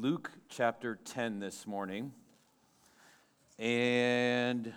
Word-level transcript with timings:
Luke 0.00 0.32
chapter 0.48 0.98
10 1.04 1.38
this 1.38 1.68
morning. 1.68 2.10
And 3.60 4.72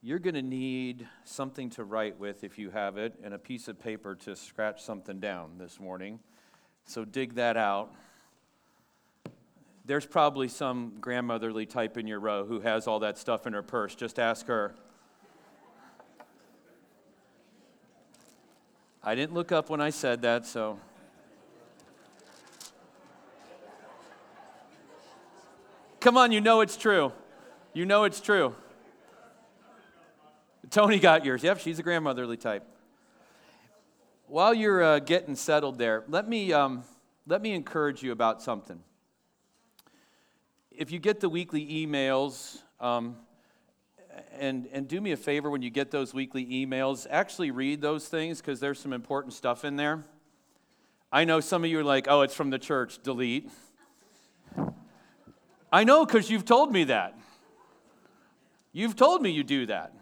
you're 0.00 0.20
going 0.20 0.36
to 0.36 0.42
need 0.42 1.08
something 1.24 1.70
to 1.70 1.82
write 1.82 2.20
with 2.20 2.44
if 2.44 2.56
you 2.56 2.70
have 2.70 2.98
it, 2.98 3.14
and 3.24 3.34
a 3.34 3.38
piece 3.38 3.66
of 3.66 3.80
paper 3.80 4.14
to 4.14 4.36
scratch 4.36 4.80
something 4.80 5.18
down 5.18 5.58
this 5.58 5.80
morning. 5.80 6.20
So 6.84 7.04
dig 7.04 7.34
that 7.34 7.56
out. 7.56 7.92
There's 9.84 10.06
probably 10.06 10.46
some 10.46 10.92
grandmotherly 11.00 11.66
type 11.66 11.96
in 11.96 12.06
your 12.06 12.20
row 12.20 12.46
who 12.46 12.60
has 12.60 12.86
all 12.86 13.00
that 13.00 13.18
stuff 13.18 13.44
in 13.44 13.54
her 13.54 13.62
purse. 13.64 13.96
Just 13.96 14.20
ask 14.20 14.46
her. 14.46 14.72
I 19.02 19.16
didn't 19.16 19.34
look 19.34 19.50
up 19.50 19.68
when 19.68 19.80
I 19.80 19.90
said 19.90 20.22
that, 20.22 20.46
so. 20.46 20.78
Come 26.00 26.16
on, 26.16 26.30
you 26.30 26.40
know 26.40 26.60
it's 26.60 26.76
true. 26.76 27.12
You 27.74 27.84
know 27.84 28.04
it's 28.04 28.20
true. 28.20 28.54
Tony 30.70 31.00
got 31.00 31.24
yours. 31.24 31.42
Yep, 31.42 31.58
she's 31.58 31.80
a 31.80 31.82
grandmotherly 31.82 32.36
type. 32.36 32.64
While 34.28 34.54
you're 34.54 34.82
uh, 34.82 34.98
getting 35.00 35.34
settled 35.34 35.76
there, 35.76 36.04
let 36.06 36.28
me, 36.28 36.52
um, 36.52 36.84
let 37.26 37.42
me 37.42 37.52
encourage 37.52 38.02
you 38.02 38.12
about 38.12 38.42
something. 38.42 38.78
If 40.70 40.92
you 40.92 41.00
get 41.00 41.18
the 41.18 41.28
weekly 41.28 41.66
emails, 41.66 42.58
um, 42.78 43.16
and, 44.38 44.68
and 44.72 44.86
do 44.86 45.00
me 45.00 45.10
a 45.10 45.16
favor 45.16 45.50
when 45.50 45.62
you 45.62 45.70
get 45.70 45.90
those 45.90 46.14
weekly 46.14 46.46
emails, 46.46 47.08
actually 47.10 47.50
read 47.50 47.80
those 47.80 48.06
things 48.06 48.40
because 48.40 48.60
there's 48.60 48.78
some 48.78 48.92
important 48.92 49.34
stuff 49.34 49.64
in 49.64 49.74
there. 49.74 50.04
I 51.10 51.24
know 51.24 51.40
some 51.40 51.64
of 51.64 51.70
you 51.70 51.80
are 51.80 51.84
like, 51.84 52.06
oh, 52.08 52.20
it's 52.20 52.34
from 52.34 52.50
the 52.50 52.58
church, 52.58 53.02
delete. 53.02 53.50
I 55.70 55.84
know 55.84 56.06
because 56.06 56.30
you've 56.30 56.46
told 56.46 56.72
me 56.72 56.84
that. 56.84 57.18
You've 58.72 58.96
told 58.96 59.20
me 59.20 59.30
you 59.30 59.44
do 59.44 59.66
that. 59.66 59.92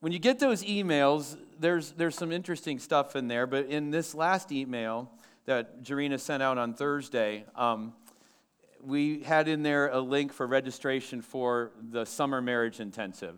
When 0.00 0.12
you 0.12 0.18
get 0.18 0.38
those 0.38 0.62
emails, 0.62 1.36
there's, 1.58 1.92
there's 1.92 2.14
some 2.14 2.30
interesting 2.30 2.78
stuff 2.78 3.16
in 3.16 3.26
there, 3.26 3.46
but 3.46 3.66
in 3.66 3.90
this 3.90 4.14
last 4.14 4.52
email 4.52 5.10
that 5.46 5.82
Jarena 5.82 6.20
sent 6.20 6.42
out 6.42 6.56
on 6.56 6.74
Thursday, 6.74 7.44
um, 7.56 7.94
we 8.80 9.22
had 9.22 9.48
in 9.48 9.62
there 9.62 9.88
a 9.88 9.98
link 9.98 10.32
for 10.32 10.46
registration 10.46 11.20
for 11.20 11.72
the 11.90 12.04
summer 12.04 12.40
marriage 12.40 12.80
intensive. 12.80 13.36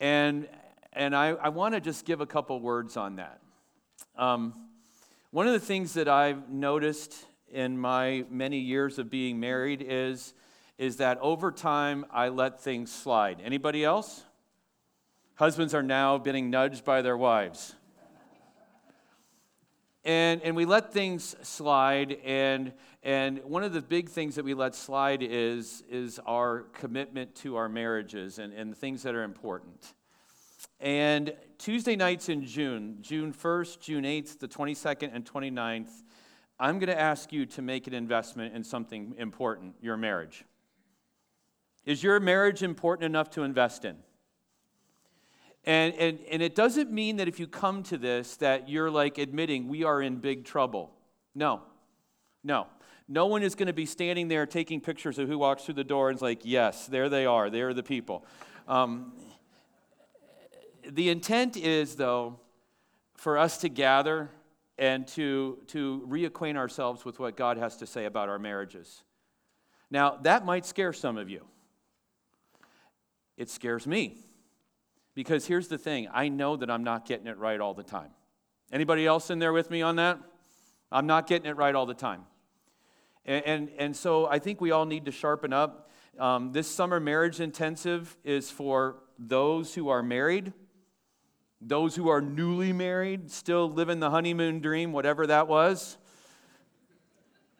And, 0.00 0.48
and 0.92 1.14
I, 1.14 1.28
I 1.28 1.50
want 1.50 1.74
to 1.74 1.80
just 1.80 2.04
give 2.04 2.20
a 2.20 2.26
couple 2.26 2.58
words 2.58 2.96
on 2.96 3.16
that. 3.16 3.40
Um, 4.16 4.54
one 5.30 5.46
of 5.46 5.52
the 5.52 5.60
things 5.60 5.94
that 5.94 6.08
I've 6.08 6.48
noticed 6.48 7.14
in 7.52 7.78
my 7.78 8.24
many 8.30 8.58
years 8.58 8.98
of 8.98 9.10
being 9.10 9.38
married 9.38 9.84
is, 9.86 10.34
is 10.78 10.96
that 10.96 11.18
over 11.20 11.52
time 11.52 12.04
I 12.10 12.28
let 12.28 12.60
things 12.60 12.90
slide. 12.90 13.40
Anybody 13.44 13.84
else? 13.84 14.24
Husbands 15.34 15.74
are 15.74 15.82
now 15.82 16.18
being 16.18 16.50
nudged 16.50 16.84
by 16.84 17.02
their 17.02 17.16
wives. 17.16 17.74
And, 20.04 20.42
and 20.42 20.56
we 20.56 20.64
let 20.64 20.92
things 20.92 21.36
slide, 21.42 22.16
and, 22.24 22.72
and 23.04 23.38
one 23.44 23.62
of 23.62 23.72
the 23.72 23.80
big 23.80 24.08
things 24.08 24.34
that 24.34 24.44
we 24.44 24.52
let 24.52 24.74
slide 24.74 25.22
is, 25.22 25.84
is 25.88 26.18
our 26.26 26.62
commitment 26.72 27.36
to 27.36 27.54
our 27.54 27.68
marriages 27.68 28.40
and, 28.40 28.52
and 28.52 28.76
things 28.76 29.04
that 29.04 29.14
are 29.14 29.22
important. 29.22 29.94
And 30.80 31.32
Tuesday 31.56 31.94
nights 31.94 32.28
in 32.28 32.44
June, 32.44 32.98
June 33.00 33.32
1st, 33.32 33.78
June 33.78 34.02
8th, 34.02 34.40
the 34.40 34.48
22nd, 34.48 35.14
and 35.14 35.24
29th, 35.24 36.02
I'm 36.62 36.78
going 36.78 36.90
to 36.90 37.00
ask 37.00 37.32
you 37.32 37.44
to 37.46 37.60
make 37.60 37.88
an 37.88 37.92
investment 37.92 38.54
in 38.54 38.62
something 38.62 39.16
important 39.18 39.74
your 39.82 39.96
marriage. 39.96 40.44
Is 41.84 42.04
your 42.04 42.20
marriage 42.20 42.62
important 42.62 43.04
enough 43.04 43.30
to 43.30 43.42
invest 43.42 43.84
in? 43.84 43.96
And, 45.64 45.92
and, 45.94 46.20
and 46.30 46.40
it 46.40 46.54
doesn't 46.54 46.92
mean 46.92 47.16
that 47.16 47.26
if 47.26 47.40
you 47.40 47.48
come 47.48 47.82
to 47.84 47.98
this 47.98 48.36
that 48.36 48.68
you're 48.68 48.92
like 48.92 49.18
admitting 49.18 49.66
we 49.66 49.82
are 49.82 50.00
in 50.00 50.18
big 50.18 50.44
trouble. 50.44 50.92
No, 51.34 51.62
no. 52.44 52.68
No 53.08 53.26
one 53.26 53.42
is 53.42 53.56
going 53.56 53.66
to 53.66 53.72
be 53.72 53.84
standing 53.84 54.28
there 54.28 54.46
taking 54.46 54.80
pictures 54.80 55.18
of 55.18 55.26
who 55.26 55.38
walks 55.38 55.64
through 55.64 55.74
the 55.74 55.82
door 55.82 56.10
and 56.10 56.16
is 56.16 56.22
like, 56.22 56.42
yes, 56.44 56.86
there 56.86 57.08
they 57.08 57.26
are. 57.26 57.50
They're 57.50 57.74
the 57.74 57.82
people. 57.82 58.24
Um, 58.68 59.14
the 60.88 61.08
intent 61.08 61.56
is, 61.56 61.96
though, 61.96 62.38
for 63.16 63.36
us 63.36 63.58
to 63.58 63.68
gather 63.68 64.30
and 64.82 65.06
to, 65.06 65.58
to 65.68 66.04
reacquaint 66.08 66.56
ourselves 66.56 67.04
with 67.04 67.20
what 67.20 67.36
God 67.36 67.56
has 67.56 67.76
to 67.76 67.86
say 67.86 68.04
about 68.04 68.28
our 68.28 68.40
marriages. 68.40 69.04
Now, 69.92 70.18
that 70.22 70.44
might 70.44 70.66
scare 70.66 70.92
some 70.92 71.16
of 71.18 71.30
you. 71.30 71.44
It 73.36 73.48
scares 73.48 73.86
me. 73.86 74.16
Because 75.14 75.46
here's 75.46 75.68
the 75.68 75.78
thing 75.78 76.08
I 76.12 76.28
know 76.28 76.56
that 76.56 76.68
I'm 76.68 76.82
not 76.82 77.06
getting 77.06 77.28
it 77.28 77.38
right 77.38 77.60
all 77.60 77.74
the 77.74 77.84
time. 77.84 78.10
Anybody 78.72 79.06
else 79.06 79.30
in 79.30 79.38
there 79.38 79.52
with 79.52 79.70
me 79.70 79.82
on 79.82 79.96
that? 79.96 80.18
I'm 80.90 81.06
not 81.06 81.28
getting 81.28 81.48
it 81.48 81.56
right 81.56 81.76
all 81.76 81.86
the 81.86 81.94
time. 81.94 82.22
And, 83.24 83.46
and, 83.46 83.70
and 83.78 83.96
so 83.96 84.26
I 84.26 84.40
think 84.40 84.60
we 84.60 84.72
all 84.72 84.84
need 84.84 85.04
to 85.04 85.12
sharpen 85.12 85.52
up. 85.52 85.90
Um, 86.18 86.50
this 86.50 86.66
summer 86.66 86.98
marriage 86.98 87.38
intensive 87.38 88.16
is 88.24 88.50
for 88.50 88.96
those 89.16 89.76
who 89.76 89.90
are 89.90 90.02
married, 90.02 90.52
those 91.64 91.94
who 91.94 92.08
are 92.08 92.20
newly 92.20 92.72
married, 92.72 93.30
still 93.30 93.70
living 93.70 94.00
the 94.00 94.10
honeymoon 94.10 94.60
dream, 94.60 94.92
whatever 94.92 95.26
that 95.26 95.48
was. 95.48 95.96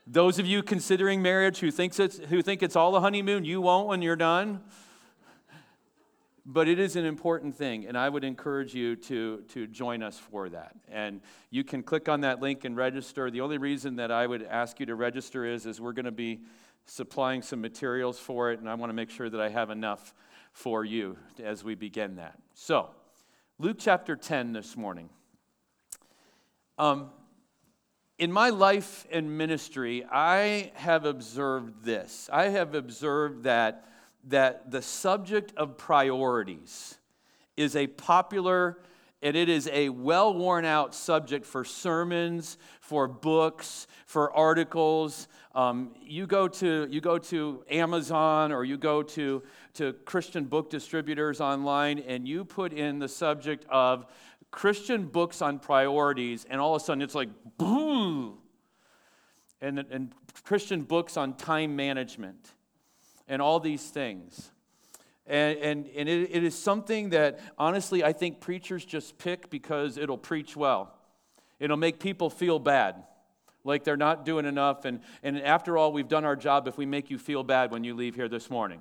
Those 0.07 0.39
of 0.39 0.47
you 0.47 0.63
considering 0.63 1.23
marriage 1.23 1.61
who, 1.61 1.71
thinks 1.71 2.01
it's, 2.01 2.19
who 2.19 2.43
think 2.43 2.63
it's 2.63 2.75
all 2.75 2.97
a 2.97 3.01
honeymoon, 3.01 3.45
you 3.45 3.61
won't 3.61 3.87
when 3.87 4.03
you're 4.03 4.17
done. 4.17 4.61
But 6.45 6.67
it 6.67 6.81
is 6.81 6.97
an 6.97 7.05
important 7.05 7.55
thing, 7.55 7.87
and 7.87 7.97
I 7.97 8.09
would 8.09 8.25
encourage 8.25 8.75
you 8.75 8.97
to, 8.97 9.45
to 9.51 9.69
join 9.69 10.03
us 10.03 10.19
for 10.19 10.49
that. 10.49 10.75
And 10.91 11.21
you 11.51 11.63
can 11.63 11.85
click 11.85 12.09
on 12.09 12.23
that 12.23 12.41
link 12.41 12.65
and 12.65 12.77
register. 12.77 13.31
The 13.31 13.41
only 13.41 13.59
reason 13.59 13.95
that 13.97 14.11
I 14.11 14.27
would 14.27 14.43
ask 14.43 14.81
you 14.81 14.87
to 14.87 14.97
register 14.97 15.45
is, 15.45 15.67
is 15.67 15.81
we're 15.81 15.93
going 15.93 16.07
to 16.07 16.11
be 16.11 16.41
supplying 16.85 17.43
some 17.43 17.61
materials 17.61 18.19
for 18.19 18.51
it, 18.51 18.59
and 18.59 18.69
I 18.69 18.75
want 18.75 18.91
to 18.91 18.95
make 18.95 19.09
sure 19.09 19.31
that 19.31 19.41
I 19.41 19.51
have 19.51 19.71
enough 19.71 20.13
for 20.53 20.85
you 20.85 21.17
as 21.41 21.63
we 21.63 21.77
begin 21.77 22.17
that. 22.17 22.35
So, 22.55 22.91
Luke 23.63 23.77
chapter 23.79 24.17
10 24.17 24.55
this 24.55 24.77
morning. 24.77 25.09
Um, 26.79 27.11
in 28.19 28.33
my 28.33 28.51
life 28.51 29.07
and 29.09 29.39
ministry, 29.39 30.05
I 30.05 30.73
have 30.75 31.05
observed 31.05 31.85
this. 31.85 32.29
I 32.33 32.49
have 32.49 32.75
observed 32.75 33.45
that 33.45 33.87
that 34.25 34.73
the 34.73 34.83
subject 34.83 35.53
of 35.57 35.79
priorities 35.79 36.99
is 37.57 37.77
a 37.77 37.87
popular 37.87 38.79
and 39.23 39.37
it 39.37 39.49
is 39.49 39.69
a 39.73 39.89
well 39.89 40.35
worn 40.35 40.65
out 40.65 40.95
subject 40.95 41.47
for 41.47 41.65
sermons, 41.65 42.59
for 42.81 43.07
books, 43.07 43.87
for 44.07 44.33
articles. 44.33 45.29
Um, 45.55 45.95
you, 46.03 46.27
go 46.27 46.49
to, 46.49 46.89
you 46.91 47.01
go 47.01 47.19
to 47.19 47.65
Amazon 47.71 48.53
or 48.53 48.65
you 48.65 48.77
go 48.77 49.03
to, 49.03 49.43
to 49.75 49.93
Christian 50.05 50.45
book 50.45 50.71
distributors 50.71 51.41
online 51.41 52.01
and 52.01 52.27
you 52.27 52.45
put 52.45 52.73
in 52.73 52.99
the 52.99 53.09
subject 53.09 53.65
of 53.71 54.07
Christian 54.51 55.07
books 55.07 55.41
on 55.41 55.59
priorities, 55.59 56.45
and 56.49 56.61
all 56.61 56.77
of 56.77 56.83
a 56.83 56.85
sudden 56.85 57.01
it's 57.03 57.15
like, 57.15 57.31
boom! 57.57 58.39
And, 59.63 59.79
and 59.79 60.13
Christian 60.45 60.83
books 60.83 61.17
on 61.17 61.35
time 61.35 61.75
management 61.75 62.53
and 63.29 63.41
all 63.41 63.61
these 63.61 63.89
things. 63.89 64.51
And, 65.27 65.59
and, 65.59 65.89
and 65.97 66.09
it, 66.09 66.31
it 66.33 66.45
is 66.45 66.59
something 66.59 67.11
that 67.11 67.41
honestly 67.57 68.03
I 68.03 68.13
think 68.13 68.41
preachers 68.41 68.85
just 68.85 69.19
pick 69.19 69.51
because 69.51 69.97
it'll 69.97 70.19
preach 70.19 70.57
well. 70.57 70.95
It'll 71.61 71.77
make 71.77 72.01
people 72.01 72.29
feel 72.29 72.59
bad, 72.59 73.05
like 73.63 73.85
they're 73.85 73.97
not 73.97 74.25
doing 74.25 74.47
enough. 74.47 74.85
And, 74.85 75.01
and 75.23 75.41
after 75.41 75.79
all, 75.79 75.93
we've 75.93 76.09
done 76.09 76.25
our 76.25 76.35
job 76.35 76.67
if 76.67 76.77
we 76.77 76.87
make 76.87 77.09
you 77.09 77.19
feel 77.19 77.45
bad 77.45 77.71
when 77.71 77.85
you 77.85 77.95
leave 77.95 78.17
here 78.17 78.29
this 78.29 78.51
morning. 78.51 78.81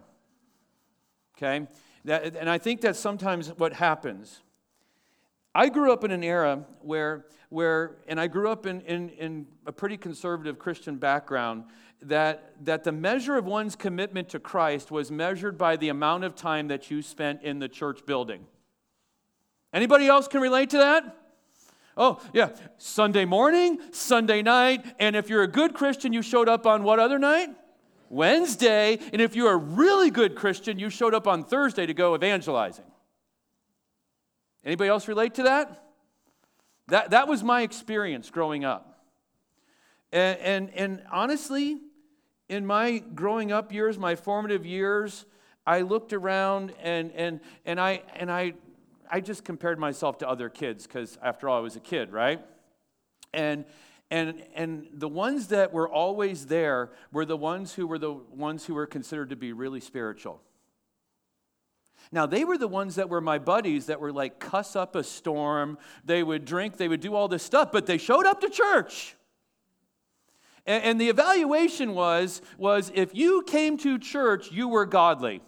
Okay? 1.38 1.68
That, 2.06 2.36
and 2.36 2.50
I 2.50 2.57
think 2.57 2.81
that's 2.81 3.00
sometimes 3.00 3.50
what 3.50 3.74
happens. 3.74 4.42
I 5.54 5.69
grew 5.69 5.92
up 5.92 6.04
in 6.04 6.12
an 6.12 6.24
era 6.24 6.66
where, 6.81 7.25
where 7.50 7.98
and 8.07 8.19
I 8.19 8.27
grew 8.27 8.50
up 8.50 8.66
in, 8.66 8.81
in, 8.81 9.10
in 9.10 9.48
a 9.66 9.71
pretty 9.71 9.98
conservative 9.98 10.57
Christian 10.57 10.95
background, 10.95 11.66
that, 12.01 12.56
that 12.65 12.83
the 12.83 12.92
measure 12.92 13.38
of 13.38 13.45
one's 13.45 13.75
commitment 13.75 14.30
to 14.30 14.39
Christ 14.39 14.92
was 14.92 15.12
measured 15.12 15.57
by 15.57 15.75
the 15.75 15.89
amount 15.89 16.24
of 16.24 16.36
time 16.36 16.68
that 16.69 16.89
you 16.89 17.01
spent 17.01 17.44
in 17.44 17.59
the 17.59 17.69
church 17.69 18.06
building. 18.06 18.45
Anybody 19.74 20.07
else 20.07 20.27
can 20.27 20.42
relate 20.42 20.71
to 20.71 20.77
that? 20.80 21.18
Oh, 21.98 22.21
yeah, 22.33 22.50
Sunday 22.77 23.25
morning, 23.25 23.80
Sunday 23.92 24.42
night, 24.42 24.86
and 25.00 25.15
if 25.15 25.30
you're 25.30 25.44
a 25.44 25.48
good 25.48 25.74
Christian, 25.74 26.13
you 26.13 26.21
showed 26.21 26.50
up 26.50 26.65
on 26.65 26.83
what 26.83 27.00
other 27.00 27.19
night? 27.19 27.50
Wednesday, 28.09 28.97
and 29.13 29.21
if 29.21 29.36
you're 29.36 29.54
a 29.54 29.57
really 29.57 30.09
good 30.09 30.36
Christian, 30.36 30.80
you 30.80 30.89
showed 30.89 31.13
up 31.13 31.27
on 31.27 31.44
Thursday 31.44 31.86
to 31.86 31.94
go 31.94 32.15
evangelizing. 32.15 32.86
Anybody 34.65 34.89
else 34.89 35.07
relate 35.07 35.36
to 35.36 35.44
that? 35.44 35.83
That, 36.88 37.12
that 37.12 37.27
was 37.27 37.44
my 37.44 37.62
experience 37.62 38.30
growing 38.30 38.65
up. 38.65 39.06
And, 40.12 40.39
and, 40.39 40.69
and 40.71 41.04
honestly, 41.12 41.80
in 42.51 42.65
my 42.65 42.98
growing 43.15 43.53
up 43.53 43.71
years, 43.71 43.98
my 43.98 44.13
formative 44.13 44.65
years, 44.65 45.25
I 45.65 45.81
looked 45.81 46.12
around 46.12 46.74
and, 46.83 47.13
and, 47.13 47.39
and, 47.65 47.80
I, 47.80 48.03
and 48.13 48.30
I, 48.30 48.56
I 49.09 49.21
just 49.21 49.45
compared 49.45 49.80
myself 49.80 50.18
to 50.18 50.27
other 50.27 50.50
kids 50.50 50.86
because, 50.86 51.18
after 51.24 51.48
all, 51.48 51.57
I 51.57 51.62
was 51.62 51.77
a 51.77 51.80
kid, 51.80 52.12
right? 52.12 52.42
And, 53.33 53.63
and, 54.09 54.44
and 54.53 54.88
the 54.92 55.07
ones 55.07 55.48
that 55.48 55.71
were 55.71 55.88
always 55.88 56.48
there 56.48 56.92
were 57.13 57.24
the 57.24 57.38
ones 57.38 57.74
who 57.74 57.88
were 57.88 57.98
the 57.98 58.12
ones 58.12 58.65
who 58.65 58.74
were 58.74 58.86
considered 58.86 59.30
to 59.30 59.38
be 59.38 59.54
really 59.54 59.80
spiritual. 59.80 60.42
Now, 62.12 62.25
they 62.25 62.44
were 62.44 62.57
the 62.57 62.68
ones 62.68 62.95
that 62.95 63.07
were 63.07 63.21
my 63.21 63.39
buddies 63.39 63.86
that 63.86 64.01
were 64.01 64.12
like 64.12 64.39
cuss 64.39 64.75
up 64.75 64.97
a 64.97 65.06
storm. 65.06 65.77
They 66.04 66.21
would 66.21 66.44
drink, 66.44 66.75
they 66.75 66.89
would 66.89 67.00
do 67.00 67.15
all 67.15 67.30
this 67.30 67.44
stuff, 67.44 67.71
but 67.71 67.86
they 67.86 67.97
showed 67.97 68.25
up 68.25 68.42
to 68.42 68.50
church. 68.50 69.15
And, 70.66 70.84
and 70.84 71.02
the 71.02 71.10
evaluation 71.10 71.94
was, 71.94 72.42
was 72.58 72.92
if 72.94 73.16
you 73.16 73.44
came 73.48 73.78
to 73.80 73.98
church, 73.98 74.52
you 74.52 74.68
were 74.68 74.86
godly. 74.86 75.42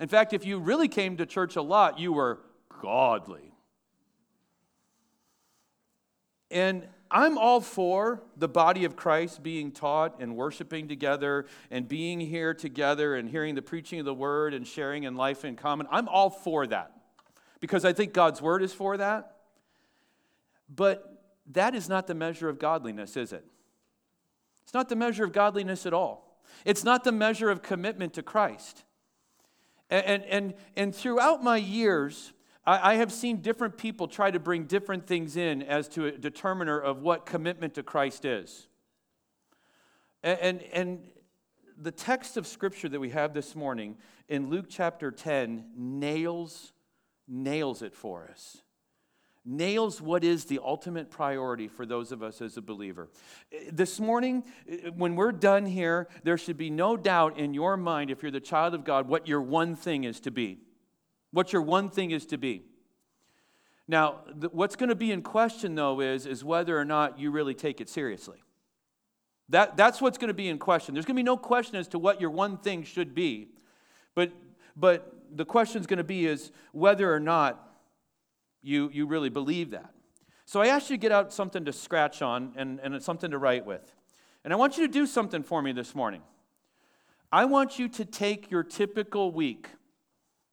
In 0.00 0.08
fact, 0.08 0.32
if 0.32 0.46
you 0.46 0.58
really 0.58 0.88
came 0.88 1.16
to 1.16 1.26
church 1.26 1.56
a 1.56 1.62
lot, 1.62 1.98
you 1.98 2.12
were 2.12 2.40
godly. 2.80 3.52
And 6.50 6.86
I'm 7.10 7.38
all 7.38 7.60
for 7.60 8.22
the 8.36 8.48
body 8.48 8.84
of 8.84 8.94
Christ 8.96 9.42
being 9.42 9.72
taught 9.72 10.20
and 10.20 10.36
worshiping 10.36 10.88
together 10.88 11.46
and 11.70 11.88
being 11.88 12.20
here 12.20 12.54
together 12.54 13.16
and 13.16 13.28
hearing 13.28 13.54
the 13.54 13.62
preaching 13.62 13.98
of 13.98 14.04
the 14.04 14.14
word 14.14 14.54
and 14.54 14.66
sharing 14.66 15.04
in 15.04 15.16
life 15.16 15.44
in 15.44 15.56
common. 15.56 15.86
I'm 15.90 16.08
all 16.08 16.30
for 16.30 16.66
that 16.66 16.92
because 17.60 17.84
I 17.84 17.92
think 17.92 18.12
God's 18.12 18.42
word 18.42 18.62
is 18.62 18.72
for 18.72 18.96
that. 18.98 19.36
But 20.74 21.22
that 21.52 21.74
is 21.74 21.88
not 21.88 22.06
the 22.06 22.14
measure 22.14 22.48
of 22.48 22.58
godliness, 22.58 23.16
is 23.16 23.32
it? 23.32 23.44
It's 24.68 24.74
not 24.74 24.90
the 24.90 24.96
measure 24.96 25.24
of 25.24 25.32
godliness 25.32 25.86
at 25.86 25.94
all. 25.94 26.38
It's 26.66 26.84
not 26.84 27.02
the 27.02 27.10
measure 27.10 27.48
of 27.48 27.62
commitment 27.62 28.12
to 28.12 28.22
Christ. 28.22 28.84
And, 29.88 30.22
and, 30.24 30.54
and, 30.76 30.94
throughout 30.94 31.42
my 31.42 31.56
years, 31.56 32.34
I, 32.66 32.92
I 32.92 32.94
have 32.96 33.10
seen 33.10 33.40
different 33.40 33.78
people 33.78 34.08
try 34.08 34.30
to 34.30 34.38
bring 34.38 34.64
different 34.64 35.06
things 35.06 35.38
in 35.38 35.62
as 35.62 35.88
to 35.88 36.08
a 36.08 36.12
determiner 36.12 36.78
of 36.78 37.00
what 37.00 37.24
commitment 37.24 37.72
to 37.76 37.82
Christ 37.82 38.26
is. 38.26 38.68
And, 40.22 40.38
and, 40.38 40.62
and 40.74 41.08
the 41.78 41.90
text 41.90 42.36
of 42.36 42.46
scripture 42.46 42.90
that 42.90 43.00
we 43.00 43.08
have 43.08 43.32
this 43.32 43.56
morning 43.56 43.96
in 44.28 44.50
Luke 44.50 44.66
chapter 44.68 45.10
10 45.10 45.64
nails, 45.78 46.74
nails 47.26 47.80
it 47.80 47.94
for 47.94 48.28
us 48.30 48.58
nails 49.48 50.00
what 50.00 50.22
is 50.22 50.44
the 50.44 50.60
ultimate 50.62 51.10
priority 51.10 51.68
for 51.68 51.86
those 51.86 52.12
of 52.12 52.22
us 52.22 52.42
as 52.42 52.56
a 52.56 52.62
believer. 52.62 53.08
This 53.72 53.98
morning, 53.98 54.44
when 54.94 55.16
we're 55.16 55.32
done 55.32 55.64
here, 55.64 56.08
there 56.22 56.36
should 56.36 56.58
be 56.58 56.68
no 56.68 56.96
doubt 56.96 57.38
in 57.38 57.54
your 57.54 57.76
mind, 57.76 58.10
if 58.10 58.22
you're 58.22 58.30
the 58.30 58.40
child 58.40 58.74
of 58.74 58.84
God, 58.84 59.08
what 59.08 59.26
your 59.26 59.40
one 59.40 59.74
thing 59.74 60.04
is 60.04 60.20
to 60.20 60.30
be. 60.30 60.58
What 61.30 61.52
your 61.52 61.62
one 61.62 61.88
thing 61.88 62.10
is 62.10 62.26
to 62.26 62.36
be. 62.38 62.62
Now, 63.86 64.20
what's 64.50 64.76
going 64.76 64.90
to 64.90 64.94
be 64.94 65.10
in 65.10 65.22
question, 65.22 65.74
though, 65.74 66.00
is, 66.00 66.26
is 66.26 66.44
whether 66.44 66.78
or 66.78 66.84
not 66.84 67.18
you 67.18 67.30
really 67.30 67.54
take 67.54 67.80
it 67.80 67.88
seriously. 67.88 68.42
That, 69.48 69.78
that's 69.78 70.02
what's 70.02 70.18
going 70.18 70.28
to 70.28 70.34
be 70.34 70.48
in 70.48 70.58
question. 70.58 70.94
There's 70.94 71.06
going 71.06 71.16
to 71.16 71.20
be 71.20 71.24
no 71.24 71.38
question 71.38 71.76
as 71.76 71.88
to 71.88 71.98
what 71.98 72.20
your 72.20 72.28
one 72.28 72.58
thing 72.58 72.82
should 72.82 73.14
be. 73.14 73.48
But, 74.14 74.32
but 74.76 75.14
the 75.34 75.46
question 75.46 75.80
is 75.80 75.86
going 75.86 75.98
to 75.98 76.04
be 76.04 76.26
is 76.26 76.52
whether 76.72 77.12
or 77.12 77.20
not 77.20 77.67
you, 78.62 78.90
you 78.92 79.06
really 79.06 79.30
believe 79.30 79.70
that. 79.70 79.92
So 80.44 80.60
I 80.60 80.68
asked 80.68 80.88
you 80.88 80.96
to 80.96 81.00
get 81.00 81.12
out 81.12 81.32
something 81.32 81.64
to 81.66 81.72
scratch 81.72 82.22
on 82.22 82.54
and, 82.56 82.80
and 82.80 83.02
something 83.02 83.30
to 83.30 83.38
write 83.38 83.66
with. 83.66 83.94
And 84.44 84.52
I 84.52 84.56
want 84.56 84.78
you 84.78 84.86
to 84.86 84.92
do 84.92 85.06
something 85.06 85.42
for 85.42 85.60
me 85.60 85.72
this 85.72 85.94
morning. 85.94 86.22
I 87.30 87.44
want 87.44 87.78
you 87.78 87.88
to 87.88 88.04
take 88.04 88.50
your 88.50 88.62
typical 88.62 89.30
week. 89.30 89.68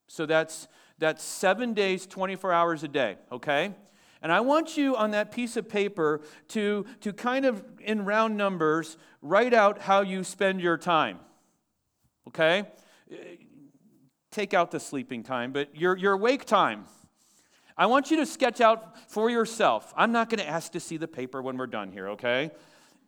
So 0.08 0.26
that's, 0.26 0.68
that's 0.98 1.22
seven 1.22 1.72
days, 1.72 2.06
24 2.06 2.52
hours 2.52 2.82
a 2.84 2.88
day, 2.88 3.16
okay? 3.32 3.74
And 4.22 4.32
I 4.32 4.40
want 4.40 4.76
you 4.76 4.96
on 4.96 5.12
that 5.12 5.30
piece 5.30 5.56
of 5.56 5.68
paper 5.68 6.20
to, 6.48 6.84
to 7.00 7.12
kind 7.12 7.44
of, 7.44 7.64
in 7.80 8.04
round 8.04 8.36
numbers, 8.36 8.98
write 9.22 9.54
out 9.54 9.80
how 9.80 10.02
you 10.02 10.24
spend 10.24 10.60
your 10.60 10.76
time, 10.76 11.18
okay? 12.28 12.64
Take 14.30 14.52
out 14.52 14.70
the 14.70 14.80
sleeping 14.80 15.22
time, 15.22 15.52
but 15.52 15.74
your, 15.76 15.96
your 15.96 16.14
awake 16.14 16.44
time. 16.44 16.84
I 17.78 17.86
want 17.86 18.10
you 18.10 18.16
to 18.18 18.26
sketch 18.26 18.60
out 18.60 19.10
for 19.10 19.28
yourself. 19.28 19.92
I'm 19.96 20.12
not 20.12 20.30
going 20.30 20.38
to 20.38 20.48
ask 20.48 20.72
to 20.72 20.80
see 20.80 20.96
the 20.96 21.08
paper 21.08 21.42
when 21.42 21.58
we're 21.58 21.66
done 21.66 21.92
here, 21.92 22.08
okay? 22.10 22.50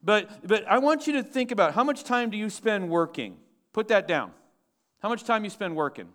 But, 0.03 0.47
but 0.47 0.67
I 0.69 0.79
want 0.79 1.07
you 1.07 1.15
to 1.15 1.23
think 1.23 1.51
about 1.51 1.75
how 1.75 1.85
much 1.85 2.05
time 2.05 2.31
do 2.31 2.37
you 2.37 2.51
spend 2.51 2.91
working? 2.91 3.39
Put 3.73 3.89
that 3.89 4.07
down. 4.07 4.33
How 5.01 5.09
much 5.09 5.25
time 5.25 5.45
you 5.45 5.51
spend 5.51 5.75
working? 5.75 6.09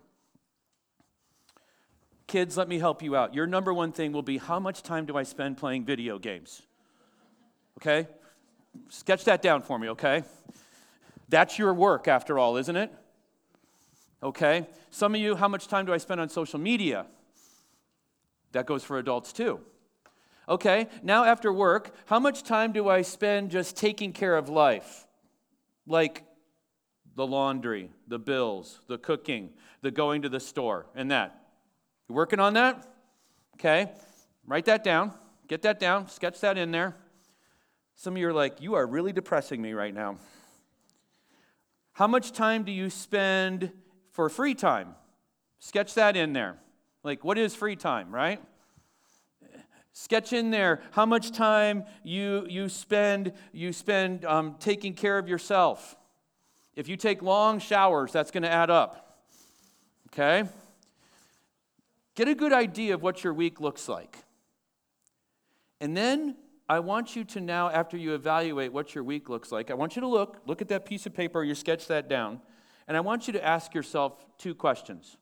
Kids, 2.26 2.56
let 2.56 2.68
me 2.68 2.78
help 2.78 3.02
you 3.02 3.16
out. 3.16 3.34
Your 3.34 3.46
number 3.46 3.74
one 3.74 3.92
thing 3.92 4.12
will 4.12 4.22
be 4.22 4.38
how 4.38 4.60
much 4.60 4.82
time 4.82 5.04
do 5.04 5.16
I 5.16 5.24
spend 5.24 5.56
playing 5.56 5.84
video 5.84 6.18
games? 6.18 6.62
Okay? 7.78 8.06
Sketch 8.88 9.24
that 9.24 9.42
down 9.42 9.62
for 9.62 9.78
me, 9.78 9.88
okay? 9.90 10.22
That's 11.28 11.58
your 11.58 11.74
work, 11.74 12.08
after 12.08 12.38
all, 12.38 12.56
isn't 12.56 12.76
it? 12.76 12.92
Okay? 14.22 14.66
Some 14.90 15.14
of 15.14 15.20
you, 15.20 15.36
how 15.36 15.48
much 15.48 15.68
time 15.68 15.86
do 15.86 15.92
I 15.92 15.98
spend 15.98 16.20
on 16.20 16.28
social 16.28 16.58
media? 16.58 17.06
That 18.54 18.66
goes 18.66 18.84
for 18.84 18.98
adults 18.98 19.32
too. 19.32 19.60
Okay, 20.48 20.86
now 21.02 21.24
after 21.24 21.52
work, 21.52 21.92
how 22.06 22.20
much 22.20 22.44
time 22.44 22.72
do 22.72 22.88
I 22.88 23.02
spend 23.02 23.50
just 23.50 23.76
taking 23.76 24.12
care 24.12 24.36
of 24.36 24.48
life? 24.48 25.08
Like 25.86 26.22
the 27.16 27.26
laundry, 27.26 27.90
the 28.06 28.20
bills, 28.20 28.80
the 28.86 28.96
cooking, 28.96 29.50
the 29.82 29.90
going 29.90 30.22
to 30.22 30.28
the 30.28 30.38
store, 30.38 30.86
and 30.94 31.10
that. 31.10 31.36
You 32.08 32.14
working 32.14 32.38
on 32.38 32.54
that? 32.54 32.86
Okay, 33.56 33.90
write 34.46 34.66
that 34.66 34.84
down. 34.84 35.12
Get 35.48 35.62
that 35.62 35.80
down. 35.80 36.08
Sketch 36.08 36.40
that 36.40 36.56
in 36.56 36.70
there. 36.70 36.94
Some 37.96 38.14
of 38.14 38.18
you 38.18 38.28
are 38.28 38.32
like, 38.32 38.60
you 38.60 38.74
are 38.74 38.86
really 38.86 39.12
depressing 39.12 39.60
me 39.60 39.72
right 39.72 39.92
now. 39.92 40.18
How 41.92 42.06
much 42.06 42.30
time 42.30 42.62
do 42.62 42.70
you 42.70 42.88
spend 42.88 43.72
for 44.12 44.28
free 44.28 44.54
time? 44.54 44.94
Sketch 45.58 45.94
that 45.94 46.16
in 46.16 46.32
there. 46.32 46.58
Like, 47.04 47.22
what 47.22 47.38
is 47.38 47.54
free 47.54 47.76
time, 47.76 48.12
right? 48.12 48.40
Sketch 49.92 50.32
in 50.32 50.50
there 50.50 50.82
how 50.90 51.06
much 51.06 51.30
time 51.30 51.84
you, 52.02 52.46
you 52.48 52.68
spend, 52.68 53.32
you 53.52 53.72
spend 53.72 54.24
um, 54.24 54.56
taking 54.58 54.94
care 54.94 55.18
of 55.18 55.28
yourself. 55.28 55.96
If 56.74 56.88
you 56.88 56.96
take 56.96 57.22
long 57.22 57.60
showers, 57.60 58.10
that's 58.10 58.32
going 58.32 58.42
to 58.42 58.50
add 58.50 58.70
up. 58.70 59.20
Okay? 60.08 60.48
Get 62.16 62.26
a 62.26 62.34
good 62.34 62.52
idea 62.52 62.94
of 62.94 63.02
what 63.02 63.22
your 63.22 63.34
week 63.34 63.60
looks 63.60 63.88
like. 63.88 64.18
And 65.80 65.96
then 65.96 66.36
I 66.68 66.80
want 66.80 67.14
you 67.14 67.24
to 67.24 67.40
now, 67.40 67.68
after 67.68 67.96
you 67.96 68.14
evaluate 68.14 68.72
what 68.72 68.94
your 68.94 69.04
week 69.04 69.28
looks 69.28 69.52
like, 69.52 69.70
I 69.70 69.74
want 69.74 69.94
you 69.94 70.00
to 70.00 70.08
look, 70.08 70.40
look 70.46 70.62
at 70.62 70.68
that 70.68 70.86
piece 70.86 71.04
of 71.06 71.14
paper, 71.14 71.44
you 71.44 71.54
sketch 71.54 71.86
that 71.88 72.08
down, 72.08 72.40
and 72.88 72.96
I 72.96 73.00
want 73.00 73.26
you 73.26 73.32
to 73.34 73.44
ask 73.44 73.74
yourself 73.74 74.24
two 74.38 74.54
questions. 74.54 75.18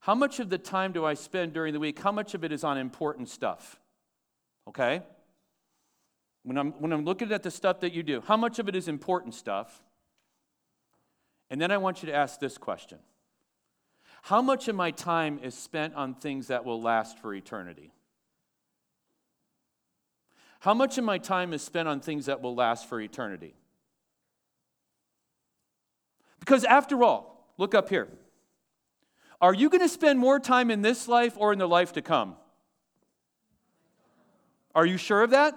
How 0.00 0.14
much 0.14 0.40
of 0.40 0.48
the 0.48 0.58
time 0.58 0.92
do 0.92 1.04
I 1.04 1.14
spend 1.14 1.52
during 1.52 1.74
the 1.74 1.80
week? 1.80 1.98
How 1.98 2.10
much 2.10 2.34
of 2.34 2.42
it 2.42 2.52
is 2.52 2.64
on 2.64 2.78
important 2.78 3.28
stuff? 3.28 3.78
Okay? 4.66 5.02
When 6.42 6.56
I'm, 6.56 6.72
when 6.72 6.92
I'm 6.92 7.04
looking 7.04 7.30
at 7.32 7.42
the 7.42 7.50
stuff 7.50 7.80
that 7.80 7.92
you 7.92 8.02
do, 8.02 8.22
how 8.26 8.36
much 8.36 8.58
of 8.58 8.68
it 8.68 8.74
is 8.74 8.88
important 8.88 9.34
stuff? 9.34 9.82
And 11.50 11.60
then 11.60 11.70
I 11.70 11.76
want 11.76 12.02
you 12.02 12.06
to 12.06 12.14
ask 12.14 12.40
this 12.40 12.56
question 12.56 12.98
How 14.22 14.40
much 14.40 14.68
of 14.68 14.74
my 14.74 14.90
time 14.90 15.38
is 15.42 15.54
spent 15.54 15.94
on 15.94 16.14
things 16.14 16.46
that 16.46 16.64
will 16.64 16.80
last 16.80 17.18
for 17.18 17.34
eternity? 17.34 17.92
How 20.60 20.74
much 20.74 20.98
of 20.98 21.04
my 21.04 21.18
time 21.18 21.52
is 21.52 21.62
spent 21.62 21.88
on 21.88 22.00
things 22.00 22.26
that 22.26 22.40
will 22.40 22.54
last 22.54 22.88
for 22.88 23.00
eternity? 23.00 23.54
Because 26.38 26.64
after 26.64 27.02
all, 27.02 27.52
look 27.58 27.74
up 27.74 27.88
here. 27.88 28.08
Are 29.40 29.54
you 29.54 29.70
going 29.70 29.80
to 29.80 29.88
spend 29.88 30.18
more 30.18 30.38
time 30.38 30.70
in 30.70 30.82
this 30.82 31.08
life 31.08 31.34
or 31.36 31.52
in 31.52 31.58
the 31.58 31.68
life 31.68 31.94
to 31.94 32.02
come? 32.02 32.36
Are 34.74 34.84
you 34.84 34.96
sure 34.96 35.22
of 35.22 35.30
that? 35.30 35.54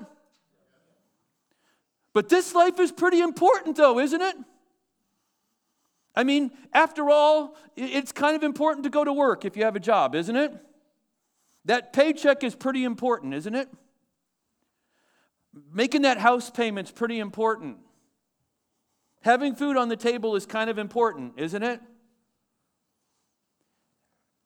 But 2.13 2.29
this 2.29 2.55
life 2.55 2.79
is 2.79 2.91
pretty 2.91 3.19
important, 3.19 3.75
though, 3.75 3.99
isn't 3.99 4.21
it? 4.21 4.35
I 6.15 6.23
mean, 6.23 6.51
after 6.73 7.09
all, 7.09 7.55
it's 7.75 8.11
kind 8.11 8.35
of 8.35 8.43
important 8.43 8.83
to 8.83 8.89
go 8.89 9.03
to 9.03 9.11
work 9.11 9.45
if 9.45 9.57
you 9.57 9.63
have 9.65 9.75
a 9.75 9.79
job, 9.79 10.13
isn't 10.13 10.35
it? 10.35 10.53
That 11.65 11.91
paycheck 11.91 12.43
is 12.43 12.55
pretty 12.55 12.83
important, 12.83 13.33
isn't 13.33 13.55
it? 13.55 13.67
Making 15.71 16.03
that 16.03 16.19
house 16.19 16.49
payment's 16.49 16.91
pretty 16.91 17.19
important. 17.19 17.77
Having 19.21 19.55
food 19.55 19.77
on 19.77 19.89
the 19.89 19.95
table 19.95 20.35
is 20.35 20.45
kind 20.45 20.69
of 20.69 20.77
important, 20.77 21.33
isn't 21.37 21.63
it? 21.63 21.79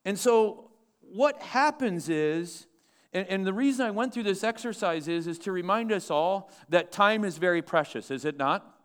And 0.08 0.18
so, 0.18 0.70
what 1.02 1.42
happens 1.42 2.08
is, 2.08 2.66
and, 3.12 3.26
and, 3.28 3.46
the 3.46 3.52
reason 3.52 3.84
I 3.84 3.90
went 3.90 4.14
through 4.14 4.22
this 4.22 4.42
exercise 4.42 5.06
is, 5.06 5.26
is 5.26 5.38
to 5.40 5.52
remind 5.52 5.92
us 5.92 6.10
all 6.10 6.50
that 6.70 6.90
time 6.90 7.26
is 7.26 7.36
very 7.36 7.60
precious, 7.60 8.10
is 8.10 8.24
it 8.24 8.38
not? 8.38 8.80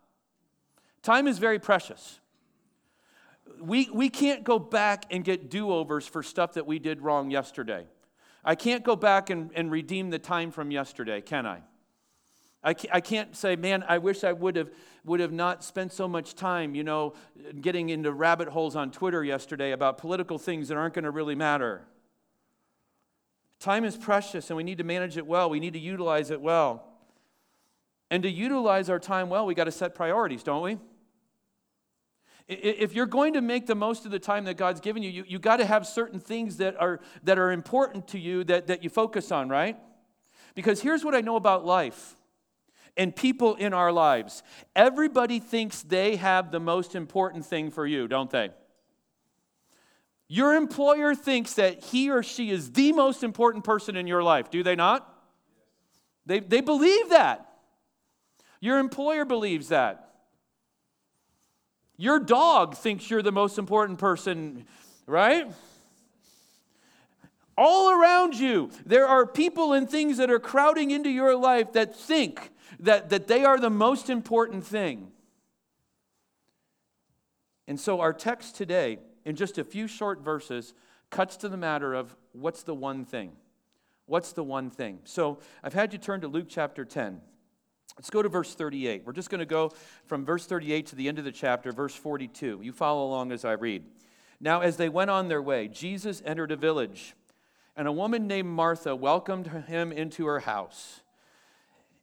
Time 1.02 1.26
is 1.26 1.38
very 1.38 1.58
precious. 1.58 2.20
We, 3.58 3.88
we 3.90 4.10
can't 4.10 4.44
go 4.44 4.58
back 4.58 5.06
and 5.10 5.24
get 5.24 5.48
do 5.48 5.72
overs 5.72 6.06
for 6.06 6.22
stuff 6.22 6.52
that 6.52 6.66
we 6.66 6.78
did 6.78 7.00
wrong 7.00 7.30
yesterday. 7.30 7.86
I 8.44 8.54
can't 8.54 8.84
go 8.84 8.94
back 8.94 9.30
and, 9.30 9.50
and 9.54 9.70
redeem 9.70 10.10
the 10.10 10.18
time 10.18 10.50
from 10.50 10.70
yesterday, 10.70 11.22
can 11.22 11.46
I? 11.46 11.62
I 12.64 12.72
can't, 12.72 13.36
say, 13.36 13.56
man, 13.56 13.84
I 13.86 13.98
wish 13.98 14.24
I 14.24 14.32
would 14.32 14.56
have, 14.56 14.70
would 15.04 15.20
have 15.20 15.32
not 15.32 15.62
spent 15.62 15.92
so 15.92 16.08
much 16.08 16.34
time, 16.34 16.74
you 16.74 16.82
know, 16.82 17.12
getting 17.60 17.90
into 17.90 18.10
rabbit 18.10 18.48
holes 18.48 18.74
on 18.74 18.90
Twitter 18.90 19.22
yesterday 19.22 19.72
about 19.72 19.98
political 19.98 20.38
things 20.38 20.68
that 20.68 20.78
aren't 20.78 20.94
going 20.94 21.04
to 21.04 21.10
really 21.10 21.34
matter. 21.34 21.82
Time 23.60 23.84
is 23.84 23.98
precious 23.98 24.48
and 24.48 24.56
we 24.56 24.62
need 24.62 24.78
to 24.78 24.84
manage 24.84 25.18
it 25.18 25.26
well. 25.26 25.50
We 25.50 25.60
need 25.60 25.74
to 25.74 25.78
utilize 25.78 26.30
it 26.30 26.40
well. 26.40 26.84
And 28.10 28.22
to 28.22 28.30
utilize 28.30 28.88
our 28.88 28.98
time 28.98 29.28
well, 29.28 29.44
we 29.44 29.54
got 29.54 29.64
to 29.64 29.72
set 29.72 29.94
priorities, 29.94 30.42
don't 30.42 30.62
we? 30.62 30.78
If 32.48 32.94
you're 32.94 33.06
going 33.06 33.34
to 33.34 33.42
make 33.42 33.66
the 33.66 33.74
most 33.74 34.04
of 34.06 34.10
the 34.10 34.18
time 34.18 34.44
that 34.44 34.56
God's 34.56 34.80
given 34.80 35.02
you, 35.02 35.10
you, 35.10 35.24
you 35.26 35.38
got 35.38 35.56
to 35.58 35.66
have 35.66 35.86
certain 35.86 36.20
things 36.20 36.58
that 36.58 36.80
are, 36.80 37.00
that 37.24 37.38
are 37.38 37.52
important 37.52 38.08
to 38.08 38.18
you 38.18 38.44
that, 38.44 38.66
that 38.68 38.82
you 38.82 38.90
focus 38.90 39.32
on, 39.32 39.48
right? 39.48 39.78
Because 40.54 40.80
here's 40.80 41.04
what 41.04 41.14
I 41.14 41.20
know 41.20 41.36
about 41.36 41.64
life 41.64 42.16
and 42.96 43.14
people 43.14 43.54
in 43.54 43.74
our 43.74 43.92
lives 43.92 44.42
everybody 44.76 45.40
thinks 45.40 45.82
they 45.82 46.16
have 46.16 46.50
the 46.50 46.60
most 46.60 46.94
important 46.94 47.44
thing 47.44 47.70
for 47.70 47.86
you, 47.86 48.08
don't 48.08 48.30
they? 48.30 48.50
Your 50.28 50.54
employer 50.54 51.14
thinks 51.14 51.54
that 51.54 51.84
he 51.84 52.10
or 52.10 52.22
she 52.22 52.50
is 52.50 52.72
the 52.72 52.92
most 52.92 53.22
important 53.22 53.64
person 53.64 53.96
in 53.96 54.06
your 54.06 54.22
life, 54.22 54.50
do 54.50 54.62
they 54.62 54.74
not? 54.74 55.10
They, 56.26 56.40
they 56.40 56.60
believe 56.60 57.10
that. 57.10 57.50
Your 58.60 58.78
employer 58.78 59.24
believes 59.24 59.68
that. 59.68 60.08
Your 61.96 62.18
dog 62.18 62.74
thinks 62.76 63.08
you're 63.10 63.22
the 63.22 63.30
most 63.30 63.58
important 63.58 63.98
person, 63.98 64.64
right? 65.06 65.52
All 67.56 67.92
around 67.92 68.34
you, 68.34 68.70
there 68.84 69.06
are 69.06 69.26
people 69.26 69.74
and 69.74 69.88
things 69.88 70.16
that 70.16 70.30
are 70.30 70.40
crowding 70.40 70.90
into 70.90 71.10
your 71.10 71.36
life 71.36 71.72
that 71.74 71.94
think 71.94 72.50
that, 72.84 73.10
that 73.10 73.26
they 73.26 73.44
are 73.44 73.58
the 73.58 73.70
most 73.70 74.08
important 74.10 74.64
thing. 74.64 75.10
And 77.66 77.80
so, 77.80 78.00
our 78.00 78.12
text 78.12 78.56
today, 78.56 78.98
in 79.24 79.36
just 79.36 79.58
a 79.58 79.64
few 79.64 79.86
short 79.88 80.20
verses, 80.20 80.74
cuts 81.10 81.36
to 81.38 81.48
the 81.48 81.56
matter 81.56 81.94
of 81.94 82.14
what's 82.32 82.62
the 82.62 82.74
one 82.74 83.04
thing? 83.04 83.32
What's 84.06 84.32
the 84.32 84.44
one 84.44 84.70
thing? 84.70 84.98
So, 85.04 85.38
I've 85.62 85.72
had 85.72 85.92
you 85.92 85.98
turn 85.98 86.20
to 86.20 86.28
Luke 86.28 86.46
chapter 86.48 86.84
10. 86.84 87.20
Let's 87.96 88.10
go 88.10 88.22
to 88.22 88.28
verse 88.28 88.54
38. 88.54 89.02
We're 89.06 89.12
just 89.12 89.30
going 89.30 89.38
to 89.38 89.46
go 89.46 89.72
from 90.06 90.24
verse 90.24 90.46
38 90.46 90.86
to 90.86 90.96
the 90.96 91.08
end 91.08 91.18
of 91.18 91.24
the 91.24 91.32
chapter, 91.32 91.72
verse 91.72 91.94
42. 91.94 92.60
You 92.62 92.72
follow 92.72 93.06
along 93.06 93.32
as 93.32 93.44
I 93.44 93.52
read. 93.52 93.84
Now, 94.40 94.60
as 94.60 94.76
they 94.76 94.88
went 94.88 95.10
on 95.10 95.28
their 95.28 95.40
way, 95.40 95.68
Jesus 95.68 96.22
entered 96.26 96.50
a 96.50 96.56
village, 96.56 97.14
and 97.76 97.88
a 97.88 97.92
woman 97.92 98.26
named 98.26 98.48
Martha 98.48 98.94
welcomed 98.94 99.46
him 99.68 99.90
into 99.90 100.26
her 100.26 100.40
house. 100.40 101.00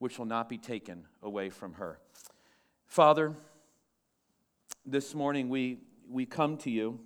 which 0.00 0.18
will 0.18 0.26
not 0.26 0.48
be 0.48 0.58
taken 0.58 1.06
away 1.22 1.50
from 1.50 1.74
her. 1.74 2.00
Father, 2.86 3.36
this 4.84 5.14
morning 5.14 5.48
we, 5.48 5.78
we 6.08 6.26
come 6.26 6.56
to 6.56 6.70
you 6.70 6.98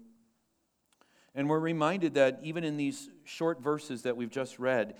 and 1.34 1.48
we're 1.48 1.58
reminded 1.58 2.14
that 2.14 2.38
even 2.42 2.64
in 2.64 2.76
these 2.76 3.10
short 3.24 3.60
verses 3.60 4.02
that 4.02 4.16
we've 4.16 4.30
just 4.30 4.58
read, 4.58 4.94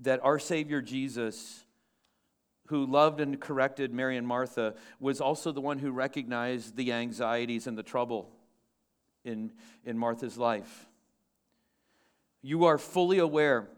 that 0.00 0.22
our 0.22 0.38
Savior 0.38 0.82
Jesus, 0.82 1.64
who 2.66 2.84
loved 2.84 3.20
and 3.20 3.40
corrected 3.40 3.92
Mary 3.92 4.18
and 4.18 4.26
Martha, 4.26 4.74
was 5.00 5.20
also 5.20 5.50
the 5.50 5.60
one 5.62 5.78
who 5.78 5.90
recognized 5.90 6.76
the 6.76 6.92
anxieties 6.92 7.66
and 7.66 7.76
the 7.76 7.82
trouble 7.82 8.30
in, 9.24 9.50
in 9.84 9.96
Martha's 9.96 10.36
life. 10.36 10.86
You 12.42 12.66
are 12.66 12.78
fully 12.78 13.18
aware 13.18 13.68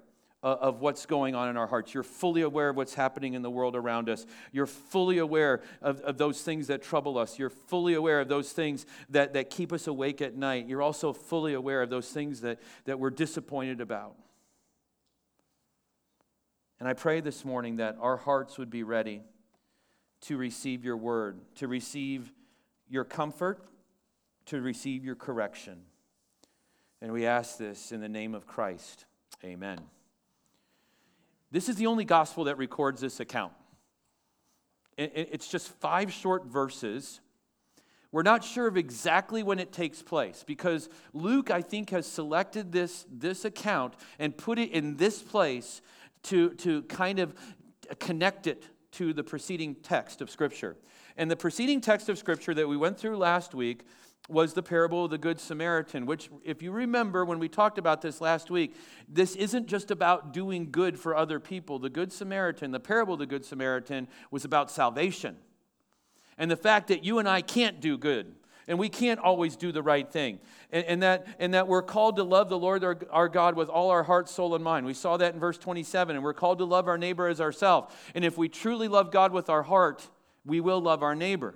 Uh, 0.45 0.57
of 0.61 0.81
what's 0.81 1.07
going 1.07 1.37
on 1.37 1.49
in 1.49 1.57
our 1.57 1.69
hearts. 1.69 1.95
You're 1.95 2.03
fully 2.03 2.43
aware 2.43 2.71
of 2.71 2.77
what's 2.77 2.95
happening 2.95 3.35
in 3.35 3.43
the 3.43 3.51
world 3.51 3.77
around 3.77 4.09
us. 4.09 4.27
You're 4.51 4.67
fully 4.67 5.19
aware 5.19 5.63
of, 5.81 6.01
of 6.01 6.19
those 6.19 6.43
things 6.43 6.67
that 6.67 6.83
trouble 6.83 7.17
us. 7.17 7.39
You're 7.39 7.49
fully 7.49 7.95
aware 7.95 8.21
of 8.21 8.27
those 8.27 8.51
things 8.51 8.85
that, 9.11 9.35
that 9.35 9.51
keep 9.51 9.73
us 9.73 9.87
awake 9.87 10.21
at 10.21 10.35
night. 10.35 10.67
You're 10.67 10.83
also 10.83 11.13
fully 11.13 11.55
aware 11.55 11.81
of 11.81 11.91
those 11.91 12.09
things 12.09 12.41
that, 12.41 12.59
that 12.87 12.99
we're 12.99 13.11
disappointed 13.11 13.81
about. 13.81 14.17
And 16.81 16.89
I 16.89 16.95
pray 16.95 17.21
this 17.21 17.45
morning 17.45 17.77
that 17.77 17.97
our 18.01 18.17
hearts 18.17 18.59
would 18.59 18.69
be 18.69 18.83
ready 18.83 19.23
to 20.23 20.37
receive 20.37 20.85
your 20.85 20.97
word, 20.97 21.39
to 21.55 21.69
receive 21.69 22.33
your 22.89 23.05
comfort, 23.05 23.65
to 24.47 24.61
receive 24.61 25.05
your 25.05 25.15
correction. 25.15 25.83
And 27.01 27.13
we 27.13 27.27
ask 27.27 27.59
this 27.59 27.93
in 27.93 28.01
the 28.01 28.09
name 28.09 28.35
of 28.35 28.49
Christ. 28.49 29.05
Amen. 29.45 29.79
This 31.53 31.69
is 31.69 31.77
the 31.77 31.87
only 31.87 32.05
gospel 32.05 32.45
that 32.45 32.57
records 32.57 33.03
this 33.03 33.21
account. 33.21 33.53
It's 34.97 35.49
just 35.49 35.69
five 35.81 36.11
short 36.13 36.47
verses. 36.47 37.21
We're 38.11 38.23
not 38.23 38.43
sure 38.43 38.67
of 38.67 38.77
exactly 38.77 39.43
when 39.43 39.59
it 39.59 39.71
takes 39.71 40.03
place 40.03 40.45
because 40.47 40.89
Luke, 41.13 41.51
I 41.51 41.61
think, 41.61 41.91
has 41.91 42.07
selected 42.07 42.73
this, 42.73 43.07
this 43.11 43.45
account 43.45 43.95
and 44.19 44.37
put 44.37 44.59
it 44.59 44.71
in 44.71 44.97
this 44.97 45.23
place 45.23 45.83
to, 46.25 46.51
to 46.57 46.83
kind 46.85 47.19
of 47.19 47.35
connect 47.99 48.47
it 48.47 48.65
to 48.93 49.13
the 49.13 49.25
preceding 49.25 49.75
text 49.75 50.23
of 50.23 50.31
Scripture. 50.31 50.77
And 51.17 51.31
the 51.31 51.37
preceding 51.37 51.81
text 51.81 52.09
of 52.09 52.19
Scripture 52.19 52.55
that 52.55 52.69
we 52.69 52.77
went 52.77 52.99
through 52.99 53.17
last 53.19 53.55
week 53.55 53.85
was 54.33 54.55
the 54.55 54.63
parable 54.63 55.05
of 55.05 55.11
the 55.11 55.19
Good 55.19 55.39
Samaritan, 55.39 56.07
which, 56.07 56.31
if 56.45 56.63
you 56.63 56.73
remember 56.73 57.25
when 57.25 57.39
we 57.39 57.49
talked 57.49 57.79
about 57.79 58.03
this 58.03 58.21
last 58.21 58.51
week, 58.51 58.75
this 59.09 59.37
isn't 59.37 59.67
just 59.67 59.91
about 59.91 60.33
doing 60.33 60.71
good 60.71 60.99
for 60.99 61.15
other 61.15 61.39
people. 61.39 61.79
The 61.79 61.91
Good 61.91 62.13
Samaritan, 62.13 62.71
the 62.71 62.81
parable 62.81 63.15
of 63.15 63.21
the 63.21 63.27
Good 63.27 63.45
Samaritan, 63.45 64.09
was 64.31 64.45
about 64.45 64.71
salvation. 64.71 65.37
And 66.39 66.51
the 66.51 66.57
fact 66.57 66.89
that 66.89 67.05
you 67.05 67.19
and 67.19 67.29
I 67.29 67.43
can't 67.43 67.81
do 67.81 67.99
good, 67.99 68.35
and 68.69 68.79
we 68.79 68.89
can't 68.89 69.21
always 69.21 69.57
do 69.57 69.73
the 69.73 69.83
right 69.83 70.11
thing. 70.11 70.39
And, 70.71 70.85
and, 70.87 71.03
that, 71.03 71.27
and 71.39 71.55
that 71.55 71.69
we're 71.69 71.83
called 71.83 72.17
to 72.17 72.23
love 72.23 72.49
the 72.49 72.59
Lord 72.59 72.85
our, 72.85 72.99
our 73.11 73.29
God 73.29 73.57
with 73.57 73.69
all 73.69 73.91
our 73.91 74.05
heart, 74.05 74.29
soul, 74.29 74.55
and 74.55 74.63
mind. 74.63 74.87
We 74.87 74.95
saw 74.95 75.17
that 75.17 75.35
in 75.35 75.41
verse 75.41 75.59
27. 75.59 76.17
And 76.17 76.25
we're 76.25 76.33
called 76.33 76.59
to 76.59 76.65
love 76.65 76.89
our 76.89 76.99
neighbor 76.99 77.29
as 77.29 77.41
ourselves. 77.41 77.95
And 78.15 78.25
if 78.25 78.39
we 78.39 78.49
truly 78.49 78.89
love 78.89 79.11
God 79.11 79.33
with 79.33 79.51
our 79.51 79.65
heart, 79.65 80.09
we 80.45 80.61
will 80.61 80.81
love 80.81 81.03
our 81.03 81.15
neighbor. 81.15 81.55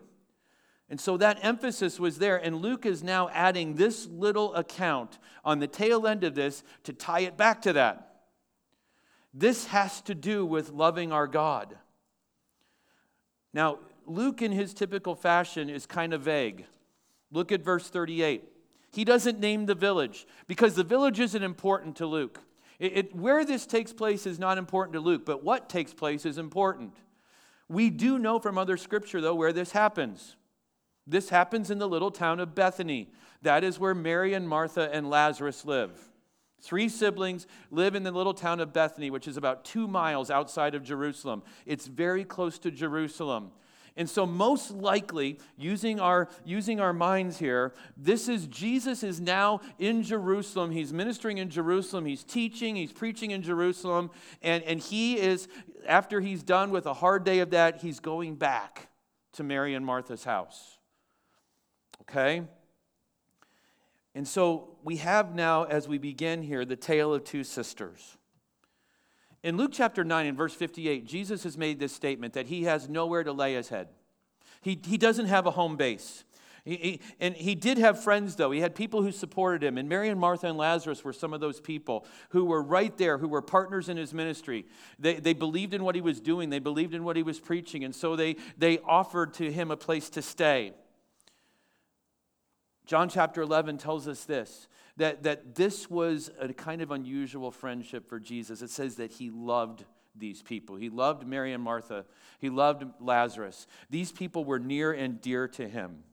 And 0.88 1.00
so 1.00 1.16
that 1.16 1.40
emphasis 1.43 1.99
was 1.99 2.19
there, 2.19 2.37
and 2.37 2.57
Luke 2.57 2.87
is 2.87 3.02
now 3.02 3.28
adding 3.31 3.75
this 3.75 4.07
little 4.07 4.55
account 4.55 5.19
on 5.45 5.59
the 5.59 5.66
tail 5.66 6.07
end 6.07 6.23
of 6.23 6.35
this 6.35 6.62
to 6.85 6.93
tie 6.93 7.21
it 7.21 7.37
back 7.37 7.62
to 7.62 7.73
that. 7.73 8.07
This 9.35 9.66
has 9.66 10.00
to 10.02 10.14
do 10.14 10.47
with 10.47 10.71
loving 10.71 11.12
our 11.12 11.26
God. 11.26 11.76
Now, 13.52 13.81
Luke, 14.07 14.43
in 14.43 14.52
his 14.52 14.73
typical 14.73 15.16
fashion, 15.16 15.69
is 15.69 15.87
kind 15.87 16.14
of 16.14 16.23
vague. 16.23 16.66
Look 17.33 17.50
at 17.50 17.62
verse 17.62 17.88
38. 17.88 18.45
He 18.93 19.05
doesn't 19.05 19.40
name 19.40 19.66
the 19.66 19.75
village 19.75 20.26
because 20.47 20.75
the 20.75 20.85
village 20.85 21.19
isn't 21.19 21.43
important 21.43 21.97
to 21.97 22.07
Luke. 22.07 22.40
It, 22.78 22.97
it, 22.97 23.16
where 23.16 23.45
this 23.45 23.66
takes 23.66 23.93
place 23.93 24.26
is 24.26 24.38
not 24.38 24.57
important 24.57 24.95
to 24.95 25.00
Luke, 25.00 25.26
but 25.26 25.43
what 25.43 25.69
takes 25.69 25.93
place 25.93 26.25
is 26.25 26.38
important. 26.38 26.95
We 27.69 27.90
do 27.90 28.19
know 28.19 28.38
from 28.38 28.57
other 28.57 28.76
scripture, 28.76 29.21
though, 29.21 29.35
where 29.35 29.52
this 29.52 29.73
happens. 29.73 30.37
This 31.07 31.29
happens 31.29 31.71
in 31.71 31.79
the 31.79 31.89
little 31.89 32.11
town 32.11 32.41
of 32.41 32.55
Bethany. 32.55 33.11
That 33.43 33.63
is 33.63 33.79
where 33.79 33.95
Mary 33.95 34.35
and 34.35 34.49
Martha 34.49 34.91
and 34.93 35.09
Lazarus 35.09 35.65
live. 35.65 35.93
Three 36.61 36.89
siblings 36.89 37.47
live 37.71 37.95
in 37.95 38.03
the 38.03 38.11
little 38.11 38.35
town 38.35 38.61
of 38.61 38.73
Bethany, 38.73 39.11
which 39.11 39.29
is 39.29 39.37
about 39.37 39.65
two 39.65 39.87
miles 39.87 40.31
outside 40.31 40.75
of 40.75 40.83
Jerusalem. 40.83 41.43
It's 41.65 41.87
very 41.87 42.25
close 42.25 42.59
to 42.61 42.71
Jerusalem. 42.71 43.53
And 43.99 44.11
so, 44.11 44.27
most 44.27 44.73
likely, 44.73 45.39
using 45.57 46.01
our, 46.01 46.29
using 46.45 46.81
our 46.81 46.93
minds 46.93 47.39
here, 47.39 47.73
this 47.97 48.29
is 48.29 48.47
Jesus 48.47 49.03
is 49.03 49.21
now 49.21 49.61
in 49.79 50.03
Jerusalem. 50.03 50.71
He's 50.71 50.93
ministering 50.93 51.39
in 51.39 51.49
Jerusalem. 51.49 52.05
He's 52.05 52.23
teaching. 52.23 52.77
He's 52.77 52.93
preaching 52.93 53.31
in 53.31 53.43
Jerusalem. 53.43 54.11
And, 54.43 54.63
and 54.65 54.81
he 54.81 55.19
is, 55.19 55.49
after 55.87 56.21
he's 56.21 56.43
done 56.43 56.73
with 56.73 56.85
a 56.85 56.93
hard 56.93 57.25
day 57.25 57.39
of 57.39 57.51
that, 57.51 57.81
he's 57.81 58.01
going 58.01 58.35
back 58.35 58.89
to 59.35 59.43
Mary 59.43 59.75
and 59.75 59.87
Martha's 59.87 60.25
house. 60.25 60.75
Okay? 62.09 62.43
And 64.15 64.27
so 64.27 64.77
we 64.83 64.97
have 64.97 65.35
now, 65.35 65.65
as 65.65 65.89
we 65.89 65.99
begin 65.99 66.43
here, 66.43 66.65
the 66.65 66.77
tale 66.77 67.13
of 67.13 67.25
two 67.25 67.45
sisters. 67.45 68.17
In 69.43 69.57
Luke 69.57 69.73
chapter 69.75 70.05
9 70.05 70.27
and 70.27 70.37
verse 70.37 70.55
58, 70.55 71.07
Jesus 71.07 71.43
has 71.45 71.59
made 71.59 71.79
this 71.79 71.93
statement 71.93 72.33
that 72.35 72.47
he 72.47 72.65
has 72.65 72.89
nowhere 72.89 73.23
to 73.23 73.33
lay 73.33 73.55
his 73.55 73.69
head. 73.69 73.89
He, 74.63 74.81
he 74.85 74.97
doesn't 74.97 75.27
have 75.27 75.47
a 75.47 75.51
home 75.51 75.77
base. 75.77 76.25
He, 76.65 76.77
he, 76.77 77.01
and 77.21 77.37
he 77.37 77.55
did 77.55 77.79
have 77.79 78.03
friends, 78.03 78.35
though. 78.35 78.51
He 78.51 78.61
had 78.61 78.75
people 78.75 79.03
who 79.03 79.13
supported 79.13 79.63
him. 79.63 79.79
And 79.79 79.89
Mary 79.89 80.09
and 80.09 80.19
Martha 80.19 80.49
and 80.49 80.59
Lazarus 80.59 81.05
were 81.05 81.13
some 81.13 81.33
of 81.33 81.41
those 81.41 81.61
people 81.61 82.05
who 82.31 82.45
were 82.47 82.63
right 82.63 82.97
there, 82.97 83.19
who 83.19 83.29
were 83.29 83.43
partners 83.43 83.89
in 83.89 83.97
his 83.97 84.13
ministry. 84.13 84.67
They, 84.99 85.15
they 85.15 85.33
believed 85.33 85.75
in 85.75 85.85
what 85.85 85.95
he 85.95 86.01
was 86.01 86.21
doing, 86.21 86.51
they 86.51 86.59
believed 86.59 86.95
in 86.95 87.05
what 87.05 87.17
he 87.17 87.23
was 87.23 87.39
preaching. 87.39 87.85
And 87.85 87.95
so 87.95 88.17
they, 88.17 88.37
they 88.59 88.79
offered 88.79 89.35
to 89.35 89.53
him 89.53 89.71
a 89.71 89.77
place 89.77 90.11
to 90.11 90.23
stay. 90.23 90.73
John 92.87 93.09
chapter 93.09 93.43
11 93.43 93.78
tells 93.78 94.07
us 94.09 94.25
this 94.25 94.69
that, 94.97 95.25
that 95.25 95.55
this 95.55 95.90
was 95.90 96.31
a 96.40 96.52
kind 96.55 96.81
of 96.81 96.90
unusual 96.90 97.50
friendship 97.50 98.09
for 98.09 98.19
Jesus. 98.19 98.62
It 98.62 98.71
says 98.71 98.97
that 98.97 99.12
he 99.12 99.28
loved 99.28 99.85
these 100.14 100.40
people. 100.40 100.76
He 100.76 100.88
loved 100.88 101.26
Mary 101.26 101.52
and 101.52 101.62
Martha, 101.62 102.07
he 102.38 102.49
loved 102.49 102.85
Lazarus. 103.00 103.66
These 103.90 104.12
people 104.12 104.45
were 104.45 104.59
near 104.59 104.93
and 104.93 105.21
dear 105.21 105.49
to 105.49 105.69
him. 105.69 106.05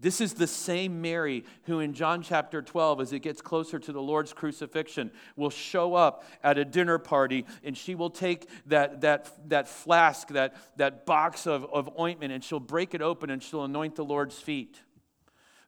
This 0.00 0.20
is 0.20 0.34
the 0.34 0.46
same 0.46 1.00
Mary 1.00 1.44
who, 1.64 1.80
in 1.80 1.94
John 1.94 2.20
chapter 2.20 2.60
12, 2.60 3.00
as 3.00 3.12
it 3.12 3.20
gets 3.20 3.40
closer 3.40 3.78
to 3.78 3.92
the 3.92 4.02
Lord's 4.02 4.32
crucifixion, 4.32 5.10
will 5.36 5.50
show 5.50 5.94
up 5.94 6.24
at 6.42 6.58
a 6.58 6.64
dinner 6.64 6.98
party 6.98 7.46
and 7.62 7.76
she 7.76 7.94
will 7.94 8.10
take 8.10 8.48
that, 8.66 9.02
that, 9.02 9.30
that 9.48 9.68
flask, 9.68 10.28
that, 10.28 10.56
that 10.76 11.06
box 11.06 11.46
of, 11.46 11.64
of 11.72 11.88
ointment, 11.98 12.32
and 12.32 12.42
she'll 12.42 12.60
break 12.60 12.92
it 12.92 13.02
open 13.02 13.30
and 13.30 13.42
she'll 13.42 13.64
anoint 13.64 13.94
the 13.94 14.04
Lord's 14.04 14.38
feet. 14.38 14.80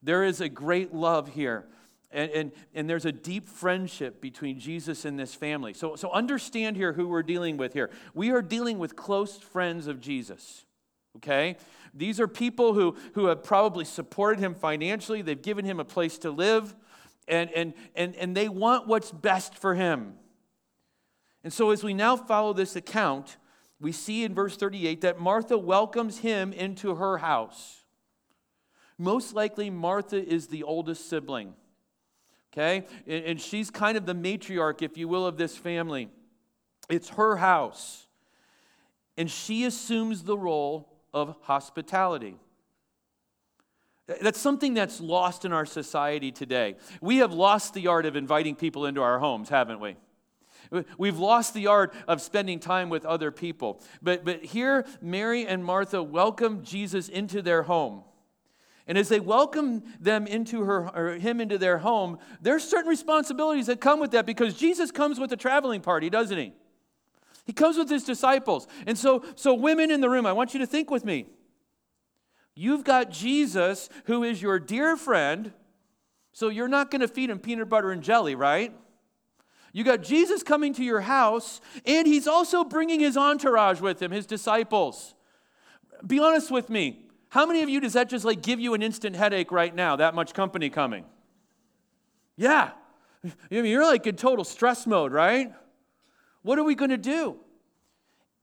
There 0.07 0.23
is 0.23 0.41
a 0.41 0.49
great 0.49 0.95
love 0.95 1.35
here. 1.35 1.67
And, 2.13 2.31
and, 2.31 2.53
and 2.77 2.89
there's 2.89 3.05
a 3.05 3.11
deep 3.11 3.49
friendship 3.49 4.21
between 4.21 4.61
Jesus 4.61 5.05
and 5.05 5.19
this 5.19 5.35
family. 5.35 5.75
So, 5.75 5.97
so 5.97 6.13
understand 6.13 6.77
here 6.77 6.93
who 6.93 7.09
we're 7.09 7.25
dealing 7.25 7.57
with 7.57 7.73
here. 7.73 7.91
We 8.15 8.31
are 8.31 8.41
dealing 8.41 8.79
with 8.79 8.95
close 8.95 9.37
friends 9.37 9.89
of 9.89 10.01
Jesus. 10.01 10.65
Okay? 11.17 11.57
These 11.93 12.21
are 12.21 12.29
people 12.29 12.73
who, 12.73 12.97
who 13.15 13.27
have 13.27 13.43
probably 13.43 13.85
supported 13.85 14.39
him 14.39 14.55
financially, 14.55 15.23
they've 15.23 15.43
given 15.43 15.65
him 15.65 15.81
a 15.81 15.85
place 15.85 16.19
to 16.19 16.31
live, 16.31 16.77
and, 17.27 17.51
and, 17.51 17.75
and, 17.97 18.15
and 18.15 18.37
they 18.37 18.49
want 18.49 18.87
what's 18.87 19.11
best 19.11 19.59
for 19.59 19.75
him. 19.75 20.15
And 21.43 21.53
so, 21.53 21.71
as 21.71 21.83
we 21.83 21.95
now 21.95 22.17
follow 22.17 22.53
this 22.53 22.77
account, 22.77 23.39
we 23.81 23.91
see 23.91 24.23
in 24.23 24.35
verse 24.35 24.57
38 24.57 25.01
that 25.01 25.19
Martha 25.19 25.59
welcomes 25.59 26.19
him 26.19 26.53
into 26.53 26.95
her 26.95 27.19
house. 27.19 27.83
Most 28.99 29.35
likely, 29.35 29.71
Martha 29.71 30.17
is 30.17 30.47
the 30.47 30.63
oldest 30.63 31.09
sibling. 31.09 31.55
Okay? 32.53 32.87
And 33.07 33.41
she's 33.41 33.71
kind 33.71 33.97
of 33.99 34.07
the 34.07 34.15
matriarch, 34.15 34.81
if 34.81 34.97
you 34.97 35.09
will, 35.09 35.27
of 35.27 35.37
this 35.37 35.57
family. 35.57 36.09
It's 36.89 37.11
her 37.11 37.37
house. 37.37 38.07
And 39.19 39.31
she 39.31 39.65
assumes 39.65 40.23
the 40.23 40.37
role 40.37 40.89
of 41.13 41.37
hospitality. 41.43 42.37
That's 44.07 44.39
something 44.39 44.75
that's 44.75 45.01
lost 45.01 45.45
in 45.45 45.53
our 45.53 45.67
society 45.67 46.31
today. 46.31 46.77
We 47.01 47.19
have 47.19 47.33
lost 47.33 47.75
the 47.75 47.89
art 47.89 48.07
of 48.07 48.15
inviting 48.15 48.55
people 48.55 48.87
into 48.87 49.03
our 49.03 49.19
homes, 49.19 49.49
haven't 49.49 49.81
we? 49.81 49.97
We've 50.97 51.19
lost 51.19 51.55
the 51.55 51.67
art 51.67 51.95
of 52.09 52.21
spending 52.21 52.61
time 52.61 52.89
with 52.89 53.05
other 53.05 53.31
people. 53.31 53.83
But, 54.03 54.25
but 54.25 54.45
here, 54.45 54.87
Mary 55.01 55.47
and 55.47 55.65
Martha 55.65 56.03
welcome 56.03 56.63
Jesus 56.63 57.09
into 57.09 57.43
their 57.43 57.65
home. 57.65 58.03
And 58.87 58.97
as 58.97 59.09
they 59.09 59.19
welcome 59.19 59.83
them 60.01 60.27
into 60.27 60.63
her 60.65 60.89
or 60.97 61.15
him 61.15 61.41
into 61.41 61.59
their 61.59 61.79
home, 61.79 62.19
there's 62.41 62.63
certain 62.63 62.89
responsibilities 62.89 63.67
that 63.67 63.81
come 63.81 63.99
with 63.99 64.13
that 64.13 64.27
because 64.27 64.55
Jesus 64.55 64.91
comes 64.91 65.19
with 65.19 65.33
a 65.33 65.37
traveling 65.37 65.81
party, 65.81 66.09
doesn't 66.09 66.39
he? 66.39 66.53
He 67.45 67.53
comes 67.53 67.77
with 67.77 67.91
his 67.91 68.05
disciples. 68.05 68.67
And 68.87 68.97
so, 68.97 69.25
so 69.35 69.55
women 69.55 69.91
in 69.91 70.01
the 70.01 70.11
room, 70.11 70.27
I 70.27 70.33
want 70.33 70.55
you 70.55 70.61
to 70.61 70.67
think 70.67 70.91
with 70.91 71.05
me. 71.05 71.27
You've 72.55 72.85
got 72.85 73.11
Jesus, 73.11 73.89
who 74.05 74.23
is 74.25 74.41
your 74.41 74.59
dear 74.59 74.97
friend, 74.97 75.53
so 76.33 76.49
you're 76.49 76.69
not 76.69 76.91
going 76.91 77.01
to 77.01 77.09
feed 77.09 77.31
him 77.31 77.39
peanut 77.39 77.69
butter 77.69 77.91
and 77.91 78.03
jelly, 78.03 78.35
right? 78.35 78.73
You 79.73 79.85
got 79.85 80.03
Jesus 80.03 80.43
coming 80.43 80.73
to 80.75 80.85
your 80.85 81.03
house, 81.03 81.61
and 81.85 82.07
he's 82.07 82.27
also 82.27 82.65
bringing 82.65 83.01
his 83.01 83.17
entourage 83.17 83.81
with 83.81 84.01
him, 84.01 84.11
his 84.11 84.27
disciples. 84.27 85.15
Be 86.07 86.19
honest 86.19 86.51
with 86.51 86.71
me. 86.71 87.06
How 87.37 87.45
many 87.45 87.61
of 87.61 87.69
you 87.69 87.81
does 87.81 87.93
that 87.93 88.09
just 88.09 88.25
like 88.25 88.41
give 88.41 88.61
you 88.61 88.73
an 88.73 88.81
instant 88.81 89.15
headache 89.15 89.53
right 89.53 89.75
now, 89.75 89.97
that 89.97 90.15
much 90.15 90.33
company 90.33 90.71
coming? 90.71 91.05
Yeah. 92.35 92.71
You're 93.51 93.85
like 93.85 94.07
in 94.07 94.17
total 94.17 94.43
stress 94.43 94.87
mode, 94.87 95.13
right? 95.13 95.53
What 96.41 96.59
are 96.59 96.65
we 96.65 96.75
going 96.75 96.93
to 96.93 96.97
do? 96.97 97.37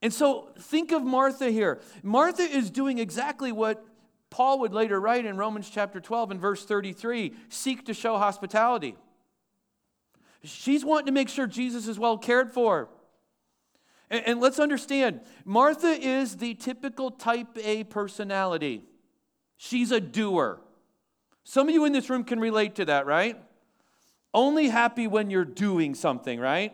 And 0.04 0.14
so 0.14 0.52
think 0.60 0.92
of 0.92 1.02
Martha 1.02 1.50
here. 1.50 1.82
Martha 2.04 2.44
is 2.44 2.70
doing 2.70 3.00
exactly 3.00 3.52
what 3.52 3.84
Paul 4.30 4.60
would 4.60 4.76
later 4.76 5.02
write 5.02 5.26
in 5.26 5.38
Romans 5.38 5.72
chapter 5.72 6.00
12 6.00 6.30
and 6.30 6.40
verse 6.40 6.64
33 6.64 7.34
seek 7.50 7.88
to 7.88 7.96
show 7.96 8.20
hospitality. 8.20 8.96
She's 10.44 10.86
wanting 10.86 11.08
to 11.08 11.14
make 11.14 11.30
sure 11.30 11.48
Jesus 11.48 11.88
is 11.88 11.98
well 11.98 12.20
cared 12.20 12.52
for. 12.52 12.90
And, 14.10 14.28
and 14.28 14.40
let's 14.40 14.60
understand 14.60 15.22
Martha 15.46 15.88
is 15.88 16.38
the 16.38 16.54
typical 16.56 17.12
type 17.12 17.58
A 17.64 17.84
personality. 17.84 18.84
She's 19.58 19.92
a 19.92 20.00
doer. 20.00 20.60
Some 21.44 21.68
of 21.68 21.74
you 21.74 21.86
in 21.86 21.94
this 21.94 22.10
room 22.10 22.24
can 22.24 22.40
relate 22.40 22.76
to 22.76 22.86
that, 22.86 23.06
right? 23.06 23.38
Only 24.34 24.70
happy 24.70 25.08
when 25.08 25.30
you're 25.30 25.46
doing 25.46 25.96
something, 25.96 26.40
right? 26.40 26.74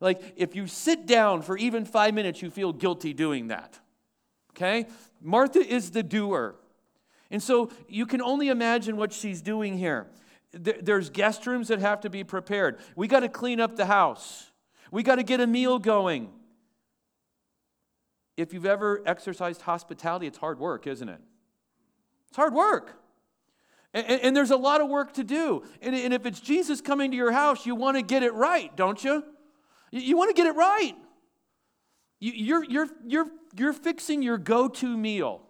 Like 0.00 0.34
if 0.36 0.54
you 0.54 0.66
sit 0.66 1.06
down 1.06 1.42
for 1.42 1.56
even 1.56 1.84
five 1.84 2.14
minutes, 2.14 2.42
you 2.42 2.50
feel 2.50 2.72
guilty 2.72 3.12
doing 3.12 3.48
that. 3.48 3.78
Okay? 4.52 4.86
Martha 5.20 5.60
is 5.60 5.90
the 5.90 6.02
doer. 6.02 6.56
And 7.30 7.42
so 7.42 7.70
you 7.88 8.06
can 8.06 8.22
only 8.22 8.48
imagine 8.48 8.96
what 8.96 9.12
she's 9.12 9.42
doing 9.42 9.78
here. 9.78 10.06
There's 10.52 11.10
guest 11.10 11.46
rooms 11.46 11.68
that 11.68 11.78
have 11.78 12.00
to 12.00 12.10
be 12.10 12.24
prepared. 12.24 12.78
We 12.96 13.06
got 13.06 13.20
to 13.20 13.28
clean 13.28 13.60
up 13.60 13.76
the 13.76 13.86
house. 13.86 14.47
We 14.90 15.02
got 15.02 15.16
to 15.16 15.22
get 15.22 15.40
a 15.40 15.46
meal 15.46 15.78
going. 15.78 16.30
If 18.36 18.52
you've 18.52 18.66
ever 18.66 19.02
exercised 19.04 19.62
hospitality, 19.62 20.26
it's 20.26 20.38
hard 20.38 20.58
work, 20.58 20.86
isn't 20.86 21.08
it? 21.08 21.20
It's 22.28 22.36
hard 22.36 22.54
work. 22.54 22.94
And, 23.94 24.06
and 24.06 24.36
there's 24.36 24.50
a 24.50 24.56
lot 24.56 24.80
of 24.80 24.88
work 24.88 25.14
to 25.14 25.24
do. 25.24 25.64
And, 25.80 25.94
and 25.94 26.12
if 26.14 26.26
it's 26.26 26.40
Jesus 26.40 26.80
coming 26.80 27.10
to 27.10 27.16
your 27.16 27.32
house, 27.32 27.66
you 27.66 27.74
want 27.74 27.96
to 27.96 28.02
get 28.02 28.22
it 28.22 28.34
right, 28.34 28.74
don't 28.76 29.02
you? 29.02 29.24
You, 29.90 30.00
you 30.00 30.16
want 30.16 30.34
to 30.34 30.40
get 30.40 30.46
it 30.46 30.56
right. 30.56 30.94
You, 32.20 32.32
you're, 32.32 32.64
you're, 32.64 32.88
you're, 33.06 33.26
you're 33.56 33.72
fixing 33.72 34.22
your 34.22 34.38
go 34.38 34.68
to 34.68 34.96
meal, 34.96 35.42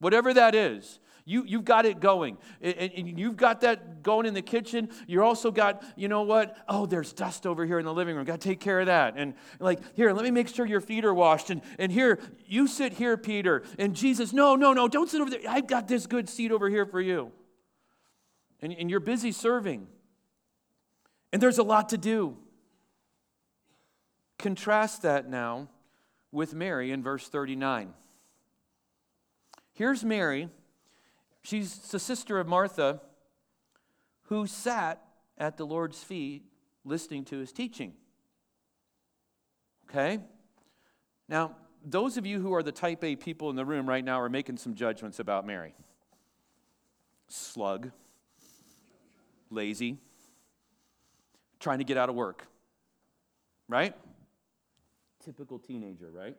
whatever 0.00 0.34
that 0.34 0.54
is. 0.54 0.98
You, 1.28 1.42
you've 1.44 1.64
got 1.64 1.86
it 1.86 1.98
going. 1.98 2.38
And, 2.62 2.92
and 2.96 3.18
you've 3.18 3.36
got 3.36 3.62
that 3.62 4.04
going 4.04 4.26
in 4.26 4.32
the 4.32 4.42
kitchen. 4.42 4.88
You're 5.08 5.24
also 5.24 5.50
got, 5.50 5.82
you 5.96 6.06
know 6.06 6.22
what? 6.22 6.56
Oh, 6.68 6.86
there's 6.86 7.12
dust 7.12 7.48
over 7.48 7.66
here 7.66 7.80
in 7.80 7.84
the 7.84 7.92
living 7.92 8.14
room. 8.14 8.24
Got 8.24 8.40
to 8.40 8.48
take 8.48 8.60
care 8.60 8.78
of 8.78 8.86
that. 8.86 9.14
And 9.16 9.34
like, 9.58 9.80
here, 9.96 10.12
let 10.12 10.24
me 10.24 10.30
make 10.30 10.46
sure 10.46 10.64
your 10.64 10.80
feet 10.80 11.04
are 11.04 11.12
washed. 11.12 11.50
And, 11.50 11.62
and 11.80 11.90
here, 11.90 12.20
you 12.46 12.68
sit 12.68 12.92
here, 12.92 13.16
Peter. 13.16 13.64
And 13.76 13.96
Jesus, 13.96 14.32
no, 14.32 14.54
no, 14.54 14.72
no, 14.72 14.86
don't 14.86 15.10
sit 15.10 15.20
over 15.20 15.28
there. 15.28 15.40
I've 15.48 15.66
got 15.66 15.88
this 15.88 16.06
good 16.06 16.28
seat 16.28 16.52
over 16.52 16.70
here 16.70 16.86
for 16.86 17.00
you. 17.00 17.32
And, 18.62 18.72
and 18.72 18.88
you're 18.88 19.00
busy 19.00 19.32
serving. 19.32 19.88
And 21.32 21.42
there's 21.42 21.58
a 21.58 21.64
lot 21.64 21.88
to 21.88 21.98
do. 21.98 22.36
Contrast 24.38 25.02
that 25.02 25.28
now 25.28 25.68
with 26.30 26.54
Mary 26.54 26.92
in 26.92 27.02
verse 27.02 27.28
39. 27.28 27.92
Here's 29.72 30.04
Mary 30.04 30.50
She's 31.46 31.78
the 31.78 32.00
sister 32.00 32.40
of 32.40 32.48
Martha 32.48 33.00
who 34.22 34.48
sat 34.48 35.00
at 35.38 35.56
the 35.56 35.64
Lord's 35.64 36.02
feet 36.02 36.42
listening 36.84 37.24
to 37.26 37.38
his 37.38 37.52
teaching. 37.52 37.92
Okay? 39.88 40.18
Now, 41.28 41.54
those 41.84 42.16
of 42.16 42.26
you 42.26 42.40
who 42.40 42.52
are 42.52 42.64
the 42.64 42.72
type 42.72 43.04
A 43.04 43.14
people 43.14 43.48
in 43.48 43.54
the 43.54 43.64
room 43.64 43.88
right 43.88 44.04
now 44.04 44.20
are 44.20 44.28
making 44.28 44.56
some 44.56 44.74
judgments 44.74 45.20
about 45.20 45.46
Mary. 45.46 45.72
Slug, 47.28 47.92
lazy, 49.48 49.98
trying 51.60 51.78
to 51.78 51.84
get 51.84 51.96
out 51.96 52.08
of 52.08 52.16
work. 52.16 52.44
Right? 53.68 53.94
Typical 55.24 55.60
teenager, 55.60 56.10
right? 56.10 56.36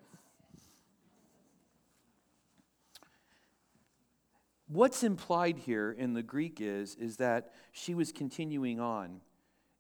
What's 4.68 5.04
implied 5.04 5.60
here 5.60 5.92
in 5.92 6.14
the 6.14 6.24
Greek 6.24 6.60
is, 6.60 6.96
is 6.96 7.18
that 7.18 7.54
she 7.72 7.94
was 7.94 8.12
continuing 8.12 8.80
on. 8.80 9.22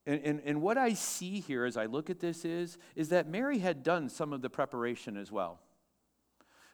And, 0.05 0.21
and, 0.23 0.41
and 0.45 0.61
what 0.61 0.77
I 0.77 0.93
see 0.93 1.41
here 1.41 1.65
as 1.65 1.75
I 1.75 1.85
look 1.85 2.09
at 2.09 2.21
this 2.21 2.45
is, 2.45 2.77
is 2.95 3.09
that 3.09 3.27
Mary 3.27 3.59
had 3.59 3.83
done 3.83 4.07
some 4.07 4.31
of 4.31 4.41
the 4.41 4.49
preparation 4.49 5.17
as 5.17 5.31
well. 5.31 5.59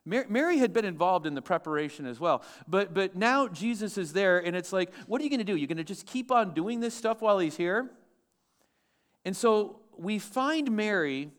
Mary 0.06 0.58
had 0.58 0.73
been 0.73 0.84
involved 0.84 1.26
in 1.26 1.34
the 1.34 1.41
preparation 1.41 2.06
as 2.06 2.19
well. 2.19 2.43
But, 2.67 2.93
but 2.93 3.15
now 3.15 3.47
Jesus 3.47 3.97
is 3.97 4.12
there, 4.12 4.38
and 4.38 4.56
it's 4.56 4.73
like, 4.73 4.93
what 5.08 5.21
are 5.21 5.23
you 5.23 5.30
going 5.30 5.39
to 5.39 5.45
do? 5.45 5.56
You're 5.56 5.67
going 5.67 5.78
to 5.78 5.84
just 5.84 6.06
keep 6.06 6.30
on 6.30 6.54
doing 6.54 6.82
this 6.82 6.93
stuff 6.93 7.21
while 7.21 7.39
he's 7.39 7.56
here? 7.56 7.89
And 9.23 9.36
so 9.36 9.80
we 9.97 10.19
find 10.19 10.71
Mary 10.71 11.32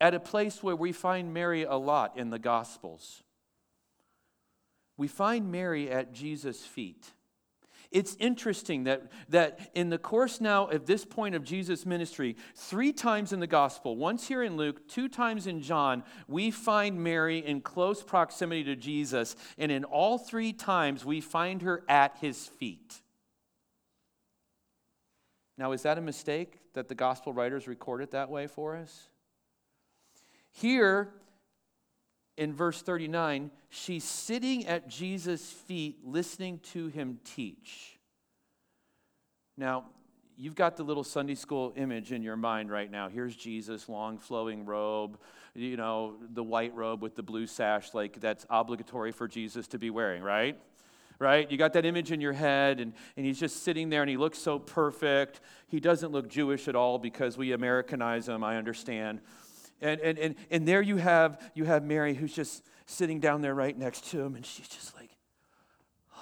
at 0.00 0.14
a 0.14 0.20
place 0.20 0.62
where 0.62 0.74
we 0.74 0.92
find 0.92 1.32
Mary 1.34 1.64
a 1.64 1.76
lot 1.76 2.16
in 2.16 2.30
the 2.30 2.38
Gospels. 2.38 3.22
We 4.96 5.08
find 5.08 5.50
Mary 5.50 5.90
at 5.90 6.12
Jesus' 6.12 6.64
feet. 6.64 7.12
It's 7.90 8.16
interesting 8.18 8.84
that, 8.84 9.10
that 9.28 9.70
in 9.74 9.90
the 9.90 9.98
course 9.98 10.40
now 10.40 10.66
of 10.66 10.86
this 10.86 11.04
point 11.04 11.34
of 11.34 11.44
Jesus' 11.44 11.86
ministry, 11.86 12.36
three 12.54 12.92
times 12.92 13.32
in 13.32 13.40
the 13.40 13.46
gospel, 13.46 13.96
once 13.96 14.26
here 14.26 14.42
in 14.42 14.56
Luke, 14.56 14.88
two 14.88 15.08
times 15.08 15.46
in 15.46 15.62
John, 15.62 16.02
we 16.26 16.50
find 16.50 17.02
Mary 17.02 17.38
in 17.38 17.60
close 17.60 18.02
proximity 18.02 18.64
to 18.64 18.76
Jesus. 18.76 19.36
And 19.56 19.70
in 19.70 19.84
all 19.84 20.18
three 20.18 20.52
times, 20.52 21.04
we 21.04 21.20
find 21.20 21.62
her 21.62 21.84
at 21.88 22.16
his 22.20 22.46
feet. 22.46 23.00
Now, 25.58 25.72
is 25.72 25.82
that 25.82 25.96
a 25.96 26.02
mistake 26.02 26.58
that 26.74 26.88
the 26.88 26.94
gospel 26.94 27.32
writers 27.32 27.66
record 27.66 28.02
it 28.02 28.10
that 28.10 28.28
way 28.28 28.46
for 28.46 28.76
us? 28.76 29.08
Here, 30.50 31.14
in 32.36 32.52
verse 32.52 32.82
39, 32.82 33.50
she's 33.68 34.04
sitting 34.04 34.66
at 34.66 34.88
Jesus' 34.88 35.50
feet 35.50 35.98
listening 36.04 36.60
to 36.72 36.88
him 36.88 37.18
teach. 37.24 37.98
Now, 39.56 39.86
you've 40.36 40.54
got 40.54 40.76
the 40.76 40.82
little 40.82 41.04
Sunday 41.04 41.34
school 41.34 41.72
image 41.76 42.12
in 42.12 42.22
your 42.22 42.36
mind 42.36 42.70
right 42.70 42.90
now. 42.90 43.08
Here's 43.08 43.34
Jesus, 43.34 43.88
long 43.88 44.18
flowing 44.18 44.66
robe, 44.66 45.18
you 45.54 45.76
know, 45.76 46.16
the 46.34 46.42
white 46.42 46.74
robe 46.74 47.02
with 47.02 47.14
the 47.14 47.22
blue 47.22 47.46
sash, 47.46 47.94
like 47.94 48.20
that's 48.20 48.44
obligatory 48.50 49.12
for 49.12 49.26
Jesus 49.26 49.66
to 49.68 49.78
be 49.78 49.88
wearing, 49.88 50.22
right? 50.22 50.58
Right? 51.18 51.50
You 51.50 51.56
got 51.56 51.72
that 51.72 51.86
image 51.86 52.12
in 52.12 52.20
your 52.20 52.34
head, 52.34 52.78
and, 52.78 52.92
and 53.16 53.24
he's 53.24 53.40
just 53.40 53.62
sitting 53.62 53.88
there 53.88 54.02
and 54.02 54.10
he 54.10 54.18
looks 54.18 54.38
so 54.38 54.58
perfect. 54.58 55.40
He 55.68 55.80
doesn't 55.80 56.12
look 56.12 56.28
Jewish 56.28 56.68
at 56.68 56.76
all 56.76 56.98
because 56.98 57.38
we 57.38 57.52
Americanize 57.52 58.28
him, 58.28 58.44
I 58.44 58.58
understand. 58.58 59.20
And, 59.80 60.00
and, 60.00 60.18
and, 60.18 60.34
and 60.50 60.66
there 60.66 60.80
you 60.80 60.96
have, 60.96 61.40
you 61.54 61.64
have 61.64 61.84
Mary 61.84 62.14
who's 62.14 62.34
just 62.34 62.64
sitting 62.86 63.20
down 63.20 63.42
there 63.42 63.54
right 63.54 63.76
next 63.76 64.10
to 64.10 64.20
him, 64.20 64.34
and 64.34 64.46
she's 64.46 64.68
just 64.68 64.94
like, 64.96 65.10
oh, 66.16 66.20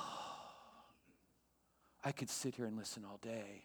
I 2.05 2.12
could 2.12 2.31
sit 2.31 2.57
here 2.57 2.64
and 2.64 2.77
listen 2.77 3.05
all 3.05 3.19
day. 3.23 3.64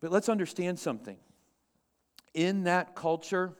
But 0.00 0.12
let's 0.12 0.28
understand 0.28 0.78
something. 0.78 1.16
In 2.34 2.64
that 2.64 2.94
culture, 2.94 3.54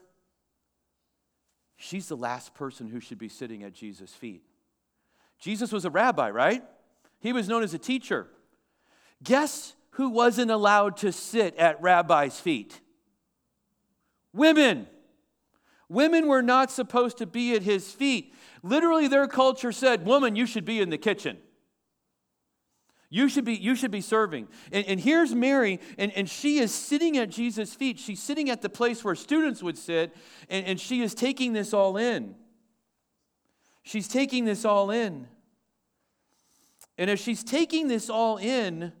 she's 1.77 2.07
the 2.07 2.17
last 2.17 2.53
person 2.53 2.87
who 2.87 2.99
should 2.99 3.17
be 3.17 3.29
sitting 3.29 3.63
at 3.63 3.73
Jesus' 3.73 4.13
feet. 4.13 4.43
Jesus 5.39 5.71
was 5.71 5.85
a 5.85 5.89
rabbi, 5.89 6.29
right? 6.29 6.63
He 7.19 7.33
was 7.33 7.47
known 7.47 7.63
as 7.63 7.73
a 7.73 7.79
teacher. 7.79 8.27
Guess 9.23 9.73
who 9.91 10.09
wasn't 10.09 10.51
allowed 10.51 10.97
to 10.97 11.11
sit 11.11 11.55
at 11.55 11.81
rabbis' 11.81 12.39
feet? 12.39 12.81
Women. 14.35 14.87
Women 15.87 16.27
were 16.27 16.41
not 16.41 16.69
supposed 16.69 17.17
to 17.19 17.25
be 17.25 17.55
at 17.55 17.63
his 17.63 17.91
feet. 17.91 18.33
Literally, 18.61 19.07
their 19.07 19.27
culture 19.27 19.71
said, 19.71 20.05
Woman, 20.05 20.35
you 20.35 20.45
should 20.45 20.65
be 20.65 20.81
in 20.81 20.89
the 20.89 20.97
kitchen. 20.97 21.37
You 23.09 23.29
should 23.29 23.45
be, 23.45 23.53
you 23.53 23.75
should 23.75 23.91
be 23.91 24.01
serving. 24.01 24.49
And, 24.73 24.85
and 24.87 24.99
here's 24.99 25.33
Mary, 25.33 25.79
and, 25.97 26.11
and 26.13 26.29
she 26.29 26.57
is 26.57 26.73
sitting 26.73 27.17
at 27.17 27.29
Jesus' 27.29 27.73
feet. 27.73 27.97
She's 27.97 28.21
sitting 28.21 28.49
at 28.49 28.61
the 28.61 28.67
place 28.67 29.03
where 29.03 29.15
students 29.15 29.63
would 29.63 29.77
sit, 29.77 30.13
and, 30.49 30.65
and 30.65 30.79
she 30.79 31.01
is 31.01 31.13
taking 31.13 31.53
this 31.53 31.73
all 31.73 31.95
in. 31.95 32.35
She's 33.83 34.07
taking 34.07 34.43
this 34.43 34.65
all 34.65 34.91
in. 34.91 35.27
And 36.97 37.09
as 37.09 37.19
she's 37.19 37.43
taking 37.43 37.87
this 37.87 38.09
all 38.09 38.37
in, 38.37 38.91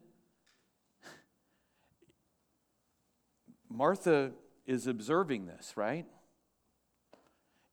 Martha 3.69 4.31
is 4.65 4.87
observing 4.87 5.45
this, 5.45 5.73
right? 5.75 6.05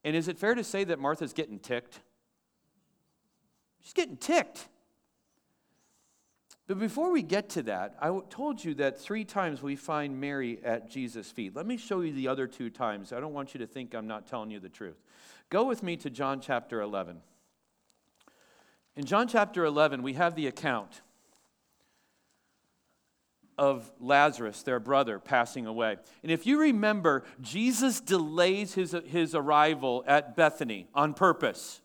And 0.03 0.15
is 0.15 0.27
it 0.27 0.37
fair 0.37 0.55
to 0.55 0.63
say 0.63 0.83
that 0.83 0.99
Martha's 0.99 1.33
getting 1.33 1.59
ticked? 1.59 2.01
She's 3.81 3.93
getting 3.93 4.17
ticked. 4.17 4.67
But 6.67 6.79
before 6.79 7.11
we 7.11 7.21
get 7.21 7.49
to 7.51 7.63
that, 7.63 7.95
I 8.01 8.17
told 8.29 8.63
you 8.63 8.73
that 8.75 8.99
three 8.99 9.25
times 9.25 9.61
we 9.61 9.75
find 9.75 10.19
Mary 10.19 10.59
at 10.63 10.89
Jesus' 10.89 11.29
feet. 11.29 11.55
Let 11.55 11.65
me 11.65 11.75
show 11.75 11.99
you 11.99 12.13
the 12.13 12.29
other 12.29 12.47
two 12.47 12.69
times. 12.69 13.11
I 13.11 13.19
don't 13.19 13.33
want 13.33 13.53
you 13.53 13.59
to 13.59 13.67
think 13.67 13.93
I'm 13.93 14.07
not 14.07 14.27
telling 14.27 14.49
you 14.49 14.59
the 14.59 14.69
truth. 14.69 15.01
Go 15.49 15.65
with 15.65 15.83
me 15.83 15.97
to 15.97 16.09
John 16.09 16.39
chapter 16.39 16.81
11. 16.81 17.17
In 18.95 19.05
John 19.05 19.27
chapter 19.27 19.65
11, 19.65 20.03
we 20.03 20.13
have 20.13 20.35
the 20.35 20.47
account 20.47 21.01
of 23.57 23.91
Lazarus, 23.99 24.63
their 24.63 24.79
brother, 24.79 25.19
passing 25.19 25.67
away. 25.67 25.97
And 26.23 26.31
if 26.31 26.45
you 26.45 26.59
remember, 26.59 27.23
Jesus 27.41 28.01
delays 28.01 28.73
his, 28.73 28.95
his 29.05 29.35
arrival 29.35 30.03
at 30.07 30.35
Bethany 30.35 30.87
on 30.93 31.13
purpose. 31.13 31.81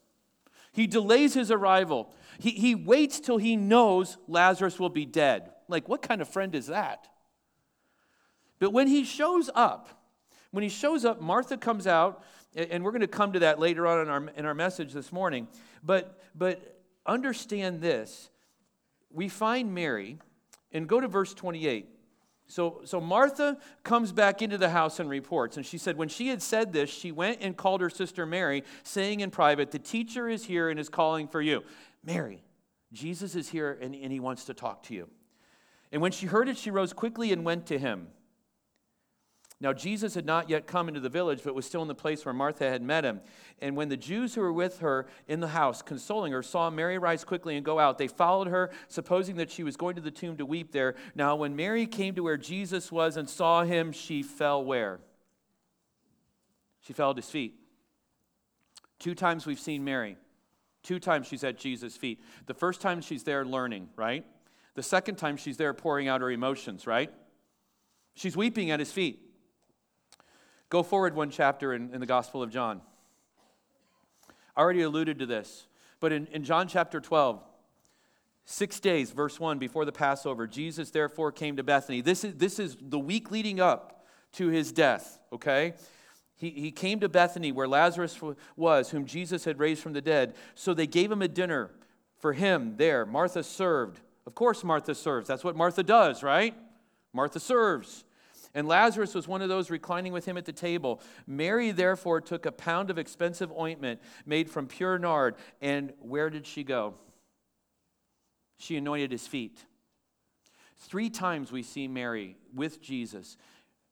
He 0.73 0.87
delays 0.87 1.35
his 1.35 1.51
arrival. 1.51 2.13
He, 2.39 2.51
he 2.51 2.75
waits 2.75 3.21
till 3.21 3.39
he 3.39 3.57
knows 3.57 4.17
Lazarus 4.27 4.79
will 4.79 4.91
be 4.91 5.05
dead. 5.05 5.51
Like, 5.69 5.89
what 5.89 6.03
kind 6.03 6.23
of 6.23 6.29
friend 6.29 6.55
is 6.55 6.69
that? 6.69 7.09
But 8.59 8.73
when 8.73 8.89
he 8.89 9.05
shows 9.05 9.51
up, 9.55 9.89
when 10.51 10.63
he 10.63 10.69
shows 10.69 11.05
up, 11.05 11.21
Martha 11.21 11.57
comes 11.57 11.87
out, 11.87 12.25
and 12.57 12.83
we're 12.83 12.93
going 12.93 13.03
to 13.03 13.07
come 13.07 13.33
to 13.35 13.41
that 13.41 13.59
later 13.59 13.87
on 13.87 14.01
in 14.01 14.09
our, 14.09 14.29
in 14.37 14.47
our 14.47 14.55
message 14.55 14.93
this 14.93 15.13
morning. 15.13 15.49
But, 15.83 16.19
but 16.35 16.81
understand 17.07 17.81
this 17.81 18.31
we 19.11 19.29
find 19.29 19.75
Mary 19.75 20.19
and 20.73 20.89
go 20.89 21.01
to 21.01 21.09
verse 21.09 21.35
28. 21.35 21.89
So, 22.51 22.81
so 22.85 23.01
Martha 23.01 23.59
comes 23.83 24.11
back 24.11 24.41
into 24.41 24.57
the 24.57 24.71
house 24.71 25.01
and 25.01 25.09
reports. 25.09 25.59
And 25.59 25.67
she 25.67 25.77
said, 25.77 25.99
When 25.99 26.09
she 26.09 26.29
had 26.29 26.41
said 26.41 26.73
this, 26.73 26.89
she 26.89 27.13
went 27.13 27.39
and 27.43 27.57
called 27.57 27.83
her 27.83 27.91
sister 27.91 28.25
Mary, 28.25 28.65
saying 28.83 29.21
in 29.21 29.31
private, 29.31 29.71
The 29.71 29.79
teacher 29.79 30.29
is 30.29 30.45
here 30.45 30.71
and 30.71 30.81
is 30.81 30.89
calling 30.89 31.29
for 31.29 31.43
you. 31.43 31.63
Mary, 32.03 32.43
Jesus 32.93 33.35
is 33.35 33.51
here 33.51 33.79
and, 33.81 33.95
and 33.95 34.11
he 34.11 34.19
wants 34.19 34.47
to 34.47 34.55
talk 34.55 34.83
to 34.85 34.95
you. 34.95 35.09
And 35.93 36.01
when 36.01 36.13
she 36.13 36.27
heard 36.27 36.49
it, 36.49 36.57
she 36.57 36.71
rose 36.71 36.93
quickly 36.93 37.33
and 37.33 37.45
went 37.45 37.67
to 37.67 37.79
him. 37.79 38.09
Now, 39.61 39.73
Jesus 39.73 40.15
had 40.15 40.25
not 40.25 40.49
yet 40.49 40.69
come 40.69 40.87
into 40.87 41.01
the 41.01 41.09
village, 41.09 41.41
but 41.43 41.55
was 41.55 41.67
still 41.67 41.83
in 41.83 41.89
the 41.89 41.95
place 41.95 42.25
where 42.25 42.33
Martha 42.33 42.71
had 42.71 42.81
met 42.81 43.05
him. 43.05 43.21
And 43.61 43.77
when 43.77 43.89
the 43.89 43.97
Jews 43.97 44.37
who 44.37 44.41
were 44.41 44.53
with 44.53 44.79
her 44.79 45.09
in 45.27 45.41
the 45.41 45.49
house, 45.49 45.83
consoling 45.83 46.31
her, 46.31 46.45
saw 46.45 46.71
Mary 46.71 46.97
rise 46.97 47.25
quickly 47.25 47.57
and 47.57 47.65
go 47.65 47.81
out, 47.81 47.99
they 47.99 48.07
followed 48.07 48.47
her, 48.47 48.71
supposing 48.87 49.35
that 49.37 49.51
she 49.51 49.65
was 49.65 49.77
going 49.77 49.97
to 49.97 50.01
the 50.01 50.13
tomb 50.13 50.37
to 50.37 50.47
weep 50.47 50.71
there. 50.71 50.95
Now, 51.17 51.35
when 51.35 51.57
Mary 51.57 51.87
came 51.87 52.15
to 52.15 52.23
where 52.23 52.37
Jesus 52.37 52.93
was 52.93 53.17
and 53.17 53.29
saw 53.29 53.65
him, 53.65 53.91
she 53.91 54.23
fell 54.23 54.65
where? 54.65 55.01
She 56.81 56.93
fell 56.93 57.11
at 57.11 57.17
his 57.17 57.29
feet. 57.29 57.57
Two 59.01 59.17
times 59.17 59.45
we've 59.45 59.59
seen 59.59 59.83
Mary. 59.83 60.17
Two 60.85 61.01
times 61.01 61.27
she's 61.27 61.43
at 61.43 61.59
Jesus' 61.59 61.97
feet. 61.97 62.23
The 62.47 62.55
first 62.55 62.81
time 62.81 63.01
she's 63.01 63.25
there 63.25 63.45
learning, 63.45 63.89
right? 63.97 64.25
The 64.75 64.85
second 64.85 65.17
time 65.17 65.37
she's 65.37 65.57
there 65.57 65.75
pouring 65.75 66.07
out 66.07 66.21
her 66.21 66.31
emotions, 66.31 66.87
right? 66.87 67.13
She's 68.15 68.37
weeping 68.37 68.71
at 68.71 68.79
his 68.79 68.93
feet. 68.93 69.28
Go 70.69 70.83
forward 70.83 71.15
one 71.15 71.31
chapter 71.31 71.73
in, 71.73 71.93
in 71.95 72.01
the 72.01 72.07
Gospel 72.07 72.43
of 72.43 72.51
John. 72.51 72.81
I 74.57 74.61
already 74.61 74.83
alluded 74.83 75.19
to 75.21 75.27
this, 75.27 75.67
but 76.01 76.13
in, 76.13 76.27
in 76.27 76.45
John 76.45 76.69
chapter 76.69 77.01
12, 77.01 77.41
six 78.45 78.81
days, 78.81 79.11
verse 79.11 79.39
1, 79.39 79.59
before 79.59 79.85
the 79.85 79.93
Passover, 79.93 80.47
Jesus 80.47 80.91
therefore 80.91 81.33
came 81.33 81.57
to 81.57 81.63
Bethany. 81.63 82.01
This 82.01 82.25
is, 82.25 82.35
this 82.35 82.59
is 82.59 82.77
the 82.81 82.99
week 82.99 83.31
leading 83.31 83.61
up 83.61 84.05
to 84.33 84.49
his 84.49 84.73
death, 84.73 85.19
okay? 85.33 85.75
He, 86.37 86.51
he 86.51 86.71
came 86.71 87.01
to 87.01 87.09
Bethany 87.09 87.53
where 87.53 87.69
Lazarus 87.69 88.19
was, 88.57 88.91
whom 88.91 89.07
Jesus 89.07 89.45
had 89.45 89.59
raised 89.59 89.83
from 89.83 89.93
the 89.93 90.01
dead. 90.01 90.35
So 90.55 90.75
they 90.75 90.87
gave 90.87 91.11
him 91.11 91.23
a 91.23 91.29
dinner 91.29 91.71
for 92.19 92.33
him 92.33 92.75
there. 92.77 93.05
Martha 93.07 93.43
served. 93.43 94.01
Of 94.27 94.35
course, 94.35 94.63
Martha 94.63 94.95
serves. 94.95 95.29
That's 95.29 95.45
what 95.45 95.57
Martha 95.57 95.83
does, 95.83 96.23
right? 96.23 96.55
Martha 97.13 97.41
serves. 97.41 98.05
And 98.55 98.67
Lazarus 98.67 99.15
was 99.15 99.29
one 99.29 99.43
of 99.43 99.49
those 99.49 99.71
reclining 99.71 100.13
with 100.13 100.25
him 100.25 100.37
at 100.37 100.45
the 100.45 100.53
table. 100.53 101.01
Mary, 101.27 101.71
therefore, 101.71 102.21
took 102.21 102.47
a 102.47 102.53
pound 102.53 102.91
of 102.91 102.99
expensive 102.99 103.53
ointment 103.53 104.01
made 104.25 104.51
from 104.51 104.67
pure 104.67 104.99
nard. 104.99 105.37
And 105.61 105.93
where 106.01 106.31
did 106.31 106.47
she 106.47 106.65
go? 106.65 106.95
She 108.59 108.77
anointed 108.77 109.13
his 109.13 109.27
feet. 109.27 109.65
Three 110.79 111.11
times 111.11 111.53
we 111.53 111.63
see 111.63 111.89
Mary 111.89 112.37
with 112.55 112.81
Jesus. 112.81 113.37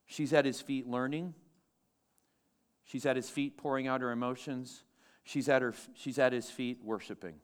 She's 0.07 0.33
at 0.33 0.45
his 0.45 0.61
feet 0.61 0.87
learning, 0.87 1.35
she's 2.85 3.07
at 3.07 3.17
his 3.17 3.29
feet 3.29 3.57
pouring 3.57 3.89
out 3.89 4.01
her 4.01 4.13
emotions, 4.13 4.85
she's 5.25 5.49
at, 5.49 5.63
her, 5.63 5.75
she's 5.95 6.19
at 6.19 6.33
his 6.33 6.49
feet 6.49 6.79
worshiping. 6.83 7.35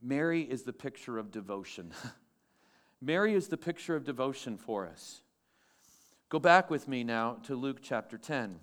Mary 0.00 0.42
is 0.42 0.62
the 0.62 0.72
picture 0.72 1.18
of 1.18 1.30
devotion. 1.30 1.92
Mary 3.00 3.34
is 3.34 3.48
the 3.48 3.56
picture 3.56 3.96
of 3.96 4.04
devotion 4.04 4.56
for 4.56 4.86
us. 4.86 5.20
Go 6.28 6.38
back 6.38 6.70
with 6.70 6.88
me 6.88 7.04
now 7.04 7.38
to 7.44 7.54
Luke 7.54 7.78
chapter 7.82 8.18
10. 8.18 8.58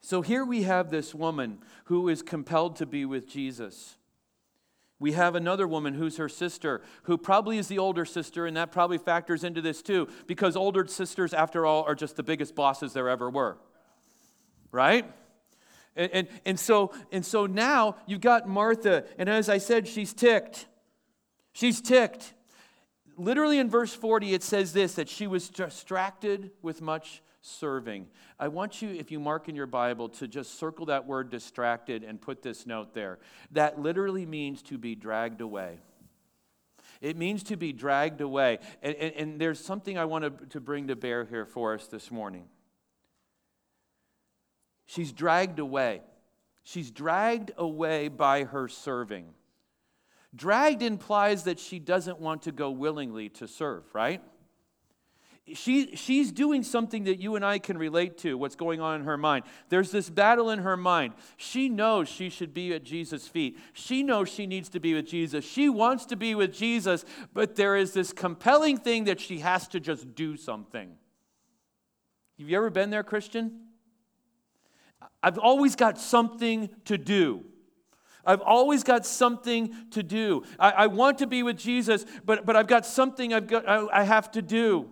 So 0.00 0.22
here 0.22 0.44
we 0.44 0.62
have 0.62 0.90
this 0.90 1.14
woman 1.14 1.58
who 1.86 2.08
is 2.08 2.22
compelled 2.22 2.76
to 2.76 2.86
be 2.86 3.04
with 3.04 3.28
Jesus. 3.28 3.96
We 4.98 5.12
have 5.12 5.34
another 5.34 5.68
woman 5.68 5.94
who's 5.94 6.16
her 6.16 6.28
sister, 6.28 6.80
who 7.02 7.18
probably 7.18 7.58
is 7.58 7.68
the 7.68 7.78
older 7.78 8.04
sister, 8.04 8.46
and 8.46 8.56
that 8.56 8.72
probably 8.72 8.98
factors 8.98 9.44
into 9.44 9.60
this 9.60 9.82
too, 9.82 10.08
because 10.26 10.56
older 10.56 10.86
sisters, 10.86 11.34
after 11.34 11.66
all, 11.66 11.82
are 11.84 11.94
just 11.94 12.16
the 12.16 12.22
biggest 12.22 12.54
bosses 12.54 12.92
there 12.92 13.08
ever 13.08 13.28
were. 13.28 13.58
Right? 14.72 15.10
And, 15.96 16.10
and, 16.12 16.28
and, 16.44 16.60
so, 16.60 16.92
and 17.10 17.24
so 17.24 17.46
now 17.46 17.96
you've 18.06 18.20
got 18.20 18.48
Martha, 18.48 19.04
and 19.18 19.28
as 19.28 19.48
I 19.48 19.58
said, 19.58 19.86
she's 19.88 20.14
ticked. 20.14 20.66
She's 21.52 21.80
ticked. 21.80 22.34
Literally 23.16 23.58
in 23.58 23.70
verse 23.70 23.94
40, 23.94 24.34
it 24.34 24.42
says 24.42 24.72
this 24.72 24.94
that 24.94 25.08
she 25.08 25.26
was 25.26 25.48
distracted 25.48 26.50
with 26.62 26.82
much 26.82 27.22
serving. 27.40 28.08
I 28.38 28.48
want 28.48 28.82
you, 28.82 28.90
if 28.90 29.10
you 29.10 29.20
mark 29.20 29.48
in 29.48 29.54
your 29.54 29.66
Bible, 29.66 30.08
to 30.10 30.28
just 30.28 30.58
circle 30.58 30.86
that 30.86 31.06
word 31.06 31.30
distracted 31.30 32.02
and 32.04 32.20
put 32.20 32.42
this 32.42 32.66
note 32.66 32.92
there. 32.92 33.18
That 33.52 33.80
literally 33.80 34.26
means 34.26 34.62
to 34.62 34.78
be 34.78 34.94
dragged 34.94 35.40
away. 35.40 35.78
It 37.00 37.16
means 37.16 37.42
to 37.44 37.56
be 37.56 37.72
dragged 37.72 38.20
away. 38.20 38.58
And, 38.82 38.94
and, 38.96 39.14
and 39.14 39.40
there's 39.40 39.62
something 39.62 39.96
I 39.96 40.06
want 40.06 40.24
to, 40.24 40.46
to 40.46 40.60
bring 40.60 40.88
to 40.88 40.96
bear 40.96 41.24
here 41.24 41.46
for 41.46 41.74
us 41.74 41.86
this 41.86 42.10
morning. 42.10 42.46
She's 44.86 45.12
dragged 45.12 45.58
away. 45.58 46.02
She's 46.62 46.90
dragged 46.90 47.52
away 47.56 48.08
by 48.08 48.44
her 48.44 48.68
serving. 48.68 49.26
Dragged 50.34 50.82
implies 50.82 51.44
that 51.44 51.58
she 51.58 51.78
doesn't 51.78 52.20
want 52.20 52.42
to 52.42 52.52
go 52.52 52.70
willingly 52.70 53.28
to 53.30 53.48
serve, 53.48 53.84
right? 53.94 54.22
she, 55.54 55.94
she's 55.94 56.32
doing 56.32 56.64
something 56.64 57.04
that 57.04 57.20
you 57.20 57.36
and 57.36 57.44
I 57.44 57.60
can 57.60 57.78
relate 57.78 58.18
to, 58.18 58.36
what's 58.36 58.56
going 58.56 58.80
on 58.80 59.00
in 59.00 59.06
her 59.06 59.16
mind. 59.16 59.44
There's 59.68 59.92
this 59.92 60.10
battle 60.10 60.50
in 60.50 60.60
her 60.60 60.76
mind. 60.76 61.14
She 61.36 61.68
knows 61.68 62.08
she 62.08 62.30
should 62.30 62.52
be 62.52 62.74
at 62.74 62.82
Jesus' 62.82 63.28
feet. 63.28 63.56
She 63.72 64.02
knows 64.02 64.28
she 64.28 64.46
needs 64.46 64.68
to 64.70 64.80
be 64.80 64.94
with 64.94 65.06
Jesus. 65.06 65.44
She 65.44 65.68
wants 65.68 66.04
to 66.06 66.16
be 66.16 66.34
with 66.34 66.52
Jesus, 66.52 67.04
but 67.32 67.54
there 67.54 67.76
is 67.76 67.92
this 67.92 68.12
compelling 68.12 68.76
thing 68.76 69.04
that 69.04 69.20
she 69.20 69.38
has 69.38 69.68
to 69.68 69.78
just 69.78 70.16
do 70.16 70.36
something. 70.36 70.90
Have 72.38 72.50
you 72.50 72.56
ever 72.56 72.70
been 72.70 72.90
there, 72.90 73.04
Christian? 73.04 73.60
I've 75.22 75.38
always 75.38 75.76
got 75.76 75.98
something 75.98 76.70
to 76.86 76.98
do. 76.98 77.44
I've 78.26 78.40
always 78.40 78.82
got 78.82 79.06
something 79.06 79.74
to 79.92 80.02
do. 80.02 80.42
I, 80.58 80.70
I 80.70 80.86
want 80.88 81.18
to 81.18 81.26
be 81.26 81.42
with 81.42 81.56
Jesus, 81.56 82.04
but, 82.24 82.44
but 82.44 82.56
I've 82.56 82.66
got 82.66 82.84
something 82.84 83.32
I've 83.32 83.46
got, 83.46 83.68
I, 83.68 83.86
I 83.92 84.02
have 84.02 84.30
to 84.32 84.42
do. 84.42 84.90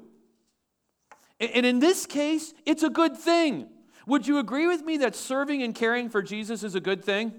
And 1.40 1.66
in 1.66 1.80
this 1.80 2.06
case, 2.06 2.54
it's 2.64 2.84
a 2.84 2.90
good 2.90 3.16
thing. 3.16 3.68
Would 4.06 4.26
you 4.26 4.38
agree 4.38 4.66
with 4.66 4.82
me 4.82 4.98
that 4.98 5.16
serving 5.16 5.62
and 5.62 5.74
caring 5.74 6.08
for 6.08 6.22
Jesus 6.22 6.62
is 6.62 6.74
a 6.74 6.80
good 6.80 7.04
thing? 7.04 7.32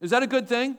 Is 0.00 0.10
that 0.10 0.22
a 0.22 0.26
good 0.26 0.46
thing? 0.46 0.76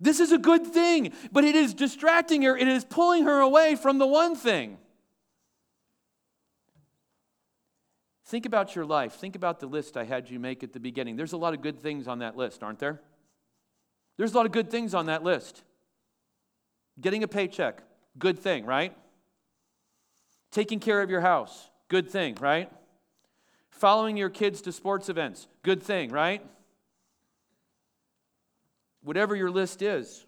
This 0.00 0.18
is 0.18 0.32
a 0.32 0.38
good 0.38 0.66
thing, 0.66 1.12
but 1.30 1.44
it 1.44 1.54
is 1.54 1.74
distracting 1.74 2.42
her, 2.42 2.56
it 2.56 2.66
is 2.66 2.84
pulling 2.84 3.22
her 3.24 3.38
away 3.38 3.76
from 3.76 3.98
the 3.98 4.06
one 4.06 4.34
thing. 4.34 4.78
Think 8.32 8.46
about 8.46 8.74
your 8.74 8.86
life. 8.86 9.12
Think 9.12 9.36
about 9.36 9.60
the 9.60 9.66
list 9.66 9.94
I 9.94 10.04
had 10.04 10.30
you 10.30 10.40
make 10.40 10.64
at 10.64 10.72
the 10.72 10.80
beginning. 10.80 11.16
There's 11.16 11.34
a 11.34 11.36
lot 11.36 11.52
of 11.52 11.60
good 11.60 11.78
things 11.78 12.08
on 12.08 12.20
that 12.20 12.34
list, 12.34 12.62
aren't 12.62 12.78
there? 12.78 12.98
There's 14.16 14.32
a 14.32 14.36
lot 14.38 14.46
of 14.46 14.52
good 14.52 14.70
things 14.70 14.94
on 14.94 15.04
that 15.04 15.22
list. 15.22 15.62
Getting 16.98 17.24
a 17.24 17.28
paycheck, 17.28 17.82
good 18.18 18.38
thing, 18.38 18.64
right? 18.64 18.96
Taking 20.50 20.80
care 20.80 21.02
of 21.02 21.10
your 21.10 21.20
house, 21.20 21.68
good 21.88 22.08
thing, 22.08 22.38
right? 22.40 22.72
Following 23.68 24.16
your 24.16 24.30
kids 24.30 24.62
to 24.62 24.72
sports 24.72 25.10
events, 25.10 25.46
good 25.62 25.82
thing, 25.82 26.08
right? 26.08 26.42
Whatever 29.02 29.36
your 29.36 29.50
list 29.50 29.82
is, 29.82 30.24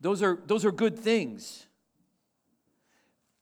those 0.00 0.22
are, 0.22 0.38
those 0.46 0.64
are 0.64 0.70
good 0.70 0.96
things. 0.96 1.66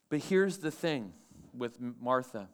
But 0.09 0.21
here's 0.21 0.57
the 0.57 0.71
thing 0.71 1.13
with 1.53 1.77
Martha 2.01 2.49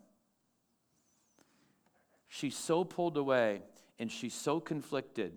she's 2.33 2.57
so 2.57 2.83
pulled 2.83 3.15
away 3.15 3.61
and 3.99 4.11
she's 4.11 4.33
so 4.33 4.59
conflicted 4.59 5.33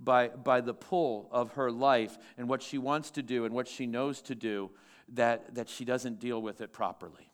by, 0.00 0.28
by 0.28 0.60
the 0.60 0.74
pull 0.74 1.28
of 1.30 1.52
her 1.52 1.70
life 1.70 2.18
and 2.36 2.48
what 2.48 2.60
she 2.60 2.76
wants 2.76 3.12
to 3.12 3.22
do 3.22 3.44
and 3.44 3.54
what 3.54 3.68
she 3.68 3.86
knows 3.86 4.20
to 4.22 4.34
do 4.34 4.70
that, 5.10 5.54
that 5.54 5.68
she 5.68 5.84
doesn't 5.84 6.18
deal 6.18 6.42
with 6.42 6.60
it 6.60 6.72
properly. 6.72 7.30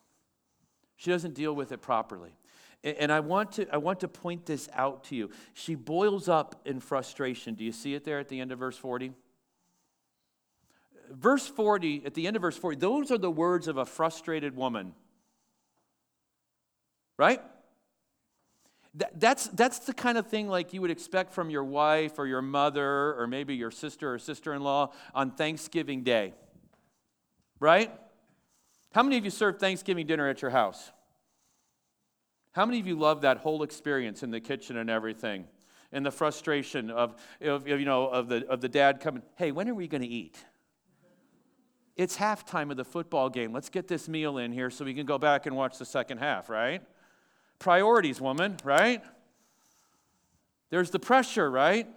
She 0.96 1.10
doesn't 1.10 1.34
deal 1.34 1.54
with 1.54 1.72
it 1.72 1.80
properly. 1.80 2.34
And 2.84 3.10
I 3.10 3.20
want, 3.20 3.52
to, 3.52 3.66
I 3.72 3.78
want 3.78 4.00
to 4.00 4.08
point 4.08 4.44
this 4.44 4.68
out 4.74 5.04
to 5.04 5.16
you. 5.16 5.30
She 5.54 5.74
boils 5.74 6.28
up 6.28 6.60
in 6.66 6.78
frustration. 6.78 7.54
Do 7.54 7.64
you 7.64 7.72
see 7.72 7.94
it 7.94 8.04
there 8.04 8.18
at 8.18 8.28
the 8.28 8.38
end 8.38 8.52
of 8.52 8.58
verse 8.58 8.76
40? 8.76 9.12
Verse 11.10 11.46
40, 11.46 12.02
at 12.04 12.12
the 12.12 12.26
end 12.26 12.36
of 12.36 12.42
verse 12.42 12.58
40, 12.58 12.76
those 12.76 13.10
are 13.10 13.18
the 13.18 13.30
words 13.30 13.66
of 13.66 13.78
a 13.78 13.86
frustrated 13.86 14.56
woman. 14.56 14.92
Right? 17.16 17.40
That, 18.96 19.20
that's, 19.20 19.48
that's 19.48 19.80
the 19.80 19.92
kind 19.92 20.16
of 20.16 20.26
thing 20.26 20.48
like 20.48 20.72
you 20.72 20.80
would 20.80 20.90
expect 20.90 21.32
from 21.32 21.50
your 21.50 21.64
wife 21.64 22.18
or 22.18 22.26
your 22.26 22.42
mother 22.42 23.14
or 23.18 23.26
maybe 23.26 23.54
your 23.54 23.70
sister 23.70 24.14
or 24.14 24.18
sister 24.18 24.54
in 24.54 24.62
law 24.62 24.92
on 25.14 25.32
Thanksgiving 25.32 26.02
Day 26.02 26.32
right? 27.60 27.92
How 28.92 29.02
many 29.02 29.18
of 29.18 29.24
you 29.24 29.30
serve 29.30 29.58
Thanksgiving 29.58 30.06
dinner 30.06 30.28
at 30.28 30.42
your 30.42 30.50
house? 30.50 30.90
How 32.52 32.64
many 32.64 32.80
of 32.80 32.86
you 32.86 32.96
love 32.96 33.22
that 33.22 33.38
whole 33.38 33.62
experience 33.62 34.22
in 34.22 34.30
the 34.30 34.40
kitchen 34.40 34.76
and 34.76 34.88
everything? 34.88 35.46
And 35.92 36.04
the 36.04 36.10
frustration 36.10 36.90
of, 36.90 37.14
of 37.40 37.68
you 37.68 37.84
know, 37.84 38.08
of, 38.08 38.28
the, 38.28 38.46
of 38.48 38.60
the 38.60 38.68
dad 38.68 39.00
coming, 39.00 39.22
hey, 39.36 39.52
when 39.52 39.68
are 39.68 39.74
we 39.74 39.86
going 39.86 40.02
to 40.02 40.08
eat? 40.08 40.36
It's 41.96 42.16
halftime 42.16 42.70
of 42.70 42.76
the 42.76 42.84
football 42.84 43.30
game. 43.30 43.52
Let's 43.52 43.68
get 43.68 43.88
this 43.88 44.08
meal 44.08 44.38
in 44.38 44.52
here 44.52 44.70
so 44.70 44.84
we 44.84 44.94
can 44.94 45.06
go 45.06 45.18
back 45.18 45.46
and 45.46 45.56
watch 45.56 45.78
the 45.78 45.84
second 45.84 46.18
half, 46.18 46.50
right? 46.50 46.82
Priorities, 47.58 48.20
woman, 48.20 48.56
right? 48.64 49.02
There's 50.70 50.90
the 50.90 50.98
pressure, 50.98 51.50
right? 51.50 51.88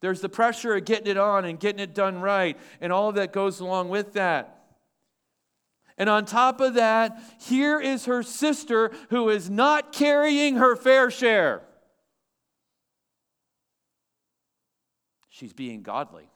There's 0.00 0.20
the 0.20 0.28
pressure 0.28 0.76
of 0.76 0.84
getting 0.84 1.08
it 1.08 1.16
on 1.16 1.44
and 1.44 1.58
getting 1.58 1.80
it 1.80 1.94
done 1.94 2.20
right, 2.20 2.56
and 2.80 2.92
all 2.92 3.12
that 3.12 3.32
goes 3.32 3.60
along 3.60 3.88
with 3.88 4.14
that. 4.14 4.54
And 5.96 6.08
on 6.08 6.24
top 6.24 6.60
of 6.60 6.74
that, 6.74 7.20
here 7.40 7.80
is 7.80 8.04
her 8.04 8.22
sister 8.22 8.92
who 9.10 9.28
is 9.28 9.50
not 9.50 9.92
carrying 9.92 10.56
her 10.56 10.76
fair 10.76 11.10
share. 11.10 11.62
She's 15.28 15.52
being 15.52 15.82
godly. 15.82 16.28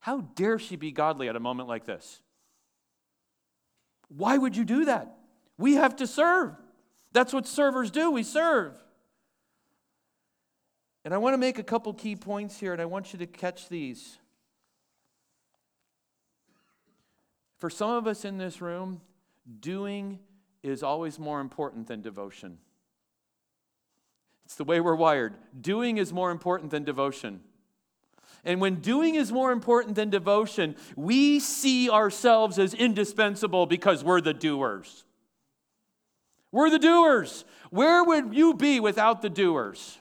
How 0.00 0.20
dare 0.20 0.58
she 0.58 0.76
be 0.76 0.90
godly 0.90 1.28
at 1.28 1.36
a 1.36 1.40
moment 1.40 1.68
like 1.68 1.84
this? 1.84 2.20
Why 4.08 4.36
would 4.38 4.56
you 4.56 4.64
do 4.64 4.86
that? 4.86 5.16
We 5.56 5.74
have 5.74 5.96
to 5.96 6.06
serve. 6.06 6.54
That's 7.18 7.32
what 7.32 7.48
servers 7.48 7.90
do. 7.90 8.12
We 8.12 8.22
serve. 8.22 8.78
And 11.04 11.12
I 11.12 11.18
want 11.18 11.34
to 11.34 11.38
make 11.38 11.58
a 11.58 11.64
couple 11.64 11.92
key 11.92 12.14
points 12.14 12.60
here, 12.60 12.72
and 12.72 12.80
I 12.80 12.84
want 12.84 13.12
you 13.12 13.18
to 13.18 13.26
catch 13.26 13.68
these. 13.68 14.18
For 17.56 17.70
some 17.70 17.90
of 17.90 18.06
us 18.06 18.24
in 18.24 18.38
this 18.38 18.60
room, 18.60 19.00
doing 19.58 20.20
is 20.62 20.84
always 20.84 21.18
more 21.18 21.40
important 21.40 21.88
than 21.88 22.02
devotion. 22.02 22.58
It's 24.44 24.54
the 24.54 24.62
way 24.62 24.80
we're 24.80 24.94
wired. 24.94 25.34
Doing 25.60 25.98
is 25.98 26.12
more 26.12 26.30
important 26.30 26.70
than 26.70 26.84
devotion. 26.84 27.40
And 28.44 28.60
when 28.60 28.76
doing 28.76 29.16
is 29.16 29.32
more 29.32 29.50
important 29.50 29.96
than 29.96 30.08
devotion, 30.08 30.76
we 30.94 31.40
see 31.40 31.90
ourselves 31.90 32.60
as 32.60 32.74
indispensable 32.74 33.66
because 33.66 34.04
we're 34.04 34.20
the 34.20 34.34
doers. 34.34 35.04
We're 36.50 36.70
the 36.70 36.78
doers. 36.78 37.44
Where 37.70 38.02
would 38.02 38.34
you 38.34 38.54
be 38.54 38.80
without 38.80 39.22
the 39.22 39.30
doers? 39.30 39.98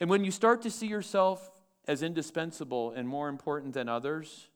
And 0.00 0.08
when 0.08 0.24
you 0.24 0.30
start 0.30 0.62
to 0.62 0.70
see 0.70 0.86
yourself 0.86 1.50
as 1.86 2.02
indispensable 2.02 2.92
and 2.92 3.08
more 3.08 3.28
important 3.28 3.74
than 3.74 3.88
others, 3.88 4.48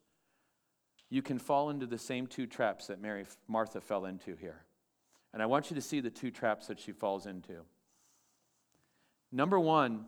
you 1.09 1.21
can 1.21 1.37
fall 1.37 1.69
into 1.69 1.85
the 1.85 1.97
same 1.97 2.27
two 2.27 2.47
traps 2.47 2.87
that 2.87 3.01
Mary 3.01 3.25
Martha 3.47 3.81
fell 3.81 4.05
into 4.05 4.35
here. 4.35 4.63
And 5.33 5.43
I 5.43 5.45
want 5.45 5.69
you 5.69 5.75
to 5.75 5.81
see 5.81 5.99
the 5.99 6.09
two 6.09 6.31
traps 6.31 6.67
that 6.67 6.79
she 6.79 6.93
falls 6.93 7.25
into. 7.25 7.65
Number 9.31 9.59
1, 9.59 10.05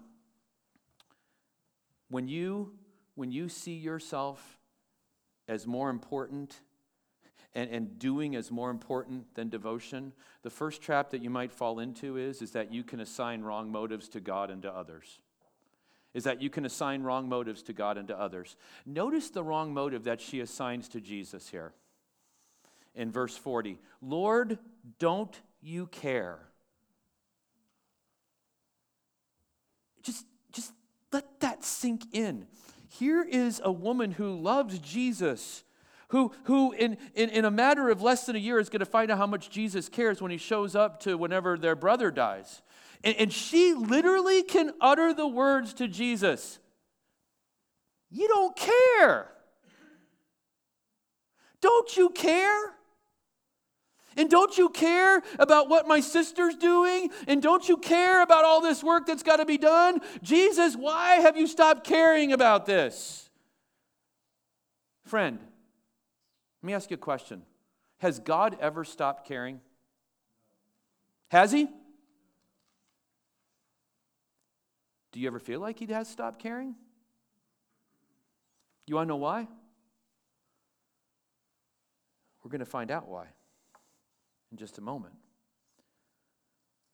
when 2.09 2.27
you 2.27 2.73
when 3.15 3.31
you 3.31 3.49
see 3.49 3.73
yourself 3.73 4.59
as 5.47 5.65
more 5.65 5.89
important 5.89 6.61
and, 7.57 7.71
and 7.71 7.97
doing 7.97 8.35
is 8.35 8.51
more 8.51 8.69
important 8.69 9.33
than 9.33 9.49
devotion, 9.49 10.13
the 10.43 10.49
first 10.49 10.79
trap 10.79 11.09
that 11.09 11.23
you 11.23 11.31
might 11.31 11.51
fall 11.51 11.79
into 11.79 12.15
is, 12.15 12.43
is 12.43 12.51
that 12.51 12.71
you 12.71 12.83
can 12.83 12.99
assign 12.99 13.41
wrong 13.41 13.71
motives 13.71 14.07
to 14.09 14.19
God 14.19 14.51
and 14.51 14.61
to 14.61 14.71
others. 14.71 15.19
Is 16.13 16.23
that 16.25 16.39
you 16.39 16.51
can 16.51 16.65
assign 16.65 17.01
wrong 17.01 17.27
motives 17.27 17.63
to 17.63 17.73
God 17.73 17.97
and 17.97 18.07
to 18.09 18.19
others. 18.19 18.55
Notice 18.85 19.31
the 19.31 19.43
wrong 19.43 19.73
motive 19.73 20.03
that 20.03 20.21
she 20.21 20.39
assigns 20.39 20.87
to 20.89 21.01
Jesus 21.01 21.49
here 21.49 21.73
in 22.93 23.11
verse 23.11 23.35
40 23.35 23.79
Lord, 24.03 24.59
don't 24.99 25.41
you 25.59 25.87
care? 25.87 26.37
Just, 30.03 30.27
just 30.51 30.73
let 31.11 31.39
that 31.39 31.65
sink 31.65 32.03
in. 32.13 32.45
Here 32.87 33.23
is 33.23 33.59
a 33.63 33.71
woman 33.71 34.11
who 34.11 34.39
loves 34.39 34.77
Jesus 34.77 35.63
who, 36.09 36.31
who 36.43 36.71
in, 36.71 36.97
in, 37.15 37.29
in 37.29 37.45
a 37.45 37.51
matter 37.51 37.89
of 37.89 38.01
less 38.01 38.25
than 38.25 38.35
a 38.35 38.39
year 38.39 38.59
is 38.59 38.69
going 38.69 38.79
to 38.79 38.85
find 38.85 39.11
out 39.11 39.17
how 39.17 39.27
much 39.27 39.49
Jesus 39.49 39.89
cares 39.89 40.21
when 40.21 40.31
he 40.31 40.37
shows 40.37 40.75
up 40.75 41.01
to 41.01 41.17
whenever 41.17 41.57
their 41.57 41.75
brother 41.75 42.11
dies. 42.11 42.61
And, 43.03 43.15
and 43.17 43.33
she 43.33 43.73
literally 43.73 44.43
can 44.43 44.71
utter 44.79 45.13
the 45.13 45.27
words 45.27 45.73
to 45.75 45.87
Jesus 45.87 46.59
You 48.09 48.27
don't 48.27 48.55
care. 48.55 49.29
Don't 51.59 51.97
you 51.97 52.09
care? 52.09 52.73
And 54.15 54.31
don't 54.31 54.57
you 54.57 54.69
care 54.69 55.21
about 55.37 55.69
what 55.69 55.87
my 55.87 55.99
sister's 55.99 56.55
doing? 56.55 57.11
And 57.27 57.41
don't 57.41 57.69
you 57.69 57.77
care 57.77 58.23
about 58.23 58.45
all 58.45 58.61
this 58.61 58.83
work 58.83 59.05
that's 59.05 59.21
got 59.21 59.37
to 59.37 59.45
be 59.45 59.59
done? 59.59 60.01
Jesus, 60.23 60.75
why 60.75 61.15
have 61.15 61.37
you 61.37 61.45
stopped 61.45 61.85
caring 61.85 62.33
about 62.33 62.65
this? 62.65 63.29
Friend, 65.05 65.39
let 66.67 66.71
me 66.71 66.75
ask 66.75 66.91
you 66.91 66.95
a 66.95 66.97
question 66.97 67.43
Has 67.99 68.19
God 68.19 68.58
ever 68.60 68.84
stopped 68.84 69.25
caring? 69.25 69.62
Has 71.30 71.53
He? 71.53 71.69
Do 75.13 75.21
you 75.21 75.27
ever 75.27 75.39
feel 75.39 75.62
like 75.62 75.80
He 75.80 75.86
has 75.86 76.10
stopped 76.10 76.39
caring? 76.39 76.75
You 78.86 78.95
want 78.95 79.08
to 79.08 79.08
know 79.08 79.15
why? 79.15 79.47
We're 82.43 82.51
going 82.51 82.60
to 82.60 82.65
find 82.65 82.91
out 82.91 83.08
why 83.08 83.27
in 84.51 84.58
just 84.58 84.77
a 84.77 84.82
moment. 84.82 85.13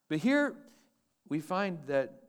But 0.07 0.19
here 0.19 0.53
we 1.27 1.39
find 1.39 1.79
that 1.87 2.25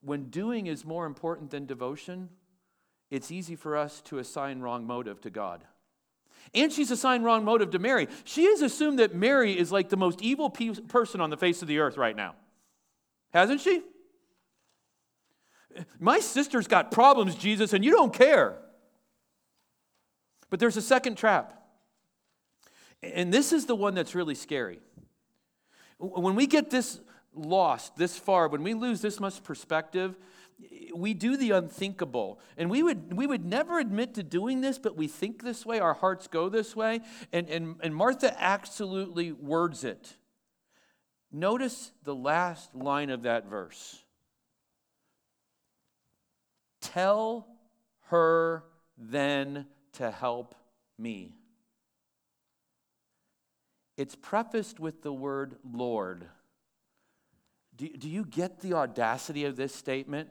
when 0.00 0.30
doing 0.30 0.66
is 0.66 0.84
more 0.84 1.06
important 1.06 1.52
than 1.52 1.64
devotion, 1.64 2.28
it's 3.08 3.30
easy 3.30 3.54
for 3.54 3.76
us 3.76 4.00
to 4.06 4.18
assign 4.18 4.58
wrong 4.58 4.84
motive 4.84 5.20
to 5.20 5.30
God. 5.30 5.64
And 6.54 6.72
she's 6.72 6.90
assigned 6.90 7.24
wrong 7.24 7.44
motive 7.44 7.70
to 7.70 7.78
Mary. 7.78 8.08
She 8.24 8.44
has 8.44 8.62
assumed 8.62 8.98
that 8.98 9.14
Mary 9.14 9.58
is 9.58 9.72
like 9.72 9.88
the 9.88 9.96
most 9.96 10.20
evil 10.22 10.50
pe- 10.50 10.74
person 10.74 11.20
on 11.20 11.30
the 11.30 11.36
face 11.36 11.62
of 11.62 11.68
the 11.68 11.78
earth 11.78 11.96
right 11.96 12.16
now. 12.16 12.34
Hasn't 13.32 13.60
she? 13.60 13.82
My 15.98 16.20
sister's 16.20 16.66
got 16.66 16.90
problems, 16.90 17.34
Jesus, 17.34 17.72
and 17.72 17.84
you 17.84 17.92
don't 17.92 18.12
care. 18.12 18.58
But 20.50 20.60
there's 20.60 20.76
a 20.76 20.82
second 20.82 21.16
trap. 21.16 21.58
And 23.02 23.32
this 23.32 23.52
is 23.52 23.66
the 23.66 23.74
one 23.74 23.94
that's 23.94 24.14
really 24.14 24.34
scary. 24.34 24.80
When 25.98 26.34
we 26.34 26.46
get 26.46 26.70
this 26.70 27.00
lost 27.34 27.96
this 27.96 28.18
far, 28.18 28.48
when 28.48 28.62
we 28.62 28.74
lose 28.74 29.00
this 29.00 29.18
much 29.18 29.42
perspective, 29.42 30.16
we 30.94 31.14
do 31.14 31.36
the 31.36 31.52
unthinkable. 31.52 32.40
And 32.56 32.70
we 32.70 32.82
would, 32.82 33.14
we 33.16 33.26
would 33.26 33.44
never 33.44 33.78
admit 33.78 34.14
to 34.14 34.22
doing 34.22 34.60
this, 34.60 34.78
but 34.78 34.96
we 34.96 35.08
think 35.08 35.42
this 35.42 35.64
way, 35.64 35.78
our 35.78 35.94
hearts 35.94 36.26
go 36.28 36.48
this 36.48 36.76
way. 36.76 37.00
And, 37.32 37.48
and, 37.48 37.76
and 37.82 37.94
Martha 37.94 38.34
absolutely 38.40 39.32
words 39.32 39.84
it. 39.84 40.16
Notice 41.30 41.92
the 42.04 42.14
last 42.14 42.74
line 42.74 43.10
of 43.10 43.22
that 43.22 43.46
verse. 43.46 44.02
Tell 46.80 47.46
her 48.06 48.64
then 48.98 49.66
to 49.94 50.10
help 50.10 50.54
me. 50.98 51.36
It's 53.96 54.14
prefaced 54.14 54.80
with 54.80 55.02
the 55.02 55.12
word 55.12 55.56
Lord. 55.64 56.26
Do, 57.76 57.88
do 57.88 58.08
you 58.08 58.24
get 58.24 58.60
the 58.60 58.74
audacity 58.74 59.44
of 59.44 59.56
this 59.56 59.74
statement? 59.74 60.28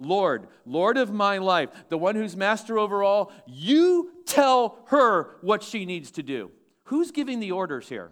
Lord, 0.00 0.48
Lord 0.64 0.96
of 0.96 1.12
my 1.12 1.38
life, 1.38 1.68
the 1.90 1.98
one 1.98 2.16
who's 2.16 2.34
master 2.34 2.78
over 2.78 3.04
all, 3.04 3.30
you 3.46 4.10
tell 4.24 4.78
her 4.86 5.36
what 5.42 5.62
she 5.62 5.84
needs 5.84 6.10
to 6.12 6.22
do. 6.22 6.50
Who's 6.84 7.10
giving 7.10 7.38
the 7.38 7.52
orders 7.52 7.88
here? 7.88 8.10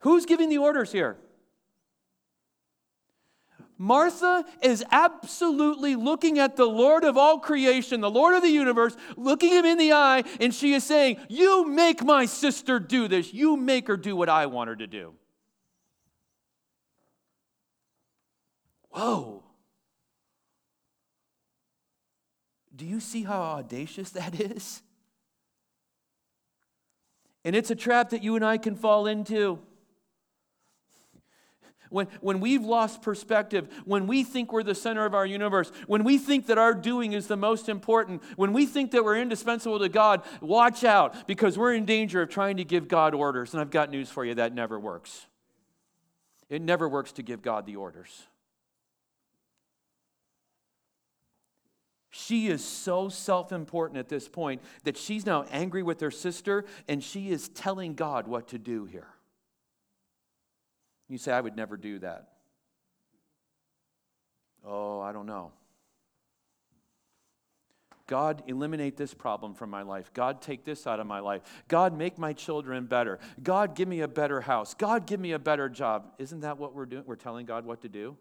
Who's 0.00 0.26
giving 0.26 0.48
the 0.48 0.58
orders 0.58 0.92
here? 0.92 1.16
Martha 3.80 4.44
is 4.60 4.84
absolutely 4.90 5.94
looking 5.94 6.40
at 6.40 6.56
the 6.56 6.66
Lord 6.66 7.04
of 7.04 7.16
all 7.16 7.38
creation, 7.38 8.00
the 8.00 8.10
Lord 8.10 8.34
of 8.34 8.42
the 8.42 8.48
universe, 8.48 8.96
looking 9.16 9.50
him 9.50 9.64
in 9.64 9.78
the 9.78 9.92
eye, 9.92 10.24
and 10.40 10.52
she 10.52 10.74
is 10.74 10.82
saying, 10.82 11.18
You 11.28 11.64
make 11.64 12.02
my 12.02 12.26
sister 12.26 12.80
do 12.80 13.06
this. 13.06 13.32
You 13.32 13.56
make 13.56 13.86
her 13.86 13.96
do 13.96 14.16
what 14.16 14.28
I 14.28 14.46
want 14.46 14.68
her 14.68 14.76
to 14.76 14.86
do. 14.88 15.14
Whoa. 18.90 19.44
Do 22.78 22.86
you 22.86 23.00
see 23.00 23.24
how 23.24 23.42
audacious 23.42 24.10
that 24.10 24.40
is? 24.40 24.82
And 27.44 27.54
it's 27.54 27.70
a 27.70 27.74
trap 27.74 28.10
that 28.10 28.22
you 28.22 28.36
and 28.36 28.44
I 28.44 28.56
can 28.56 28.76
fall 28.76 29.06
into. 29.06 29.58
When, 31.90 32.06
when 32.20 32.40
we've 32.40 32.62
lost 32.62 33.00
perspective, 33.00 33.68
when 33.86 34.06
we 34.06 34.22
think 34.22 34.52
we're 34.52 34.62
the 34.62 34.74
center 34.74 35.06
of 35.06 35.14
our 35.14 35.24
universe, 35.24 35.72
when 35.86 36.04
we 36.04 36.18
think 36.18 36.46
that 36.48 36.58
our 36.58 36.74
doing 36.74 37.14
is 37.14 37.26
the 37.26 37.36
most 37.36 37.68
important, 37.68 38.22
when 38.36 38.52
we 38.52 38.66
think 38.66 38.90
that 38.90 39.04
we're 39.04 39.16
indispensable 39.16 39.78
to 39.78 39.88
God, 39.88 40.22
watch 40.42 40.84
out 40.84 41.26
because 41.26 41.56
we're 41.56 41.72
in 41.72 41.86
danger 41.86 42.20
of 42.20 42.28
trying 42.28 42.58
to 42.58 42.64
give 42.64 42.88
God 42.88 43.14
orders. 43.14 43.54
And 43.54 43.60
I've 43.60 43.70
got 43.70 43.90
news 43.90 44.10
for 44.10 44.24
you 44.24 44.34
that 44.34 44.52
never 44.52 44.78
works. 44.78 45.26
It 46.50 46.60
never 46.60 46.88
works 46.88 47.12
to 47.12 47.22
give 47.22 47.40
God 47.40 47.64
the 47.64 47.76
orders. 47.76 48.26
She 52.10 52.48
is 52.48 52.64
so 52.64 53.08
self 53.08 53.52
important 53.52 53.98
at 53.98 54.08
this 54.08 54.28
point 54.28 54.62
that 54.84 54.96
she's 54.96 55.26
now 55.26 55.44
angry 55.50 55.82
with 55.82 56.00
her 56.00 56.10
sister 56.10 56.64
and 56.88 57.02
she 57.02 57.30
is 57.30 57.48
telling 57.50 57.94
God 57.94 58.26
what 58.26 58.48
to 58.48 58.58
do 58.58 58.86
here. 58.86 59.08
You 61.08 61.18
say, 61.18 61.32
I 61.32 61.40
would 61.40 61.56
never 61.56 61.76
do 61.76 61.98
that. 62.00 62.28
Oh, 64.64 65.00
I 65.00 65.12
don't 65.12 65.26
know. 65.26 65.52
God, 68.06 68.42
eliminate 68.46 68.96
this 68.96 69.12
problem 69.12 69.54
from 69.54 69.68
my 69.68 69.82
life. 69.82 70.10
God, 70.14 70.40
take 70.40 70.64
this 70.64 70.86
out 70.86 70.98
of 70.98 71.06
my 71.06 71.20
life. 71.20 71.42
God, 71.68 71.96
make 71.96 72.18
my 72.18 72.32
children 72.32 72.86
better. 72.86 73.18
God, 73.42 73.74
give 73.74 73.86
me 73.86 74.00
a 74.00 74.08
better 74.08 74.40
house. 74.40 74.72
God, 74.72 75.06
give 75.06 75.20
me 75.20 75.32
a 75.32 75.38
better 75.38 75.68
job. 75.68 76.12
Isn't 76.18 76.40
that 76.40 76.56
what 76.56 76.74
we're 76.74 76.86
doing? 76.86 77.04
We're 77.06 77.16
telling 77.16 77.44
God 77.44 77.66
what 77.66 77.82
to 77.82 77.88
do. 77.88 78.16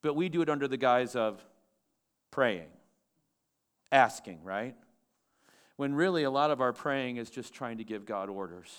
But 0.00 0.16
we 0.16 0.30
do 0.30 0.40
it 0.40 0.48
under 0.48 0.66
the 0.66 0.78
guise 0.78 1.14
of 1.14 1.44
praying, 2.30 2.68
asking, 3.90 4.42
right? 4.44 4.74
When 5.76 5.94
really 5.94 6.24
a 6.24 6.30
lot 6.30 6.50
of 6.50 6.60
our 6.60 6.72
praying 6.72 7.16
is 7.16 7.30
just 7.30 7.54
trying 7.54 7.78
to 7.78 7.84
give 7.84 8.04
God 8.04 8.28
orders. 8.28 8.70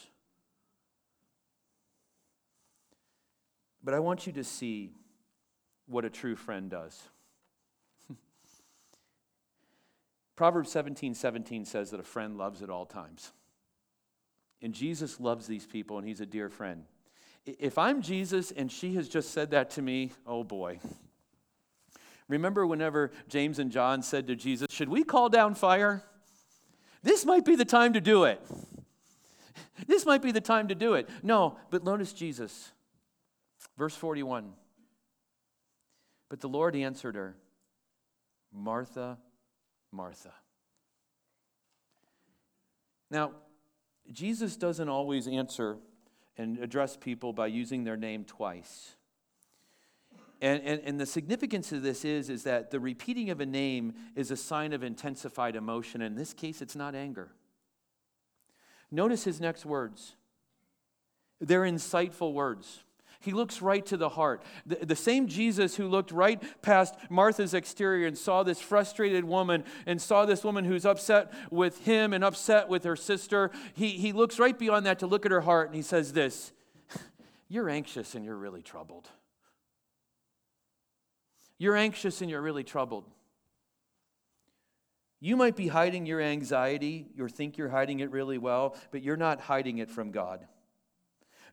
But 3.84 3.94
I 3.94 4.00
want 4.00 4.28
you 4.28 4.34
to 4.34 4.44
see 4.44 4.92
what 5.88 6.06
a 6.06 6.10
true 6.10 6.36
friend 6.36 6.70
does. 6.70 7.02
Proverbs 10.36 10.72
17 10.72 11.16
17 11.16 11.66
says 11.66 11.92
that 11.92 12.00
a 12.00 12.04
friend 12.04 12.38
loves 12.38 12.62
at 12.62 12.70
all 12.70 12.86
times. 12.86 13.32
And 14.62 14.74
Jesus 14.74 15.20
loves 15.20 15.48
these 15.48 15.66
people, 15.66 15.98
and 15.98 16.08
he's 16.08 16.22
a 16.22 16.26
dear 16.26 16.48
friend. 16.48 16.86
If 17.46 17.80
I'm 17.80 18.04
Jesus 18.04 18.52
and 18.52 18.72
she 18.72 18.94
has 18.96 19.10
just 19.10 19.32
said 19.32 19.52
that 19.52 19.72
to 19.72 19.82
me, 19.82 20.12
oh 20.28 20.44
boy. 20.44 20.80
Remember 22.32 22.66
whenever 22.66 23.12
James 23.28 23.60
and 23.60 23.70
John 23.70 24.02
said 24.02 24.28
to 24.28 24.38
Jesus, 24.38 24.68
Should 24.70 24.88
we 24.88 25.04
call 25.04 25.28
down 25.28 25.54
fire? 25.54 26.02
This 27.04 27.26
might 27.26 27.44
be 27.44 27.58
the 27.58 27.66
time 27.66 27.94
to 27.94 28.02
do 28.02 28.24
it. 28.24 28.42
This 29.88 30.06
might 30.06 30.22
be 30.22 30.32
the 30.32 30.42
time 30.42 30.68
to 30.70 30.76
do 30.76 30.94
it. 30.94 31.10
No, 31.24 31.58
but 31.72 31.84
notice 31.84 32.14
Jesus. 32.14 32.72
Verse 33.78 33.96
41 33.96 34.54
But 36.30 36.40
the 36.40 36.48
Lord 36.48 36.76
answered 36.76 37.16
her, 37.16 37.36
Martha, 38.54 39.18
Martha. 39.92 40.34
Now, 43.10 43.32
Jesus 44.12 44.56
doesn't 44.56 44.88
always 44.88 45.28
answer 45.28 45.80
and 46.38 46.60
address 46.60 46.96
people 46.96 47.34
by 47.34 47.48
using 47.48 47.84
their 47.84 47.98
name 47.98 48.24
twice. 48.24 48.96
And, 50.42 50.64
and, 50.64 50.82
and, 50.84 51.00
the 51.00 51.06
significance 51.06 51.72
of 51.72 51.84
this 51.84 52.04
is, 52.04 52.28
is 52.28 52.44
that 52.44 52.72
the 52.72 52.80
repeating 52.80 53.30
of 53.30 53.42
a 53.42 53.46
name 53.46 53.94
is 54.16 54.32
a 54.32 54.36
sign 54.36 54.74
of 54.74 54.84
intensified 54.84 55.56
emotion. 55.56 56.02
In 56.02 56.16
this 56.16 56.34
case, 56.34 56.64
it's 56.64 56.76
not 56.76 56.96
anger. 56.96 57.30
Notice 58.90 59.24
his 59.24 59.40
next 59.40 59.68
words. 59.68 60.16
They're 61.40 61.62
insightful 61.62 62.34
words. 62.34 62.84
He 63.20 63.34
looks 63.34 63.62
right 63.62 63.86
to 63.86 63.98
the 63.98 64.10
heart. 64.10 64.42
The, 64.66 64.84
the, 64.84 64.96
same 64.96 65.28
Jesus 65.28 65.76
who 65.76 65.88
looked 65.88 66.12
right 66.12 66.42
past 66.64 66.96
Martha's 67.08 67.54
exterior 67.54 68.08
and 68.08 68.18
saw 68.18 68.42
this 68.42 68.60
frustrated 68.60 69.24
woman 69.24 69.64
and 69.86 70.02
saw 70.02 70.26
this 70.26 70.44
woman 70.44 70.66
who's 70.66 70.88
upset 70.88 71.32
with 71.52 71.86
him 71.86 72.14
and 72.14 72.24
upset 72.24 72.68
with 72.68 72.84
her 72.84 72.96
sister, 72.96 73.52
he, 73.74 73.90
he 73.90 74.12
looks 74.12 74.40
right 74.40 74.58
beyond 74.58 74.88
that 74.88 74.98
to 75.00 75.08
look 75.08 75.24
at 75.24 75.32
her 75.32 75.42
heart 75.42 75.68
and 75.68 75.76
he 75.76 75.84
says 75.84 76.14
this 76.14 76.52
You're 77.48 77.70
anxious 77.70 78.16
and 78.16 78.26
you're 78.26 78.36
really 78.36 78.64
troubled. 78.64 79.08
You're 81.62 81.76
anxious 81.76 82.22
and 82.22 82.32
you're 82.32 82.42
really 82.42 82.64
troubled. 82.64 83.04
You 85.20 85.38
might 85.38 85.56
be 85.56 85.68
hiding 85.68 86.08
your 86.08 86.20
anxiety, 86.20 87.06
you 87.16 87.28
think 87.28 87.56
you're 87.56 87.70
hiding 87.70 88.00
it 88.00 88.10
really 88.10 88.40
well, 88.40 88.76
but 88.90 89.04
you're 89.04 89.16
not 89.16 89.42
hiding 89.42 89.78
it 89.78 89.92
from 89.92 90.10
God. 90.10 90.48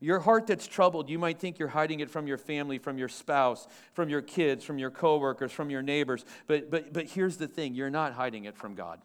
Your 0.01 0.21
heart 0.21 0.47
that's 0.47 0.67
troubled, 0.67 1.11
you 1.11 1.19
might 1.19 1.39
think 1.39 1.59
you're 1.59 1.69
hiding 1.69 2.01
it 2.01 2.09
from 2.09 2.27
your 2.27 2.39
family, 2.39 2.79
from 2.79 2.97
your 2.97 3.11
spouse, 3.11 3.69
from 3.93 4.09
your 4.09 4.23
kids, 4.23 4.65
from 4.65 4.79
your 4.79 4.91
coworkers, 4.91 5.53
from 5.53 5.69
your 5.69 5.83
neighbors. 5.83 6.25
But, 6.47 6.71
but, 6.71 6.91
but 6.91 7.09
here's 7.09 7.37
the 7.37 7.47
thing 7.47 7.75
you're 7.75 7.91
not 7.91 8.15
hiding 8.15 8.47
it 8.47 8.57
from 8.57 8.75
God. 8.75 9.03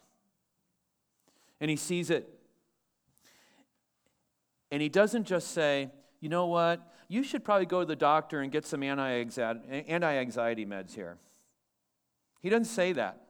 And 1.60 1.70
He 1.70 1.76
sees 1.76 2.10
it. 2.10 2.30
And 4.72 4.82
He 4.82 4.88
doesn't 4.88 5.26
just 5.26 5.52
say, 5.52 5.90
you 6.22 6.30
know 6.30 6.46
what? 6.46 6.93
You 7.08 7.24
should 7.24 7.44
probably 7.44 7.66
go 7.66 7.82
to 7.82 7.86
the 7.86 7.96
doctor 7.96 8.42
and 8.42 8.52
get 8.52 8.66
some 8.66 8.84
anti 8.84 9.12
anxiety 9.12 10.66
meds 10.66 10.94
here. 10.94 11.18
He 12.42 12.50
doesn't 12.50 12.66
say 12.66 12.94
that. 12.94 13.22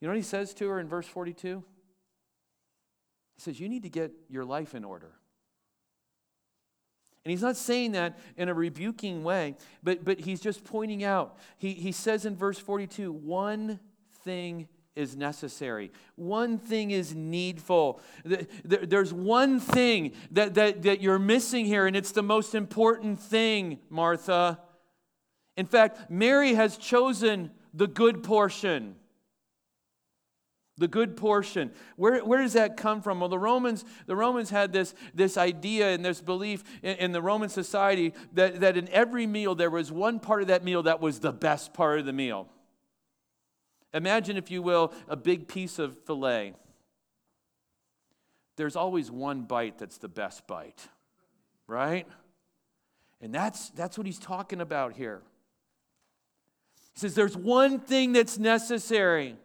You 0.00 0.08
know 0.08 0.12
what 0.12 0.18
he 0.18 0.22
says 0.22 0.54
to 0.54 0.68
her 0.68 0.80
in 0.80 0.88
verse 0.88 1.06
42? 1.06 1.62
He 3.34 3.40
says, 3.40 3.60
You 3.60 3.68
need 3.68 3.82
to 3.82 3.90
get 3.90 4.12
your 4.28 4.44
life 4.44 4.74
in 4.74 4.84
order. 4.84 5.12
And 7.24 7.30
he's 7.30 7.42
not 7.42 7.56
saying 7.56 7.92
that 7.92 8.18
in 8.36 8.48
a 8.48 8.54
rebuking 8.54 9.22
way, 9.22 9.56
but, 9.82 10.04
but 10.04 10.20
he's 10.20 10.40
just 10.40 10.64
pointing 10.64 11.04
out. 11.04 11.36
He, 11.58 11.74
he 11.74 11.92
says 11.92 12.24
in 12.24 12.34
verse 12.34 12.58
42 12.58 13.12
one 13.12 13.78
thing 14.24 14.68
is 15.00 15.16
necessary, 15.16 15.90
one 16.14 16.58
thing 16.58 16.90
is 16.90 17.14
needful. 17.14 18.00
There's 18.64 19.12
one 19.12 19.58
thing 19.58 20.12
that, 20.32 20.54
that, 20.54 20.82
that 20.82 21.00
you're 21.00 21.18
missing 21.18 21.64
here, 21.64 21.86
and 21.86 21.96
it's 21.96 22.12
the 22.12 22.22
most 22.22 22.54
important 22.54 23.18
thing, 23.18 23.78
Martha. 23.88 24.60
In 25.56 25.66
fact, 25.66 26.10
Mary 26.10 26.54
has 26.54 26.76
chosen 26.76 27.50
the 27.74 27.86
good 27.86 28.22
portion. 28.22 28.96
The 30.78 30.88
good 30.88 31.16
portion. 31.16 31.72
Where, 31.96 32.24
where 32.24 32.40
does 32.40 32.54
that 32.54 32.76
come 32.76 33.02
from? 33.02 33.20
Well 33.20 33.28
the 33.28 33.38
romans 33.38 33.84
the 34.06 34.16
romans 34.16 34.48
had 34.48 34.72
this, 34.72 34.94
this 35.14 35.36
idea 35.36 35.90
and 35.90 36.02
this 36.02 36.22
belief 36.22 36.64
in, 36.82 36.96
in, 36.96 37.12
the 37.12 37.20
roman 37.20 37.50
society 37.50 38.14
that, 38.32 38.60
that 38.60 38.78
in 38.78 38.88
every 38.88 39.26
meal 39.26 39.54
there 39.54 39.68
was 39.68 39.92
one 39.92 40.20
part 40.20 40.40
of 40.40 40.48
that 40.48 40.64
meal 40.64 40.82
that 40.84 41.00
was 41.00 41.20
the 41.20 41.32
best 41.32 41.74
part 41.74 41.98
of 41.98 42.06
the 42.06 42.14
meal 42.14 42.48
imagine 43.92 44.36
if 44.36 44.50
you 44.50 44.62
will 44.62 44.92
a 45.08 45.16
big 45.16 45.48
piece 45.48 45.78
of 45.78 45.98
filet 46.04 46.54
there's 48.56 48.76
always 48.76 49.10
one 49.10 49.42
bite 49.42 49.78
that's 49.78 49.98
the 49.98 50.08
best 50.08 50.46
bite 50.46 50.88
right 51.66 52.06
and 53.20 53.34
that's 53.34 53.70
that's 53.70 53.96
what 53.96 54.06
he's 54.06 54.18
talking 54.18 54.60
about 54.60 54.94
here 54.94 55.22
he 56.94 57.00
says 57.00 57.14
there's 57.14 57.36
one 57.36 57.78
thing 57.78 58.12
that's 58.12 58.38
necessary 58.38 59.36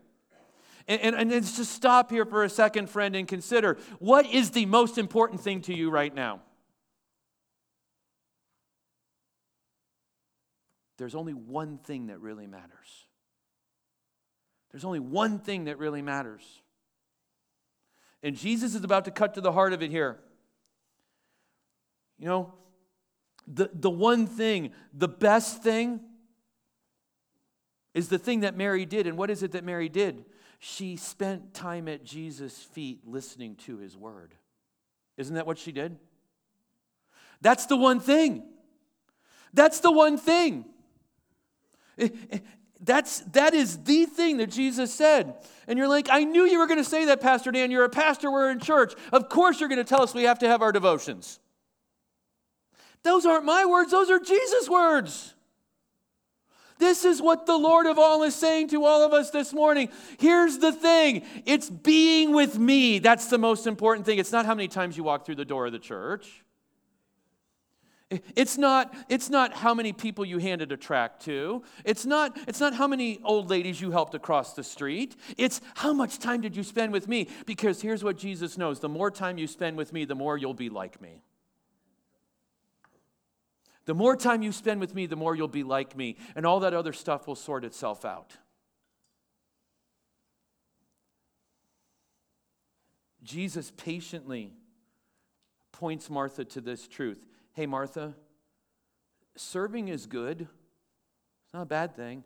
and, 0.87 1.01
and, 1.01 1.15
and 1.15 1.31
just 1.31 1.71
stop 1.71 2.11
here 2.11 2.25
for 2.25 2.43
a 2.43 2.49
second, 2.49 2.89
friend, 2.89 3.15
and 3.15 3.27
consider 3.27 3.77
what 3.99 4.25
is 4.27 4.51
the 4.51 4.65
most 4.65 4.97
important 4.97 5.41
thing 5.41 5.61
to 5.61 5.73
you 5.73 5.89
right 5.89 6.13
now? 6.13 6.41
There's 10.97 11.15
only 11.15 11.33
one 11.33 11.79
thing 11.79 12.07
that 12.07 12.19
really 12.19 12.47
matters. 12.47 13.04
There's 14.75 14.83
only 14.83 14.99
one 14.99 15.39
thing 15.39 15.63
that 15.65 15.79
really 15.79 16.01
matters. 16.01 16.43
And 18.21 18.35
Jesus 18.35 18.75
is 18.75 18.83
about 18.83 19.05
to 19.05 19.11
cut 19.11 19.35
to 19.35 19.41
the 19.41 19.53
heart 19.53 19.71
of 19.71 19.81
it 19.81 19.89
here. 19.89 20.19
You 22.19 22.25
know, 22.25 22.53
the, 23.47 23.69
the 23.73 23.89
one 23.89 24.27
thing, 24.27 24.73
the 24.93 25.07
best 25.07 25.63
thing, 25.63 26.01
is 27.93 28.09
the 28.09 28.19
thing 28.19 28.41
that 28.41 28.57
Mary 28.57 28.85
did. 28.85 29.07
And 29.07 29.17
what 29.17 29.29
is 29.29 29.43
it 29.43 29.53
that 29.53 29.63
Mary 29.63 29.87
did? 29.87 30.25
she 30.59 30.95
spent 30.95 31.53
time 31.53 31.87
at 31.87 32.03
Jesus' 32.03 32.57
feet 32.57 33.01
listening 33.05 33.55
to 33.55 33.77
his 33.77 33.95
word. 33.95 34.33
Isn't 35.15 35.35
that 35.35 35.45
what 35.45 35.59
she 35.59 35.71
did? 35.71 35.97
That's 37.39 37.67
the 37.67 37.77
one 37.77 37.99
thing. 37.99 38.43
That's 39.53 39.79
the 39.79 39.91
one 39.91 40.17
thing. 40.17 40.65
That's, 42.85 43.21
that 43.31 43.55
is 43.55 43.83
the 43.83 44.05
thing 44.05 44.37
that 44.37 44.51
Jesus 44.51 44.93
said. 44.93 45.35
And 45.67 45.77
you're 45.77 45.87
like, 45.87 46.07
I 46.11 46.23
knew 46.23 46.43
you 46.43 46.59
were 46.59 46.67
going 46.67 46.77
to 46.77 46.89
say 46.89 47.05
that, 47.05 47.19
Pastor 47.19 47.51
Dan. 47.51 47.71
You're 47.71 47.83
a 47.83 47.89
pastor, 47.89 48.31
we're 48.31 48.51
in 48.51 48.59
church. 48.59 48.93
Of 49.11 49.27
course, 49.27 49.59
you're 49.59 49.69
going 49.69 49.83
to 49.83 49.83
tell 49.83 50.03
us 50.03 50.13
we 50.13 50.23
have 50.23 50.39
to 50.39 50.47
have 50.47 50.61
our 50.61 50.71
devotions. 50.71 51.39
Those 53.03 53.25
aren't 53.25 53.45
my 53.45 53.65
words, 53.65 53.91
those 53.91 54.09
are 54.09 54.19
Jesus' 54.19 54.69
words. 54.69 55.33
This 56.77 57.05
is 57.05 57.21
what 57.21 57.45
the 57.45 57.57
Lord 57.57 57.85
of 57.85 57.97
all 57.97 58.23
is 58.23 58.35
saying 58.35 58.67
to 58.69 58.83
all 58.83 59.03
of 59.03 59.13
us 59.13 59.31
this 59.31 59.53
morning. 59.53 59.89
Here's 60.19 60.57
the 60.57 60.73
thing 60.73 61.23
it's 61.45 61.69
being 61.69 62.33
with 62.33 62.59
me. 62.59 62.99
That's 62.99 63.27
the 63.27 63.37
most 63.37 63.65
important 63.65 64.05
thing. 64.05 64.19
It's 64.19 64.31
not 64.31 64.45
how 64.45 64.53
many 64.53 64.67
times 64.67 64.97
you 64.97 65.03
walk 65.03 65.25
through 65.25 65.35
the 65.35 65.45
door 65.45 65.65
of 65.65 65.71
the 65.71 65.79
church. 65.79 66.44
It's 68.09 68.57
not, 68.57 68.93
it's 69.09 69.31
not 69.31 69.53
how 69.53 69.73
many 69.73 69.91
people 69.91 70.25
you 70.25 70.37
handed 70.37 70.71
a 70.71 70.77
tract 70.77 71.25
to. 71.25 71.63
It's 71.83 72.05
not, 72.05 72.37
it's 72.47 72.59
not 72.59 72.75
how 72.75 72.87
many 72.87 73.19
old 73.23 73.49
ladies 73.49 73.81
you 73.81 73.89
helped 73.89 74.13
across 74.13 74.53
the 74.53 74.63
street. 74.63 75.15
It's 75.37 75.59
how 75.73 75.91
much 75.91 76.19
time 76.19 76.41
did 76.41 76.55
you 76.55 76.63
spend 76.63 76.93
with 76.93 77.07
me? 77.07 77.29
Because 77.47 77.81
here's 77.81 78.03
what 78.03 78.17
Jesus 78.17 78.57
knows 78.59 78.79
the 78.79 78.89
more 78.89 79.09
time 79.09 79.39
you 79.39 79.47
spend 79.47 79.75
with 79.75 79.91
me, 79.91 80.05
the 80.05 80.13
more 80.13 80.37
you'll 80.37 80.53
be 80.53 80.69
like 80.69 81.01
me. 81.01 81.23
The 83.85 83.95
more 83.95 84.15
time 84.15 84.43
you 84.43 84.51
spend 84.51 84.79
with 84.79 84.93
me, 84.93 85.07
the 85.07 85.15
more 85.15 85.35
you'll 85.35 85.47
be 85.47 85.63
like 85.63 85.95
me, 85.95 86.17
and 86.35 86.45
all 86.45 86.59
that 86.61 86.73
other 86.73 86.93
stuff 86.93 87.27
will 87.27 87.35
sort 87.35 87.63
itself 87.63 88.05
out. 88.05 88.33
Jesus 93.23 93.71
patiently 93.75 94.53
points 95.71 96.09
Martha 96.09 96.45
to 96.45 96.61
this 96.61 96.87
truth. 96.87 97.25
Hey, 97.55 97.67
Martha, 97.67 98.13
serving 99.37 99.87
is 99.87 100.07
good, 100.07 100.41
it's 100.41 101.53
not 101.53 101.61
a 101.61 101.65
bad 101.65 101.95
thing, 101.95 102.25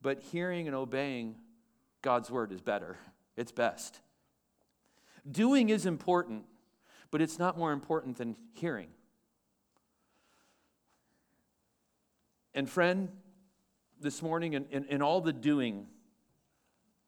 but 0.00 0.20
hearing 0.20 0.68
and 0.68 0.76
obeying 0.76 1.34
God's 2.02 2.30
word 2.30 2.52
is 2.52 2.60
better, 2.60 2.96
it's 3.36 3.50
best. 3.50 3.98
Doing 5.28 5.70
is 5.70 5.86
important, 5.86 6.44
but 7.10 7.20
it's 7.20 7.36
not 7.36 7.58
more 7.58 7.72
important 7.72 8.16
than 8.16 8.36
hearing. 8.52 8.90
And, 12.54 12.70
friend, 12.70 13.08
this 14.00 14.22
morning, 14.22 14.52
in, 14.52 14.66
in, 14.70 14.84
in, 14.84 15.02
all 15.02 15.20
the 15.20 15.32
doing, 15.32 15.88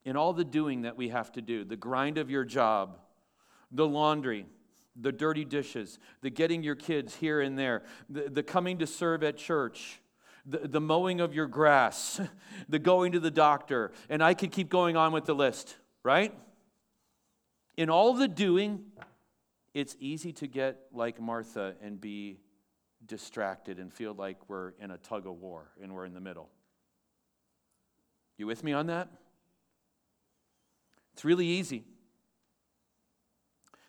in 0.05 0.17
all 0.17 0.33
the 0.33 0.45
doing 0.45 0.83
that 0.83 0.97
we 0.97 1.11
have 1.11 1.31
to 1.31 1.43
do, 1.43 1.63
the 1.63 1.77
grind 1.77 2.19
of 2.19 2.29
your 2.29 2.45
job, 2.45 2.99
the 3.71 3.87
laundry, 3.87 4.47
the 5.01 5.13
dirty 5.13 5.45
dishes, 5.45 5.99
the 6.23 6.31
getting 6.31 6.63
your 6.63 6.75
kids 6.75 7.15
here 7.17 7.41
and 7.41 7.59
there, 7.59 7.83
the, 8.09 8.29
the 8.31 8.43
coming 8.43 8.79
to 8.79 8.87
serve 8.87 9.23
at 9.23 9.37
church, 9.37 10.01
the, 10.45 10.59
the 10.59 10.81
mowing 10.81 11.21
of 11.21 11.35
your 11.35 11.47
grass, 11.47 12.21
the 12.69 12.79
going 12.79 13.13
to 13.13 13.21
the 13.21 13.31
doctor, 13.31 13.93
and 14.09 14.23
I 14.23 14.35
could 14.35 14.53
keep 14.53 14.69
going 14.69 14.97
on 14.97 15.13
with 15.13 15.25
the 15.25 15.35
list, 15.35 15.77
right? 16.03 16.35
In 17.77 17.91
all 17.91 18.15
the 18.15 18.29
doing, 18.29 18.85
it's 19.75 19.97
easy 20.01 20.33
to 20.35 20.47
get 20.47 20.79
like 20.93 21.21
Martha 21.21 21.75
and 21.83 22.01
be 22.01 22.39
distracted 23.05 23.79
and 23.79 23.93
feel 23.93 24.15
like 24.15 24.39
we're 24.49 24.71
in 24.81 24.91
a 24.91 24.99
tug 24.99 25.27
of 25.27 25.41
war 25.41 25.71
and 25.83 25.95
we're 25.95 26.07
in 26.07 26.15
the 26.15 26.21
middle. 26.21 26.49
You 28.39 28.47
with 28.47 28.65
me 28.65 28.73
on 28.73 28.87
that? 28.87 29.09
It's 31.13 31.25
really 31.25 31.47
easy. 31.47 31.85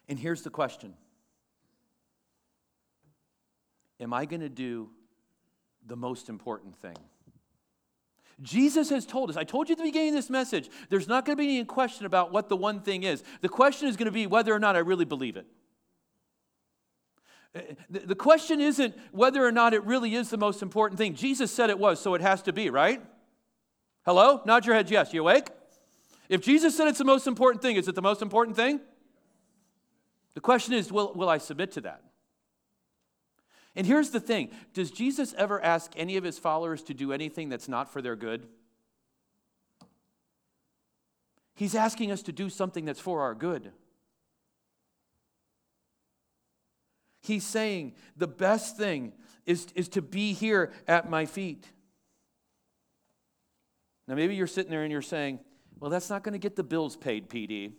And 0.09 0.17
here's 0.17 0.41
the 0.41 0.49
question 0.49 0.93
Am 3.99 4.13
I 4.13 4.25
going 4.25 4.41
to 4.41 4.49
do 4.49 4.89
the 5.85 5.95
most 5.95 6.29
important 6.29 6.75
thing? 6.75 6.97
Jesus 8.41 8.91
has 8.91 9.05
told 9.05 9.31
us, 9.31 9.37
I 9.37 9.43
told 9.43 9.67
you 9.67 9.73
at 9.73 9.79
the 9.79 9.83
beginning 9.83 10.09
of 10.09 10.15
this 10.15 10.29
message, 10.29 10.69
there's 10.89 11.07
not 11.07 11.25
going 11.25 11.35
to 11.35 11.41
be 11.41 11.57
any 11.57 11.65
question 11.65 12.05
about 12.05 12.31
what 12.31 12.49
the 12.49 12.55
one 12.55 12.81
thing 12.81 13.01
is. 13.01 13.23
The 13.41 13.49
question 13.49 13.87
is 13.87 13.97
going 13.97 14.05
to 14.05 14.11
be 14.11 14.27
whether 14.27 14.53
or 14.53 14.59
not 14.59 14.75
I 14.75 14.79
really 14.79 15.05
believe 15.05 15.37
it. 15.37 15.47
The 17.89 18.13
question 18.13 18.61
isn't 18.61 18.95
whether 19.11 19.43
or 19.43 19.51
not 19.51 19.73
it 19.73 19.83
really 19.85 20.13
is 20.13 20.29
the 20.29 20.37
most 20.37 20.61
important 20.61 20.99
thing. 20.99 21.15
Jesus 21.15 21.51
said 21.51 21.71
it 21.71 21.79
was, 21.79 21.99
so 21.99 22.13
it 22.13 22.21
has 22.21 22.43
to 22.43 22.53
be, 22.53 22.69
right? 22.69 23.01
Hello? 24.05 24.41
Nod 24.45 24.67
your 24.67 24.75
heads 24.75 24.91
yes. 24.91 25.13
You 25.13 25.21
awake? 25.21 25.47
If 26.29 26.41
Jesus 26.41 26.77
said 26.77 26.87
it's 26.87 26.99
the 26.99 27.05
most 27.05 27.25
important 27.25 27.63
thing, 27.63 27.75
is 27.77 27.87
it 27.87 27.95
the 27.95 28.01
most 28.03 28.21
important 28.21 28.55
thing? 28.55 28.81
The 30.37 30.41
question 30.41 30.75
is 30.75 30.91
will, 30.91 31.13
will 31.15 31.29
I 31.29 31.39
submit 31.39 31.71
to 31.71 31.81
that? 31.81 32.03
And 33.75 33.87
here's 33.87 34.11
the 34.11 34.19
thing 34.19 34.51
Does 34.75 34.91
Jesus 34.91 35.33
ever 35.35 35.59
ask 35.63 35.91
any 35.95 36.15
of 36.15 36.23
his 36.23 36.37
followers 36.37 36.83
to 36.83 36.93
do 36.93 37.11
anything 37.11 37.49
that's 37.49 37.67
not 37.67 37.91
for 37.91 38.03
their 38.03 38.15
good? 38.15 38.45
He's 41.55 41.73
asking 41.73 42.11
us 42.11 42.21
to 42.21 42.31
do 42.31 42.51
something 42.51 42.85
that's 42.85 42.99
for 42.99 43.21
our 43.21 43.33
good. 43.33 43.71
He's 47.23 47.43
saying 47.43 47.95
the 48.15 48.27
best 48.27 48.77
thing 48.77 49.13
is, 49.47 49.65
is 49.73 49.89
to 49.89 50.03
be 50.03 50.33
here 50.33 50.71
at 50.87 51.09
my 51.09 51.25
feet. 51.25 51.65
Now, 54.07 54.13
maybe 54.13 54.35
you're 54.35 54.45
sitting 54.45 54.69
there 54.69 54.83
and 54.83 54.91
you're 54.91 55.01
saying, 55.01 55.39
well, 55.79 55.89
that's 55.89 56.11
not 56.11 56.23
going 56.23 56.33
to 56.33 56.39
get 56.39 56.55
the 56.55 56.63
bills 56.63 56.95
paid, 56.95 57.27
PD. 57.27 57.71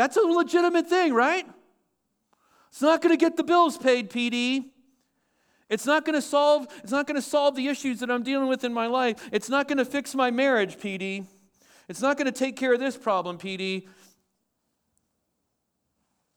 That's 0.00 0.16
a 0.16 0.22
legitimate 0.22 0.88
thing, 0.88 1.12
right? 1.12 1.46
It's 2.70 2.80
not 2.80 3.02
going 3.02 3.12
to 3.12 3.18
get 3.18 3.36
the 3.36 3.44
bills 3.44 3.76
paid, 3.76 4.08
PD. 4.08 4.70
It's 5.68 5.84
not 5.84 6.06
going 6.06 6.14
to 6.14 6.22
solve 6.22 6.68
it's 6.82 6.90
not 6.90 7.06
going 7.06 7.16
to 7.16 7.22
solve 7.22 7.54
the 7.54 7.68
issues 7.68 8.00
that 8.00 8.10
I'm 8.10 8.22
dealing 8.22 8.48
with 8.48 8.64
in 8.64 8.72
my 8.72 8.86
life. 8.86 9.28
It's 9.30 9.50
not 9.50 9.68
going 9.68 9.76
to 9.76 9.84
fix 9.84 10.14
my 10.14 10.30
marriage, 10.30 10.78
PD. 10.78 11.26
It's 11.86 12.00
not 12.00 12.16
going 12.16 12.32
to 12.32 12.32
take 12.32 12.56
care 12.56 12.72
of 12.72 12.80
this 12.80 12.96
problem, 12.96 13.36
PD. 13.36 13.88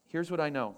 Here's 0.08 0.30
what 0.30 0.40
I 0.40 0.50
know. 0.50 0.76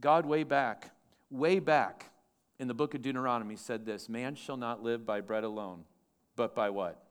God 0.00 0.26
way 0.26 0.44
back, 0.44 0.92
way 1.28 1.58
back 1.58 2.12
in 2.60 2.68
the 2.68 2.74
book 2.74 2.94
of 2.94 3.02
Deuteronomy 3.02 3.56
said 3.56 3.84
this, 3.84 4.08
man 4.08 4.36
shall 4.36 4.56
not 4.56 4.80
live 4.80 5.04
by 5.04 5.20
bread 5.20 5.42
alone, 5.42 5.86
but 6.36 6.54
by 6.54 6.70
what? 6.70 7.02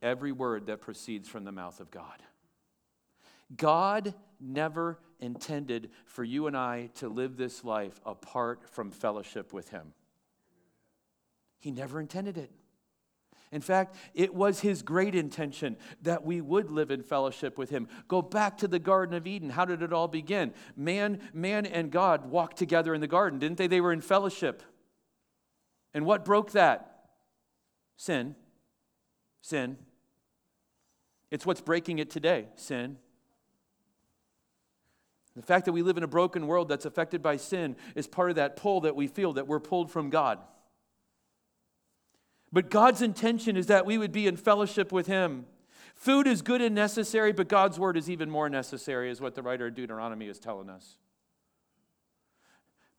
Every 0.00 0.32
word 0.32 0.68
that 0.68 0.80
proceeds 0.80 1.28
from 1.28 1.44
the 1.44 1.52
mouth 1.52 1.78
of 1.78 1.90
God. 1.90 2.22
God 3.56 4.14
never 4.40 4.98
intended 5.20 5.90
for 6.06 6.24
you 6.24 6.46
and 6.46 6.56
I 6.56 6.90
to 6.96 7.08
live 7.08 7.36
this 7.36 7.64
life 7.64 8.00
apart 8.04 8.68
from 8.70 8.90
fellowship 8.90 9.52
with 9.52 9.70
Him. 9.70 9.92
He 11.58 11.70
never 11.70 12.00
intended 12.00 12.36
it. 12.36 12.50
In 13.54 13.60
fact, 13.60 13.94
it 14.14 14.34
was 14.34 14.58
his 14.58 14.82
great 14.82 15.14
intention 15.14 15.76
that 16.02 16.24
we 16.24 16.40
would 16.40 16.72
live 16.72 16.90
in 16.90 17.04
fellowship 17.04 17.56
with 17.56 17.70
him. 17.70 17.86
Go 18.08 18.20
back 18.20 18.58
to 18.58 18.68
the 18.68 18.80
Garden 18.80 19.14
of 19.14 19.28
Eden. 19.28 19.48
How 19.48 19.64
did 19.64 19.80
it 19.80 19.92
all 19.92 20.08
begin? 20.08 20.52
Man, 20.76 21.20
man 21.32 21.64
and 21.64 21.92
God 21.92 22.28
walked 22.28 22.56
together 22.56 22.92
in 22.94 23.00
the 23.00 23.06
garden, 23.06 23.38
didn't 23.38 23.58
they? 23.58 23.68
They 23.68 23.80
were 23.80 23.92
in 23.92 24.00
fellowship. 24.00 24.64
And 25.94 26.04
what 26.04 26.24
broke 26.24 26.50
that? 26.50 27.04
Sin. 27.96 28.34
Sin. 29.40 29.78
It's 31.30 31.46
what's 31.46 31.60
breaking 31.60 32.00
it 32.00 32.10
today. 32.10 32.48
Sin. 32.56 32.98
The 35.36 35.42
fact 35.42 35.64
that 35.64 35.72
we 35.72 35.82
live 35.82 35.96
in 35.96 36.04
a 36.04 36.08
broken 36.08 36.46
world 36.46 36.68
that's 36.68 36.84
affected 36.84 37.22
by 37.22 37.36
sin 37.36 37.76
is 37.94 38.06
part 38.06 38.30
of 38.30 38.36
that 38.36 38.56
pull 38.56 38.82
that 38.82 38.94
we 38.94 39.08
feel 39.08 39.32
that 39.32 39.48
we're 39.48 39.60
pulled 39.60 39.90
from 39.90 40.10
God. 40.10 40.38
But 42.52 42.70
God's 42.70 43.02
intention 43.02 43.56
is 43.56 43.66
that 43.66 43.84
we 43.84 43.98
would 43.98 44.12
be 44.12 44.28
in 44.28 44.36
fellowship 44.36 44.92
with 44.92 45.08
Him. 45.08 45.46
Food 45.96 46.28
is 46.28 46.40
good 46.40 46.62
and 46.62 46.74
necessary, 46.74 47.32
but 47.32 47.48
God's 47.48 47.78
word 47.78 47.96
is 47.96 48.08
even 48.08 48.30
more 48.30 48.48
necessary, 48.48 49.10
is 49.10 49.20
what 49.20 49.34
the 49.34 49.42
writer 49.42 49.66
of 49.66 49.74
Deuteronomy 49.74 50.28
is 50.28 50.38
telling 50.38 50.70
us. 50.70 50.98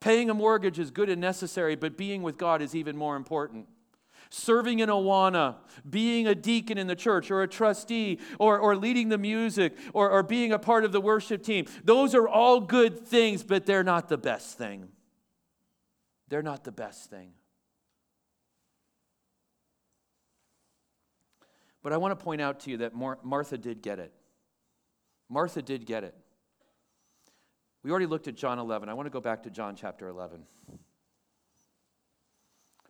Paying 0.02 0.30
a 0.30 0.34
mortgage 0.34 0.78
is 0.78 0.92
good 0.92 1.10
and 1.10 1.22
necessary, 1.22 1.76
but 1.76 1.98
being 1.98 2.22
with 2.22 2.38
God 2.38 2.62
is 2.62 2.76
even 2.76 2.98
more 2.98 3.16
important 3.16 3.68
serving 4.36 4.80
in 4.80 4.90
Awana, 4.90 5.56
being 5.90 6.28
a 6.28 6.36
deacon 6.36 6.78
in 6.78 6.88
the 6.88 6.96
church 6.96 7.32
or 7.32 7.42
a 7.42 7.48
trustee 7.48 8.20
or, 8.38 8.60
or 8.60 8.76
leading 8.76 9.10
the 9.10 9.18
music 9.18 9.78
or, 9.94 10.10
or 10.10 10.24
being 10.24 10.52
a 10.52 10.60
part 10.60 10.84
of 10.84 10.92
the 10.92 11.00
worship 11.00 11.42
team. 11.42 11.66
Those 11.84 12.14
are 12.14 12.28
all 12.28 12.60
good 12.60 13.08
things, 13.08 13.44
but 13.44 13.66
they're 13.66 13.84
not 13.84 14.10
the 14.10 14.18
best 14.18 14.58
thing. 14.58 14.90
They're 16.28 16.44
not 16.44 16.64
the 16.64 16.72
best 16.72 17.10
thing. 17.10 17.32
But 21.82 21.94
I 21.94 21.98
want 21.98 22.18
to 22.18 22.24
point 22.24 22.42
out 22.42 22.62
to 22.62 22.72
you 22.72 22.78
that 22.78 22.94
Mar- 22.94 23.20
Martha 23.24 23.58
did 23.58 23.82
get 23.82 24.00
it. 24.00 24.12
Martha 25.30 25.62
did 25.62 25.86
get 25.86 26.04
it. 26.04 26.16
We 27.84 27.92
already 27.92 28.08
looked 28.08 28.28
at 28.28 28.36
John 28.36 28.60
11. 28.60 28.90
I 28.90 28.96
want 28.96 29.06
to 29.06 29.12
go 29.12 29.22
back 29.22 29.44
to 29.44 29.50
John 29.50 29.76
chapter 29.76 30.08
11. 30.08 30.44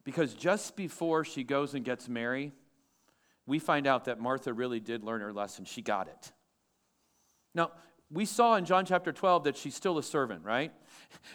Because 0.06 0.34
just 0.34 0.78
before 0.78 1.26
she 1.26 1.44
goes 1.44 1.74
and 1.74 1.84
gets 1.84 2.08
Mary, 2.08 2.54
we 3.46 3.60
find 3.60 3.88
out 3.88 4.06
that 4.06 4.20
Martha 4.20 4.54
really 4.54 4.80
did 4.80 5.04
learn 5.04 5.20
her 5.20 5.34
lesson. 5.34 5.66
She 5.66 5.82
got 5.82 6.08
it. 6.08 6.32
Now, 7.54 7.72
we 8.12 8.26
saw 8.26 8.56
in 8.56 8.66
John 8.66 8.86
chapter 8.86 9.12
12 9.12 9.46
that 9.46 9.58
she's 9.58 9.76
still 9.76 9.98
a 9.98 10.04
servant, 10.04 10.46
right? 10.46 10.72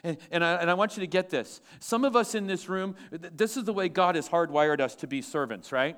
And, 0.03 0.17
and, 0.31 0.45
I, 0.45 0.55
and 0.55 0.71
I 0.71 0.75
want 0.75 0.97
you 0.97 1.01
to 1.01 1.07
get 1.07 1.31
this. 1.31 1.61
Some 1.79 2.05
of 2.05 2.15
us 2.15 2.35
in 2.35 2.47
this 2.47 2.69
room, 2.69 2.97
this 3.11 3.57
is 3.57 3.65
the 3.65 3.73
way 3.73 3.89
God 3.89 4.15
has 4.15 4.29
hardwired 4.29 4.81
us 4.81 4.95
to 4.97 5.07
be 5.07 5.23
servants, 5.23 5.73
right? 5.73 5.97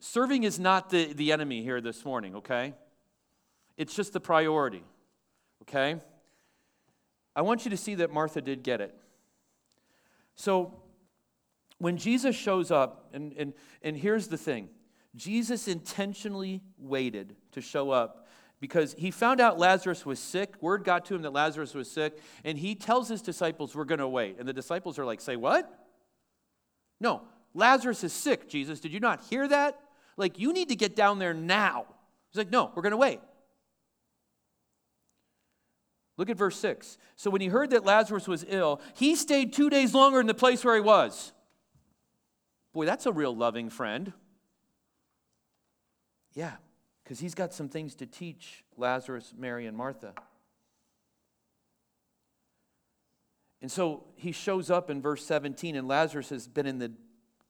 Serving 0.00 0.44
is 0.44 0.58
not 0.58 0.90
the, 0.90 1.12
the 1.12 1.30
enemy 1.30 1.62
here 1.62 1.80
this 1.80 2.04
morning, 2.04 2.36
okay? 2.36 2.74
It's 3.76 3.94
just 3.94 4.12
the 4.12 4.20
priority, 4.20 4.82
okay? 5.62 5.96
I 7.36 7.42
want 7.42 7.64
you 7.64 7.70
to 7.70 7.76
see 7.76 7.96
that 7.96 8.12
Martha 8.12 8.40
did 8.40 8.62
get 8.62 8.80
it. 8.80 8.94
So, 10.34 10.74
when 11.82 11.96
Jesus 11.96 12.36
shows 12.36 12.70
up, 12.70 13.08
and, 13.12 13.32
and, 13.36 13.52
and 13.82 13.96
here's 13.96 14.28
the 14.28 14.36
thing 14.36 14.68
Jesus 15.16 15.66
intentionally 15.66 16.62
waited 16.78 17.34
to 17.50 17.60
show 17.60 17.90
up 17.90 18.28
because 18.60 18.94
he 18.96 19.10
found 19.10 19.40
out 19.40 19.58
Lazarus 19.58 20.06
was 20.06 20.20
sick. 20.20 20.54
Word 20.60 20.84
got 20.84 21.04
to 21.06 21.16
him 21.16 21.22
that 21.22 21.32
Lazarus 21.32 21.74
was 21.74 21.90
sick, 21.90 22.18
and 22.44 22.56
he 22.56 22.76
tells 22.76 23.08
his 23.08 23.20
disciples, 23.20 23.74
We're 23.74 23.84
going 23.84 23.98
to 23.98 24.06
wait. 24.06 24.36
And 24.38 24.46
the 24.46 24.52
disciples 24.52 24.96
are 24.96 25.04
like, 25.04 25.20
Say 25.20 25.34
what? 25.34 25.76
No, 27.00 27.22
Lazarus 27.52 28.04
is 28.04 28.12
sick, 28.12 28.48
Jesus. 28.48 28.78
Did 28.78 28.92
you 28.92 29.00
not 29.00 29.20
hear 29.28 29.48
that? 29.48 29.80
Like, 30.16 30.38
you 30.38 30.52
need 30.52 30.68
to 30.68 30.76
get 30.76 30.94
down 30.94 31.18
there 31.18 31.34
now. 31.34 31.86
He's 32.30 32.38
like, 32.38 32.52
No, 32.52 32.70
we're 32.76 32.82
going 32.82 32.92
to 32.92 32.96
wait. 32.96 33.18
Look 36.16 36.30
at 36.30 36.36
verse 36.36 36.60
6. 36.60 36.96
So 37.16 37.28
when 37.28 37.40
he 37.40 37.48
heard 37.48 37.70
that 37.70 37.84
Lazarus 37.84 38.28
was 38.28 38.44
ill, 38.46 38.80
he 38.94 39.16
stayed 39.16 39.52
two 39.52 39.68
days 39.68 39.94
longer 39.94 40.20
in 40.20 40.28
the 40.28 40.32
place 40.34 40.64
where 40.64 40.76
he 40.76 40.80
was. 40.80 41.32
Boy, 42.72 42.86
that's 42.86 43.06
a 43.06 43.12
real 43.12 43.34
loving 43.34 43.68
friend. 43.68 44.12
Yeah, 46.34 46.52
because 47.04 47.20
he's 47.20 47.34
got 47.34 47.52
some 47.52 47.68
things 47.68 47.94
to 47.96 48.06
teach 48.06 48.64
Lazarus, 48.76 49.34
Mary, 49.36 49.66
and 49.66 49.76
Martha. 49.76 50.14
And 53.60 53.70
so 53.70 54.04
he 54.16 54.32
shows 54.32 54.70
up 54.70 54.90
in 54.90 55.00
verse 55.00 55.24
17, 55.24 55.76
and 55.76 55.86
Lazarus 55.86 56.30
has 56.30 56.48
been 56.48 56.66
in 56.66 56.78
the 56.78 56.92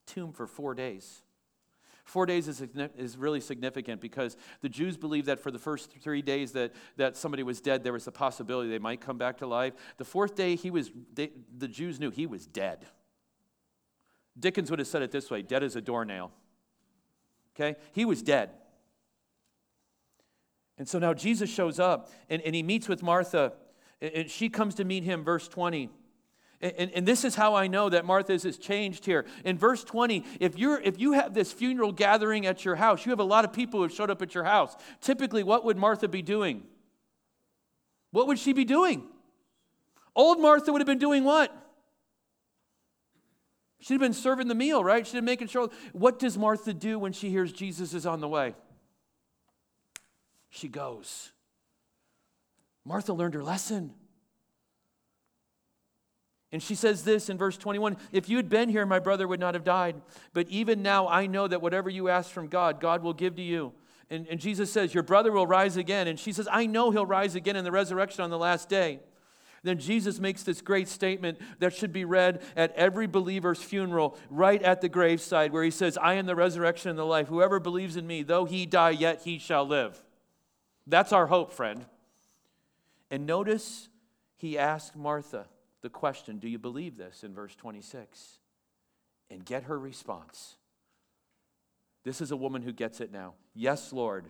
tomb 0.06 0.32
for 0.32 0.46
four 0.46 0.74
days. 0.74 1.22
Four 2.04 2.26
days 2.26 2.48
is, 2.48 2.62
is 2.98 3.16
really 3.16 3.40
significant 3.40 4.00
because 4.00 4.36
the 4.60 4.68
Jews 4.68 4.96
believed 4.96 5.26
that 5.26 5.38
for 5.38 5.50
the 5.50 5.58
first 5.58 5.92
three 6.00 6.20
days 6.20 6.52
that, 6.52 6.72
that 6.96 7.16
somebody 7.16 7.44
was 7.44 7.60
dead, 7.60 7.84
there 7.84 7.92
was 7.92 8.08
a 8.08 8.12
possibility 8.12 8.68
they 8.68 8.80
might 8.80 9.00
come 9.00 9.16
back 9.16 9.38
to 9.38 9.46
life. 9.46 9.74
The 9.98 10.04
fourth 10.04 10.34
day, 10.34 10.56
he 10.56 10.70
was, 10.70 10.90
they, 11.14 11.30
the 11.56 11.68
Jews 11.68 12.00
knew 12.00 12.10
he 12.10 12.26
was 12.26 12.44
dead. 12.44 12.84
Dickens 14.38 14.70
would 14.70 14.78
have 14.78 14.88
said 14.88 15.02
it 15.02 15.10
this 15.10 15.30
way 15.30 15.42
dead 15.42 15.62
as 15.62 15.76
a 15.76 15.80
doornail. 15.80 16.30
Okay? 17.54 17.78
He 17.92 18.04
was 18.04 18.22
dead. 18.22 18.50
And 20.78 20.88
so 20.88 20.98
now 20.98 21.14
Jesus 21.14 21.50
shows 21.50 21.78
up 21.78 22.10
and, 22.28 22.42
and 22.42 22.54
he 22.54 22.62
meets 22.62 22.88
with 22.88 23.02
Martha, 23.02 23.52
and 24.00 24.28
she 24.30 24.48
comes 24.48 24.74
to 24.76 24.84
meet 24.84 25.04
him, 25.04 25.22
verse 25.22 25.46
20. 25.48 25.90
And, 26.60 26.92
and, 26.92 27.06
this 27.06 27.24
is 27.24 27.34
how 27.34 27.56
I 27.56 27.66
know 27.66 27.88
that 27.88 28.04
Martha's 28.04 28.44
is 28.44 28.56
changed 28.56 29.04
here. 29.04 29.26
In 29.44 29.58
verse 29.58 29.82
20, 29.82 30.24
if, 30.38 30.56
you're, 30.56 30.80
if 30.80 30.98
you 30.98 31.12
have 31.12 31.34
this 31.34 31.52
funeral 31.52 31.90
gathering 31.90 32.46
at 32.46 32.64
your 32.64 32.76
house, 32.76 33.04
you 33.04 33.10
have 33.10 33.18
a 33.18 33.24
lot 33.24 33.44
of 33.44 33.52
people 33.52 33.80
who 33.80 33.82
have 33.82 33.92
showed 33.92 34.10
up 34.10 34.22
at 34.22 34.32
your 34.32 34.44
house. 34.44 34.76
Typically, 35.00 35.42
what 35.42 35.64
would 35.64 35.76
Martha 35.76 36.06
be 36.06 36.22
doing? 36.22 36.62
What 38.12 38.28
would 38.28 38.38
she 38.38 38.52
be 38.52 38.64
doing? 38.64 39.02
Old 40.14 40.40
Martha 40.40 40.72
would 40.72 40.80
have 40.80 40.86
been 40.86 40.98
doing 40.98 41.24
what? 41.24 41.52
She'd 43.82 43.94
have 43.94 44.00
been 44.00 44.12
serving 44.12 44.46
the 44.46 44.54
meal, 44.54 44.84
right? 44.84 45.04
She'd 45.04 45.16
have 45.16 45.24
been 45.24 45.32
making 45.32 45.48
sure. 45.48 45.68
What 45.90 46.20
does 46.20 46.38
Martha 46.38 46.72
do 46.72 47.00
when 47.00 47.12
she 47.12 47.30
hears 47.30 47.52
Jesus 47.52 47.94
is 47.94 48.06
on 48.06 48.20
the 48.20 48.28
way? 48.28 48.54
She 50.50 50.68
goes. 50.68 51.32
Martha 52.84 53.12
learned 53.12 53.34
her 53.34 53.42
lesson. 53.42 53.92
And 56.52 56.62
she 56.62 56.76
says 56.76 57.02
this 57.02 57.28
in 57.28 57.36
verse 57.38 57.56
21 57.56 57.96
If 58.12 58.28
you 58.28 58.36
had 58.36 58.48
been 58.48 58.68
here, 58.68 58.86
my 58.86 59.00
brother 59.00 59.26
would 59.26 59.40
not 59.40 59.54
have 59.54 59.64
died. 59.64 60.00
But 60.32 60.48
even 60.48 60.82
now, 60.82 61.08
I 61.08 61.26
know 61.26 61.48
that 61.48 61.60
whatever 61.60 61.90
you 61.90 62.08
ask 62.08 62.30
from 62.30 62.46
God, 62.46 62.80
God 62.80 63.02
will 63.02 63.14
give 63.14 63.34
to 63.34 63.42
you. 63.42 63.72
And, 64.08 64.28
and 64.28 64.38
Jesus 64.38 64.70
says, 64.70 64.94
Your 64.94 65.02
brother 65.02 65.32
will 65.32 65.48
rise 65.48 65.76
again. 65.76 66.06
And 66.06 66.20
she 66.20 66.32
says, 66.32 66.46
I 66.52 66.66
know 66.66 66.92
he'll 66.92 67.04
rise 67.04 67.34
again 67.34 67.56
in 67.56 67.64
the 67.64 67.72
resurrection 67.72 68.22
on 68.22 68.30
the 68.30 68.38
last 68.38 68.68
day. 68.68 69.00
Then 69.64 69.78
Jesus 69.78 70.18
makes 70.18 70.42
this 70.42 70.60
great 70.60 70.88
statement 70.88 71.38
that 71.60 71.72
should 71.72 71.92
be 71.92 72.04
read 72.04 72.42
at 72.56 72.74
every 72.74 73.06
believer's 73.06 73.62
funeral, 73.62 74.18
right 74.28 74.60
at 74.62 74.80
the 74.80 74.88
graveside, 74.88 75.52
where 75.52 75.62
he 75.62 75.70
says, 75.70 75.96
I 75.96 76.14
am 76.14 76.26
the 76.26 76.34
resurrection 76.34 76.90
and 76.90 76.98
the 76.98 77.04
life. 77.04 77.28
Whoever 77.28 77.60
believes 77.60 77.96
in 77.96 78.06
me, 78.06 78.22
though 78.22 78.44
he 78.44 78.66
die, 78.66 78.90
yet 78.90 79.22
he 79.22 79.38
shall 79.38 79.64
live. 79.64 80.02
That's 80.86 81.12
our 81.12 81.28
hope, 81.28 81.52
friend. 81.52 81.86
And 83.10 83.24
notice 83.24 83.88
he 84.36 84.58
asked 84.58 84.96
Martha 84.96 85.46
the 85.82 85.90
question, 85.90 86.38
Do 86.38 86.48
you 86.48 86.58
believe 86.58 86.96
this, 86.96 87.22
in 87.22 87.32
verse 87.32 87.54
26? 87.54 88.38
And 89.30 89.44
get 89.44 89.64
her 89.64 89.78
response. 89.78 90.56
This 92.04 92.20
is 92.20 92.32
a 92.32 92.36
woman 92.36 92.62
who 92.62 92.72
gets 92.72 93.00
it 93.00 93.12
now. 93.12 93.34
Yes, 93.54 93.92
Lord, 93.92 94.28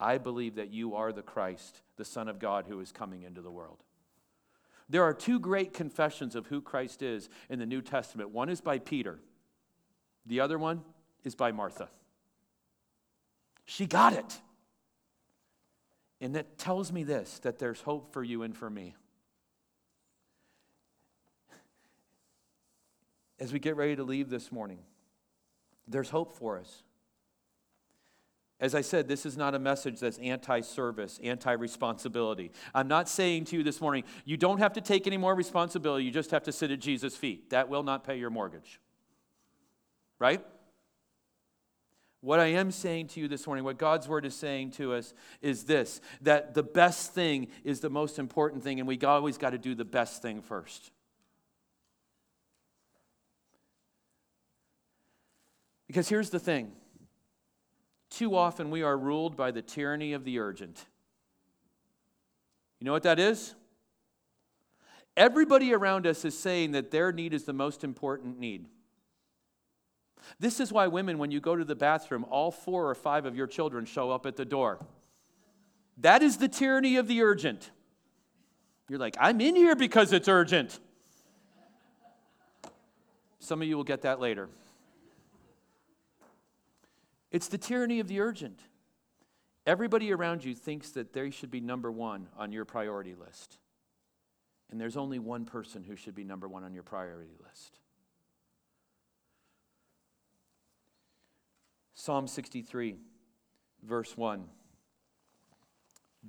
I 0.00 0.18
believe 0.18 0.56
that 0.56 0.72
you 0.72 0.96
are 0.96 1.12
the 1.12 1.22
Christ, 1.22 1.82
the 1.96 2.04
Son 2.04 2.28
of 2.28 2.40
God 2.40 2.66
who 2.66 2.80
is 2.80 2.90
coming 2.90 3.22
into 3.22 3.40
the 3.40 3.52
world. 3.52 3.84
There 4.88 5.02
are 5.02 5.14
two 5.14 5.40
great 5.40 5.72
confessions 5.72 6.34
of 6.34 6.46
who 6.46 6.60
Christ 6.60 7.02
is 7.02 7.28
in 7.48 7.58
the 7.58 7.66
New 7.66 7.80
Testament. 7.80 8.30
One 8.30 8.48
is 8.48 8.60
by 8.60 8.78
Peter. 8.78 9.18
The 10.26 10.40
other 10.40 10.58
one 10.58 10.82
is 11.24 11.34
by 11.34 11.52
Martha. 11.52 11.88
She 13.64 13.86
got 13.86 14.12
it. 14.12 14.40
And 16.20 16.34
that 16.34 16.58
tells 16.58 16.92
me 16.92 17.02
this 17.02 17.38
that 17.40 17.58
there's 17.58 17.80
hope 17.80 18.12
for 18.12 18.22
you 18.22 18.42
and 18.42 18.56
for 18.56 18.68
me. 18.68 18.94
As 23.40 23.52
we 23.52 23.58
get 23.58 23.76
ready 23.76 23.96
to 23.96 24.04
leave 24.04 24.30
this 24.30 24.52
morning, 24.52 24.78
there's 25.88 26.08
hope 26.08 26.36
for 26.36 26.58
us. 26.58 26.82
As 28.60 28.74
I 28.74 28.82
said, 28.82 29.08
this 29.08 29.26
is 29.26 29.36
not 29.36 29.54
a 29.54 29.58
message 29.58 30.00
that's 30.00 30.18
anti 30.18 30.60
service, 30.60 31.18
anti 31.22 31.52
responsibility. 31.52 32.52
I'm 32.74 32.88
not 32.88 33.08
saying 33.08 33.46
to 33.46 33.56
you 33.56 33.62
this 33.62 33.80
morning, 33.80 34.04
you 34.24 34.36
don't 34.36 34.58
have 34.58 34.74
to 34.74 34.80
take 34.80 35.06
any 35.06 35.16
more 35.16 35.34
responsibility, 35.34 36.04
you 36.04 36.10
just 36.10 36.30
have 36.30 36.44
to 36.44 36.52
sit 36.52 36.70
at 36.70 36.78
Jesus' 36.78 37.16
feet. 37.16 37.50
That 37.50 37.68
will 37.68 37.82
not 37.82 38.04
pay 38.04 38.16
your 38.18 38.30
mortgage. 38.30 38.80
Right? 40.20 40.44
What 42.20 42.40
I 42.40 42.46
am 42.46 42.70
saying 42.70 43.08
to 43.08 43.20
you 43.20 43.28
this 43.28 43.46
morning, 43.46 43.64
what 43.64 43.76
God's 43.76 44.08
word 44.08 44.24
is 44.24 44.34
saying 44.34 44.70
to 44.72 44.94
us 44.94 45.12
is 45.42 45.64
this 45.64 46.00
that 46.22 46.54
the 46.54 46.62
best 46.62 47.12
thing 47.12 47.48
is 47.64 47.80
the 47.80 47.90
most 47.90 48.18
important 48.18 48.62
thing, 48.62 48.78
and 48.78 48.88
we 48.88 48.98
always 49.00 49.36
got 49.36 49.50
to 49.50 49.58
do 49.58 49.74
the 49.74 49.84
best 49.84 50.22
thing 50.22 50.40
first. 50.40 50.90
Because 55.86 56.08
here's 56.08 56.30
the 56.30 56.38
thing 56.38 56.72
too 58.14 58.36
often 58.36 58.70
we 58.70 58.82
are 58.82 58.96
ruled 58.96 59.36
by 59.36 59.50
the 59.50 59.62
tyranny 59.62 60.12
of 60.12 60.24
the 60.24 60.38
urgent. 60.38 60.86
You 62.78 62.86
know 62.86 62.92
what 62.92 63.02
that 63.02 63.18
is? 63.18 63.54
Everybody 65.16 65.72
around 65.72 66.06
us 66.06 66.24
is 66.24 66.36
saying 66.36 66.72
that 66.72 66.90
their 66.90 67.12
need 67.12 67.34
is 67.34 67.44
the 67.44 67.52
most 67.52 67.84
important 67.84 68.38
need. 68.38 68.66
This 70.40 70.58
is 70.58 70.72
why 70.72 70.86
women, 70.86 71.18
when 71.18 71.30
you 71.30 71.40
go 71.40 71.54
to 71.54 71.64
the 71.64 71.74
bathroom, 71.74 72.24
all 72.30 72.50
four 72.50 72.88
or 72.88 72.94
five 72.94 73.26
of 73.26 73.36
your 73.36 73.46
children 73.46 73.84
show 73.84 74.10
up 74.10 74.26
at 74.26 74.36
the 74.36 74.44
door. 74.44 74.84
That 75.98 76.22
is 76.22 76.38
the 76.38 76.48
tyranny 76.48 76.96
of 76.96 77.06
the 77.06 77.22
urgent. 77.22 77.70
You're 78.88 78.98
like, 78.98 79.16
I'm 79.20 79.40
in 79.40 79.54
here 79.54 79.76
because 79.76 80.12
it's 80.12 80.28
urgent. 80.28 80.78
Some 83.38 83.62
of 83.62 83.68
you 83.68 83.76
will 83.76 83.84
get 83.84 84.02
that 84.02 84.20
later. 84.20 84.48
It's 87.34 87.48
the 87.48 87.58
tyranny 87.58 87.98
of 87.98 88.06
the 88.06 88.20
urgent. 88.20 88.60
Everybody 89.66 90.12
around 90.12 90.44
you 90.44 90.54
thinks 90.54 90.90
that 90.90 91.12
they 91.12 91.30
should 91.30 91.50
be 91.50 91.60
number 91.60 91.90
one 91.90 92.28
on 92.38 92.52
your 92.52 92.64
priority 92.64 93.16
list. 93.16 93.58
And 94.70 94.80
there's 94.80 94.96
only 94.96 95.18
one 95.18 95.44
person 95.44 95.82
who 95.82 95.96
should 95.96 96.14
be 96.14 96.22
number 96.22 96.46
one 96.46 96.62
on 96.62 96.72
your 96.72 96.84
priority 96.84 97.34
list. 97.44 97.80
Psalm 101.94 102.28
63, 102.28 102.98
verse 103.82 104.16
1. 104.16 104.44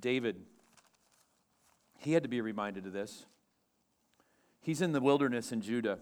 David, 0.00 0.42
he 1.98 2.14
had 2.14 2.24
to 2.24 2.28
be 2.28 2.40
reminded 2.40 2.84
of 2.84 2.92
this. 2.92 3.26
He's 4.60 4.82
in 4.82 4.90
the 4.90 5.00
wilderness 5.00 5.52
in 5.52 5.60
Judah, 5.60 6.00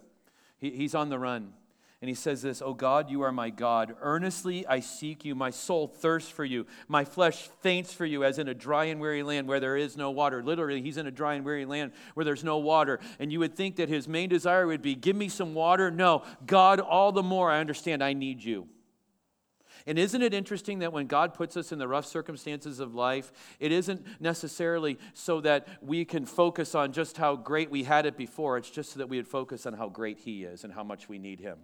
he, 0.57 0.71
he's 0.71 0.95
on 0.95 1.09
the 1.09 1.19
run. 1.19 1.53
And 2.05 2.09
he 2.11 2.13
says 2.13 2.43
this, 2.43 2.61
Oh 2.63 2.75
God, 2.75 3.09
you 3.09 3.23
are 3.23 3.31
my 3.31 3.49
God. 3.49 3.95
Earnestly 3.99 4.63
I 4.67 4.79
seek 4.79 5.25
you. 5.25 5.33
My 5.33 5.49
soul 5.49 5.87
thirsts 5.87 6.29
for 6.29 6.45
you. 6.45 6.67
My 6.87 7.03
flesh 7.03 7.49
faints 7.61 7.93
for 7.93 8.05
you, 8.05 8.23
as 8.23 8.37
in 8.37 8.47
a 8.47 8.53
dry 8.53 8.85
and 8.85 9.01
weary 9.01 9.23
land 9.23 9.47
where 9.47 9.59
there 9.59 9.75
is 9.75 9.97
no 9.97 10.11
water. 10.11 10.43
Literally, 10.43 10.83
he's 10.83 10.97
in 10.97 11.07
a 11.07 11.11
dry 11.11 11.33
and 11.33 11.43
weary 11.43 11.65
land 11.65 11.93
where 12.13 12.23
there's 12.23 12.43
no 12.43 12.59
water. 12.59 12.99
And 13.17 13.31
you 13.31 13.39
would 13.39 13.55
think 13.55 13.77
that 13.77 13.89
his 13.89 14.07
main 14.07 14.29
desire 14.29 14.67
would 14.67 14.83
be, 14.83 14.93
Give 14.93 15.15
me 15.15 15.29
some 15.29 15.55
water. 15.55 15.89
No, 15.89 16.21
God, 16.45 16.79
all 16.79 17.11
the 17.11 17.23
more 17.23 17.49
I 17.49 17.59
understand 17.59 18.03
I 18.03 18.13
need 18.13 18.43
you. 18.43 18.67
And 19.87 19.97
isn't 19.97 20.21
it 20.21 20.31
interesting 20.31 20.79
that 20.79 20.93
when 20.93 21.07
God 21.07 21.33
puts 21.33 21.57
us 21.57 21.71
in 21.71 21.79
the 21.79 21.87
rough 21.87 22.05
circumstances 22.05 22.79
of 22.79 22.93
life, 22.93 23.31
it 23.59 23.71
isn't 23.71 24.05
necessarily 24.21 24.99
so 25.15 25.41
that 25.41 25.67
we 25.81 26.05
can 26.05 26.27
focus 26.27 26.75
on 26.75 26.91
just 26.91 27.17
how 27.17 27.35
great 27.35 27.71
we 27.71 27.83
had 27.83 28.05
it 28.05 28.15
before, 28.15 28.59
it's 28.59 28.69
just 28.69 28.93
so 28.93 28.99
that 28.99 29.09
we 29.09 29.17
would 29.17 29.27
focus 29.27 29.65
on 29.65 29.73
how 29.73 29.89
great 29.89 30.19
He 30.19 30.43
is 30.43 30.63
and 30.63 30.71
how 30.71 30.83
much 30.83 31.09
we 31.09 31.17
need 31.17 31.39
Him. 31.39 31.57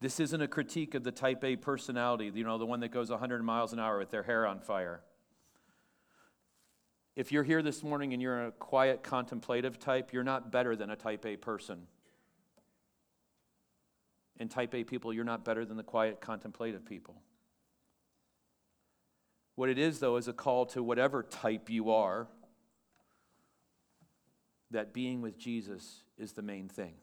This 0.00 0.18
isn't 0.18 0.40
a 0.40 0.48
critique 0.48 0.94
of 0.94 1.04
the 1.04 1.12
type 1.12 1.44
A 1.44 1.56
personality, 1.56 2.30
you 2.34 2.44
know, 2.44 2.56
the 2.56 2.66
one 2.66 2.80
that 2.80 2.90
goes 2.90 3.10
100 3.10 3.42
miles 3.42 3.72
an 3.72 3.78
hour 3.78 3.98
with 3.98 4.10
their 4.10 4.22
hair 4.22 4.46
on 4.46 4.60
fire. 4.60 5.02
If 7.16 7.32
you're 7.32 7.42
here 7.42 7.60
this 7.60 7.82
morning 7.82 8.14
and 8.14 8.22
you're 8.22 8.46
a 8.46 8.52
quiet 8.52 9.02
contemplative 9.02 9.78
type, 9.78 10.12
you're 10.12 10.24
not 10.24 10.50
better 10.50 10.74
than 10.74 10.88
a 10.88 10.96
type 10.96 11.26
A 11.26 11.36
person. 11.36 11.86
And 14.38 14.50
type 14.50 14.74
A 14.74 14.84
people, 14.84 15.12
you're 15.12 15.22
not 15.22 15.44
better 15.44 15.66
than 15.66 15.76
the 15.76 15.82
quiet 15.82 16.22
contemplative 16.22 16.86
people. 16.86 17.20
What 19.54 19.68
it 19.68 19.78
is, 19.78 19.98
though, 19.98 20.16
is 20.16 20.28
a 20.28 20.32
call 20.32 20.64
to 20.66 20.82
whatever 20.82 21.22
type 21.22 21.68
you 21.68 21.90
are, 21.90 22.28
that 24.70 24.94
being 24.94 25.20
with 25.20 25.36
Jesus 25.36 26.04
is 26.16 26.32
the 26.32 26.42
main 26.42 26.68
thing 26.68 26.94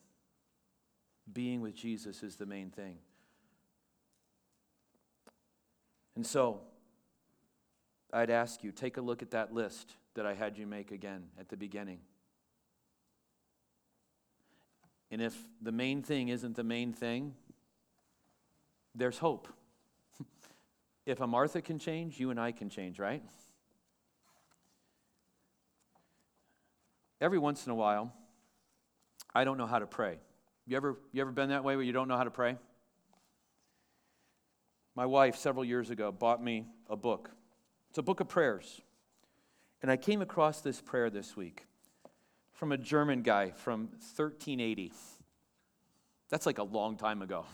being 1.32 1.62
with 1.62 1.76
Jesus 1.76 2.24
is 2.24 2.36
the 2.36 2.46
main 2.46 2.70
thing. 2.70 2.98
And 6.16 6.26
so, 6.26 6.62
I'd 8.12 8.30
ask 8.30 8.64
you 8.64 8.72
take 8.72 8.98
a 8.98 9.02
look 9.02 9.22
at 9.22 9.32
that 9.32 9.54
list 9.54 9.94
that 10.16 10.26
I 10.26 10.34
had 10.34 10.58
you 10.58 10.66
make 10.66 10.92
again 10.92 11.26
at 11.40 11.50
the 11.50 11.58
beginning. 11.58 12.00
And 15.12 15.22
if 15.22 15.38
the 15.62 15.72
main 15.72 16.02
thing 16.02 16.30
isn't 16.30 16.56
the 16.56 16.64
main 16.64 16.92
thing, 16.92 17.36
there's 18.96 19.20
hope. 19.20 19.48
if 21.06 21.22
a 21.22 21.28
Martha 21.28 21.62
can 21.62 21.80
change, 21.80 22.20
you 22.20 22.32
and 22.32 22.40
I 22.40 22.52
can 22.52 22.70
change, 22.70 23.00
right? 23.00 23.24
Every 27.22 27.38
once 27.38 27.66
in 27.66 27.72
a 27.72 27.76
while, 27.76 28.14
I 29.34 29.44
don't 29.44 29.58
know 29.58 29.66
how 29.66 29.80
to 29.80 29.88
pray. 29.88 30.18
You 30.68 30.76
ever, 30.76 30.98
you 31.14 31.22
ever 31.22 31.32
been 31.32 31.50
that 31.50 31.64
way 31.64 31.78
where 31.78 31.86
you 31.86 31.94
don't 31.94 32.10
know 32.10 32.18
how 32.18 32.26
to 32.26 32.32
pray? 32.32 32.58
My 34.96 35.06
wife, 35.06 35.38
several 35.38 35.64
years 35.64 35.90
ago, 35.90 36.12
bought 36.12 36.44
me 36.44 36.66
a 36.90 36.98
book. 36.98 37.32
It's 37.90 37.98
a 37.98 38.04
book 38.04 38.20
of 38.20 38.28
prayers. 38.28 38.82
And 39.82 39.90
I 39.90 39.96
came 39.96 40.22
across 40.22 40.60
this 40.60 40.82
prayer 40.82 41.10
this 41.10 41.38
week 41.38 41.66
from 42.52 42.74
a 42.74 42.78
German 42.78 43.22
guy 43.22 43.52
from 43.52 43.82
1380. 44.16 44.92
That's 46.30 46.46
like 46.46 46.58
a 46.58 46.64
long 46.64 46.98
time 46.98 47.22
ago. 47.22 47.46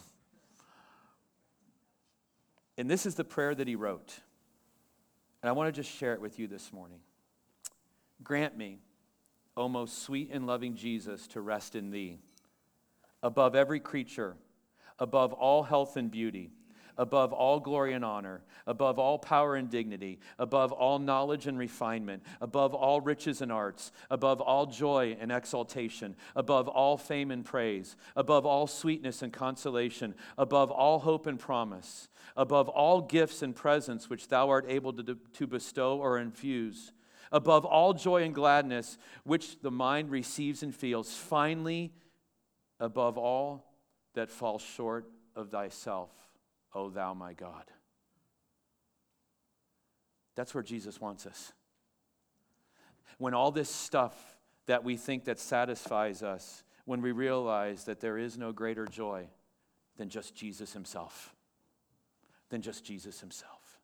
And 2.79 2.89
this 2.89 3.05
is 3.05 3.13
the 3.13 3.23
prayer 3.23 3.53
that 3.53 3.67
he 3.67 3.75
wrote. 3.75 4.21
And 5.43 5.49
I 5.49 5.51
want 5.51 5.67
to 5.67 5.81
just 5.81 5.95
share 5.95 6.15
it 6.15 6.21
with 6.21 6.39
you 6.39 6.47
this 6.47 6.73
morning. 6.73 7.01
Grant 8.23 8.57
me, 8.57 8.79
O 9.55 9.69
most 9.69 10.01
sweet 10.01 10.31
and 10.31 10.47
loving 10.47 10.75
Jesus, 10.75 11.27
to 11.27 11.41
rest 11.41 11.75
in 11.75 11.91
thee 11.91 12.17
above 13.23 13.55
every 13.55 13.79
creature, 13.79 14.35
above 14.99 15.33
all 15.33 15.63
health 15.63 15.97
and 15.97 16.11
beauty, 16.11 16.51
above 16.97 17.33
all 17.33 17.59
glory 17.59 17.93
and 17.93 18.05
honor, 18.05 18.43
above 18.67 18.99
all 18.99 19.17
power 19.17 19.55
and 19.55 19.69
dignity, 19.69 20.19
above 20.37 20.71
all 20.71 20.99
knowledge 20.99 21.47
and 21.47 21.57
refinement, 21.57 22.21
above 22.39 22.73
all 22.73 23.01
riches 23.01 23.41
and 23.41 23.51
arts, 23.51 23.91
above 24.11 24.39
all 24.39 24.65
joy 24.65 25.17
and 25.19 25.31
exaltation, 25.31 26.15
above 26.35 26.67
all 26.67 26.97
fame 26.97 27.31
and 27.31 27.45
praise, 27.45 27.95
above 28.15 28.45
all 28.45 28.67
sweetness 28.67 29.21
and 29.21 29.33
consolation, 29.33 30.13
above 30.37 30.69
all 30.69 30.99
hope 30.99 31.25
and 31.25 31.39
promise, 31.39 32.09
above 32.35 32.69
all 32.69 33.01
gifts 33.01 33.41
and 33.41 33.55
presents 33.55 34.09
which 34.09 34.27
thou 34.27 34.49
art 34.49 34.65
able 34.67 34.93
to, 34.93 35.17
to 35.33 35.47
bestow 35.47 35.97
or 35.97 36.19
infuse, 36.19 36.91
above 37.31 37.65
all 37.65 37.93
joy 37.93 38.21
and 38.21 38.35
gladness 38.35 38.97
which 39.23 39.59
the 39.61 39.71
mind 39.71 40.11
receives 40.11 40.61
and 40.61 40.75
feels, 40.75 41.15
finally, 41.15 41.91
above 42.79 43.17
all 43.17 43.65
that 44.13 44.29
falls 44.29 44.61
short 44.61 45.09
of 45.35 45.49
thyself, 45.49 46.11
O 46.73 46.89
thou 46.89 47.13
my 47.13 47.33
God. 47.33 47.65
That's 50.35 50.53
where 50.53 50.63
Jesus 50.63 50.99
wants 50.99 51.25
us. 51.25 51.53
When 53.17 53.33
all 53.33 53.51
this 53.51 53.69
stuff 53.69 54.15
that 54.65 54.83
we 54.83 54.97
think 54.97 55.25
that 55.25 55.39
satisfies 55.39 56.23
us, 56.23 56.63
when 56.85 57.01
we 57.01 57.11
realize 57.11 57.85
that 57.85 57.99
there 57.99 58.17
is 58.17 58.37
no 58.37 58.51
greater 58.51 58.85
joy 58.85 59.27
than 59.97 60.09
just 60.09 60.35
Jesus 60.35 60.73
himself, 60.73 61.35
than 62.49 62.61
just 62.61 62.83
Jesus 62.83 63.19
himself. 63.19 63.79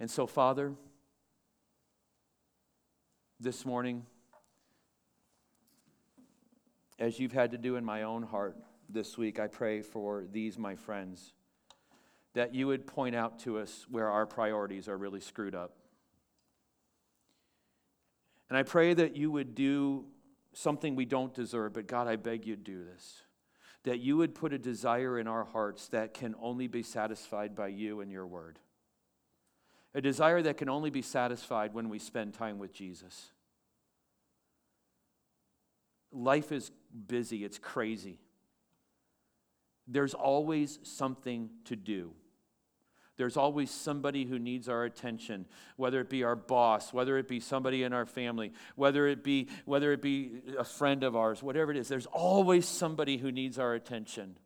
And 0.00 0.10
so, 0.10 0.26
Father, 0.26 0.72
this 3.38 3.64
morning, 3.66 4.06
as 7.02 7.18
you've 7.18 7.32
had 7.32 7.50
to 7.50 7.58
do 7.58 7.74
in 7.74 7.84
my 7.84 8.04
own 8.04 8.22
heart 8.22 8.56
this 8.88 9.18
week, 9.18 9.40
I 9.40 9.48
pray 9.48 9.82
for 9.82 10.24
these, 10.30 10.56
my 10.56 10.76
friends, 10.76 11.32
that 12.32 12.54
you 12.54 12.68
would 12.68 12.86
point 12.86 13.16
out 13.16 13.40
to 13.40 13.58
us 13.58 13.86
where 13.90 14.08
our 14.08 14.24
priorities 14.24 14.86
are 14.86 14.96
really 14.96 15.18
screwed 15.18 15.56
up. 15.56 15.72
And 18.48 18.56
I 18.56 18.62
pray 18.62 18.94
that 18.94 19.16
you 19.16 19.32
would 19.32 19.56
do 19.56 20.04
something 20.52 20.94
we 20.94 21.04
don't 21.04 21.34
deserve, 21.34 21.72
but 21.72 21.88
God, 21.88 22.06
I 22.06 22.14
beg 22.14 22.46
you 22.46 22.54
to 22.54 22.62
do 22.62 22.84
this. 22.84 23.22
That 23.82 23.98
you 23.98 24.16
would 24.18 24.32
put 24.32 24.52
a 24.52 24.58
desire 24.58 25.18
in 25.18 25.26
our 25.26 25.42
hearts 25.42 25.88
that 25.88 26.14
can 26.14 26.36
only 26.40 26.68
be 26.68 26.84
satisfied 26.84 27.56
by 27.56 27.66
you 27.66 28.00
and 28.00 28.12
your 28.12 28.28
word. 28.28 28.60
A 29.92 30.00
desire 30.00 30.40
that 30.42 30.56
can 30.56 30.68
only 30.68 30.90
be 30.90 31.02
satisfied 31.02 31.74
when 31.74 31.88
we 31.88 31.98
spend 31.98 32.34
time 32.34 32.60
with 32.60 32.72
Jesus. 32.72 33.32
Life 36.12 36.52
is 36.52 36.70
busy, 37.06 37.44
it's 37.44 37.58
crazy. 37.58 38.18
There's 39.88 40.14
always 40.14 40.78
something 40.82 41.50
to 41.64 41.76
do. 41.76 42.12
There's 43.16 43.36
always 43.36 43.70
somebody 43.70 44.24
who 44.24 44.38
needs 44.38 44.68
our 44.68 44.84
attention, 44.84 45.46
whether 45.76 46.00
it 46.00 46.08
be 46.08 46.24
our 46.24 46.34
boss, 46.34 46.92
whether 46.92 47.18
it 47.18 47.28
be 47.28 47.40
somebody 47.40 47.82
in 47.82 47.92
our 47.92 48.06
family, 48.06 48.52
whether 48.74 49.06
it 49.06 49.22
be 49.22 49.48
whether 49.64 49.92
it 49.92 50.00
be 50.00 50.40
a 50.58 50.64
friend 50.64 51.04
of 51.04 51.14
ours, 51.14 51.42
whatever 51.42 51.70
it 51.70 51.76
is. 51.76 51.88
There's 51.88 52.06
always 52.06 52.66
somebody 52.66 53.18
who 53.18 53.30
needs 53.30 53.58
our 53.58 53.74
attention. 53.74 54.38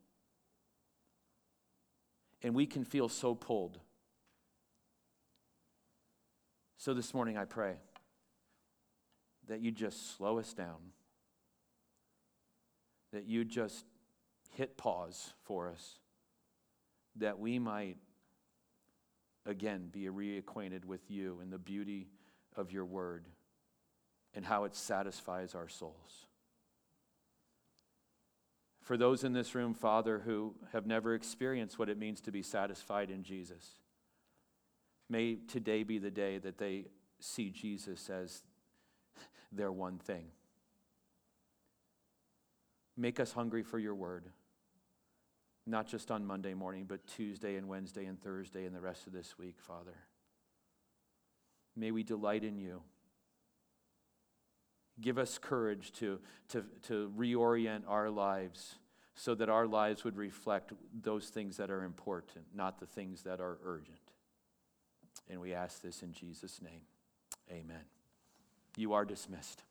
And 2.43 2.53
we 2.53 2.65
can 2.65 2.83
feel 2.83 3.09
so 3.09 3.33
pulled. 3.33 3.79
So 6.77 6.93
this 6.93 7.13
morning 7.13 7.37
I 7.37 7.45
pray 7.45 7.75
that 9.47 9.61
you 9.61 9.71
just 9.71 10.17
slow 10.17 10.39
us 10.39 10.53
down. 10.53 10.77
That 13.17 13.27
you 13.27 13.45
just 13.45 13.83
hit 14.51 14.77
pause 14.77 15.33
for 15.41 15.69
us. 15.69 15.97
That 17.15 17.39
we 17.39 17.57
might 17.57 17.97
again 19.43 19.89
be 19.91 20.03
reacquainted 20.03 20.85
with 20.85 21.09
you 21.09 21.39
and 21.41 21.51
the 21.51 21.57
beauty 21.57 22.09
of 22.55 22.71
your 22.71 22.85
word 22.85 23.25
and 24.35 24.45
how 24.45 24.65
it 24.65 24.75
satisfies 24.75 25.55
our 25.55 25.67
souls. 25.67 26.27
For 28.83 28.97
those 28.97 29.23
in 29.23 29.33
this 29.33 29.55
room, 29.55 29.73
Father, 29.73 30.19
who 30.19 30.53
have 30.71 30.85
never 30.85 31.15
experienced 31.15 31.79
what 31.79 31.89
it 31.89 31.97
means 31.97 32.21
to 32.21 32.31
be 32.31 32.43
satisfied 32.43 33.09
in 33.09 33.23
Jesus, 33.23 33.79
may 35.09 35.37
today 35.47 35.81
be 35.81 35.97
the 35.97 36.11
day 36.11 36.37
that 36.37 36.59
they 36.59 36.85
see 37.19 37.49
Jesus 37.49 38.11
as 38.11 38.43
their 39.51 39.71
one 39.71 39.97
thing. 39.97 40.25
Make 42.97 43.19
us 43.19 43.31
hungry 43.31 43.63
for 43.63 43.79
your 43.79 43.95
word 43.95 44.25
not 45.67 45.85
just 45.85 46.09
on 46.09 46.25
Monday 46.25 46.53
morning, 46.53 46.85
but 46.87 47.05
Tuesday 47.05 47.57
and 47.57 47.67
Wednesday 47.67 48.05
and 48.05 48.19
Thursday 48.19 48.65
and 48.65 48.73
the 48.73 48.79
rest 48.79 49.05
of 49.05 49.13
this 49.13 49.37
week, 49.37 49.57
Father. 49.59 49.95
May 51.75 51.91
we 51.91 52.03
delight 52.03 52.43
in 52.43 52.57
you. 52.57 52.81
Give 54.99 55.17
us 55.17 55.37
courage 55.37 55.91
to, 55.93 56.19
to, 56.49 56.63
to 56.83 57.11
reorient 57.15 57.83
our 57.87 58.09
lives 58.09 58.75
so 59.13 59.35
that 59.35 59.49
our 59.49 59.67
lives 59.67 60.03
would 60.03 60.15
reflect 60.15 60.71
those 61.03 61.27
things 61.27 61.57
that 61.57 61.69
are 61.69 61.83
important, 61.83 62.45
not 62.55 62.79
the 62.79 62.85
things 62.85 63.23
that 63.23 63.39
are 63.39 63.57
urgent. 63.63 63.99
And 65.29 65.41
we 65.41 65.53
ask 65.53 65.81
this 65.81 66.01
in 66.01 66.13
Jesus' 66.13 66.61
name. 66.61 66.81
Amen. 67.51 67.85
You 68.75 68.93
are 68.93 69.05
dismissed. 69.05 69.63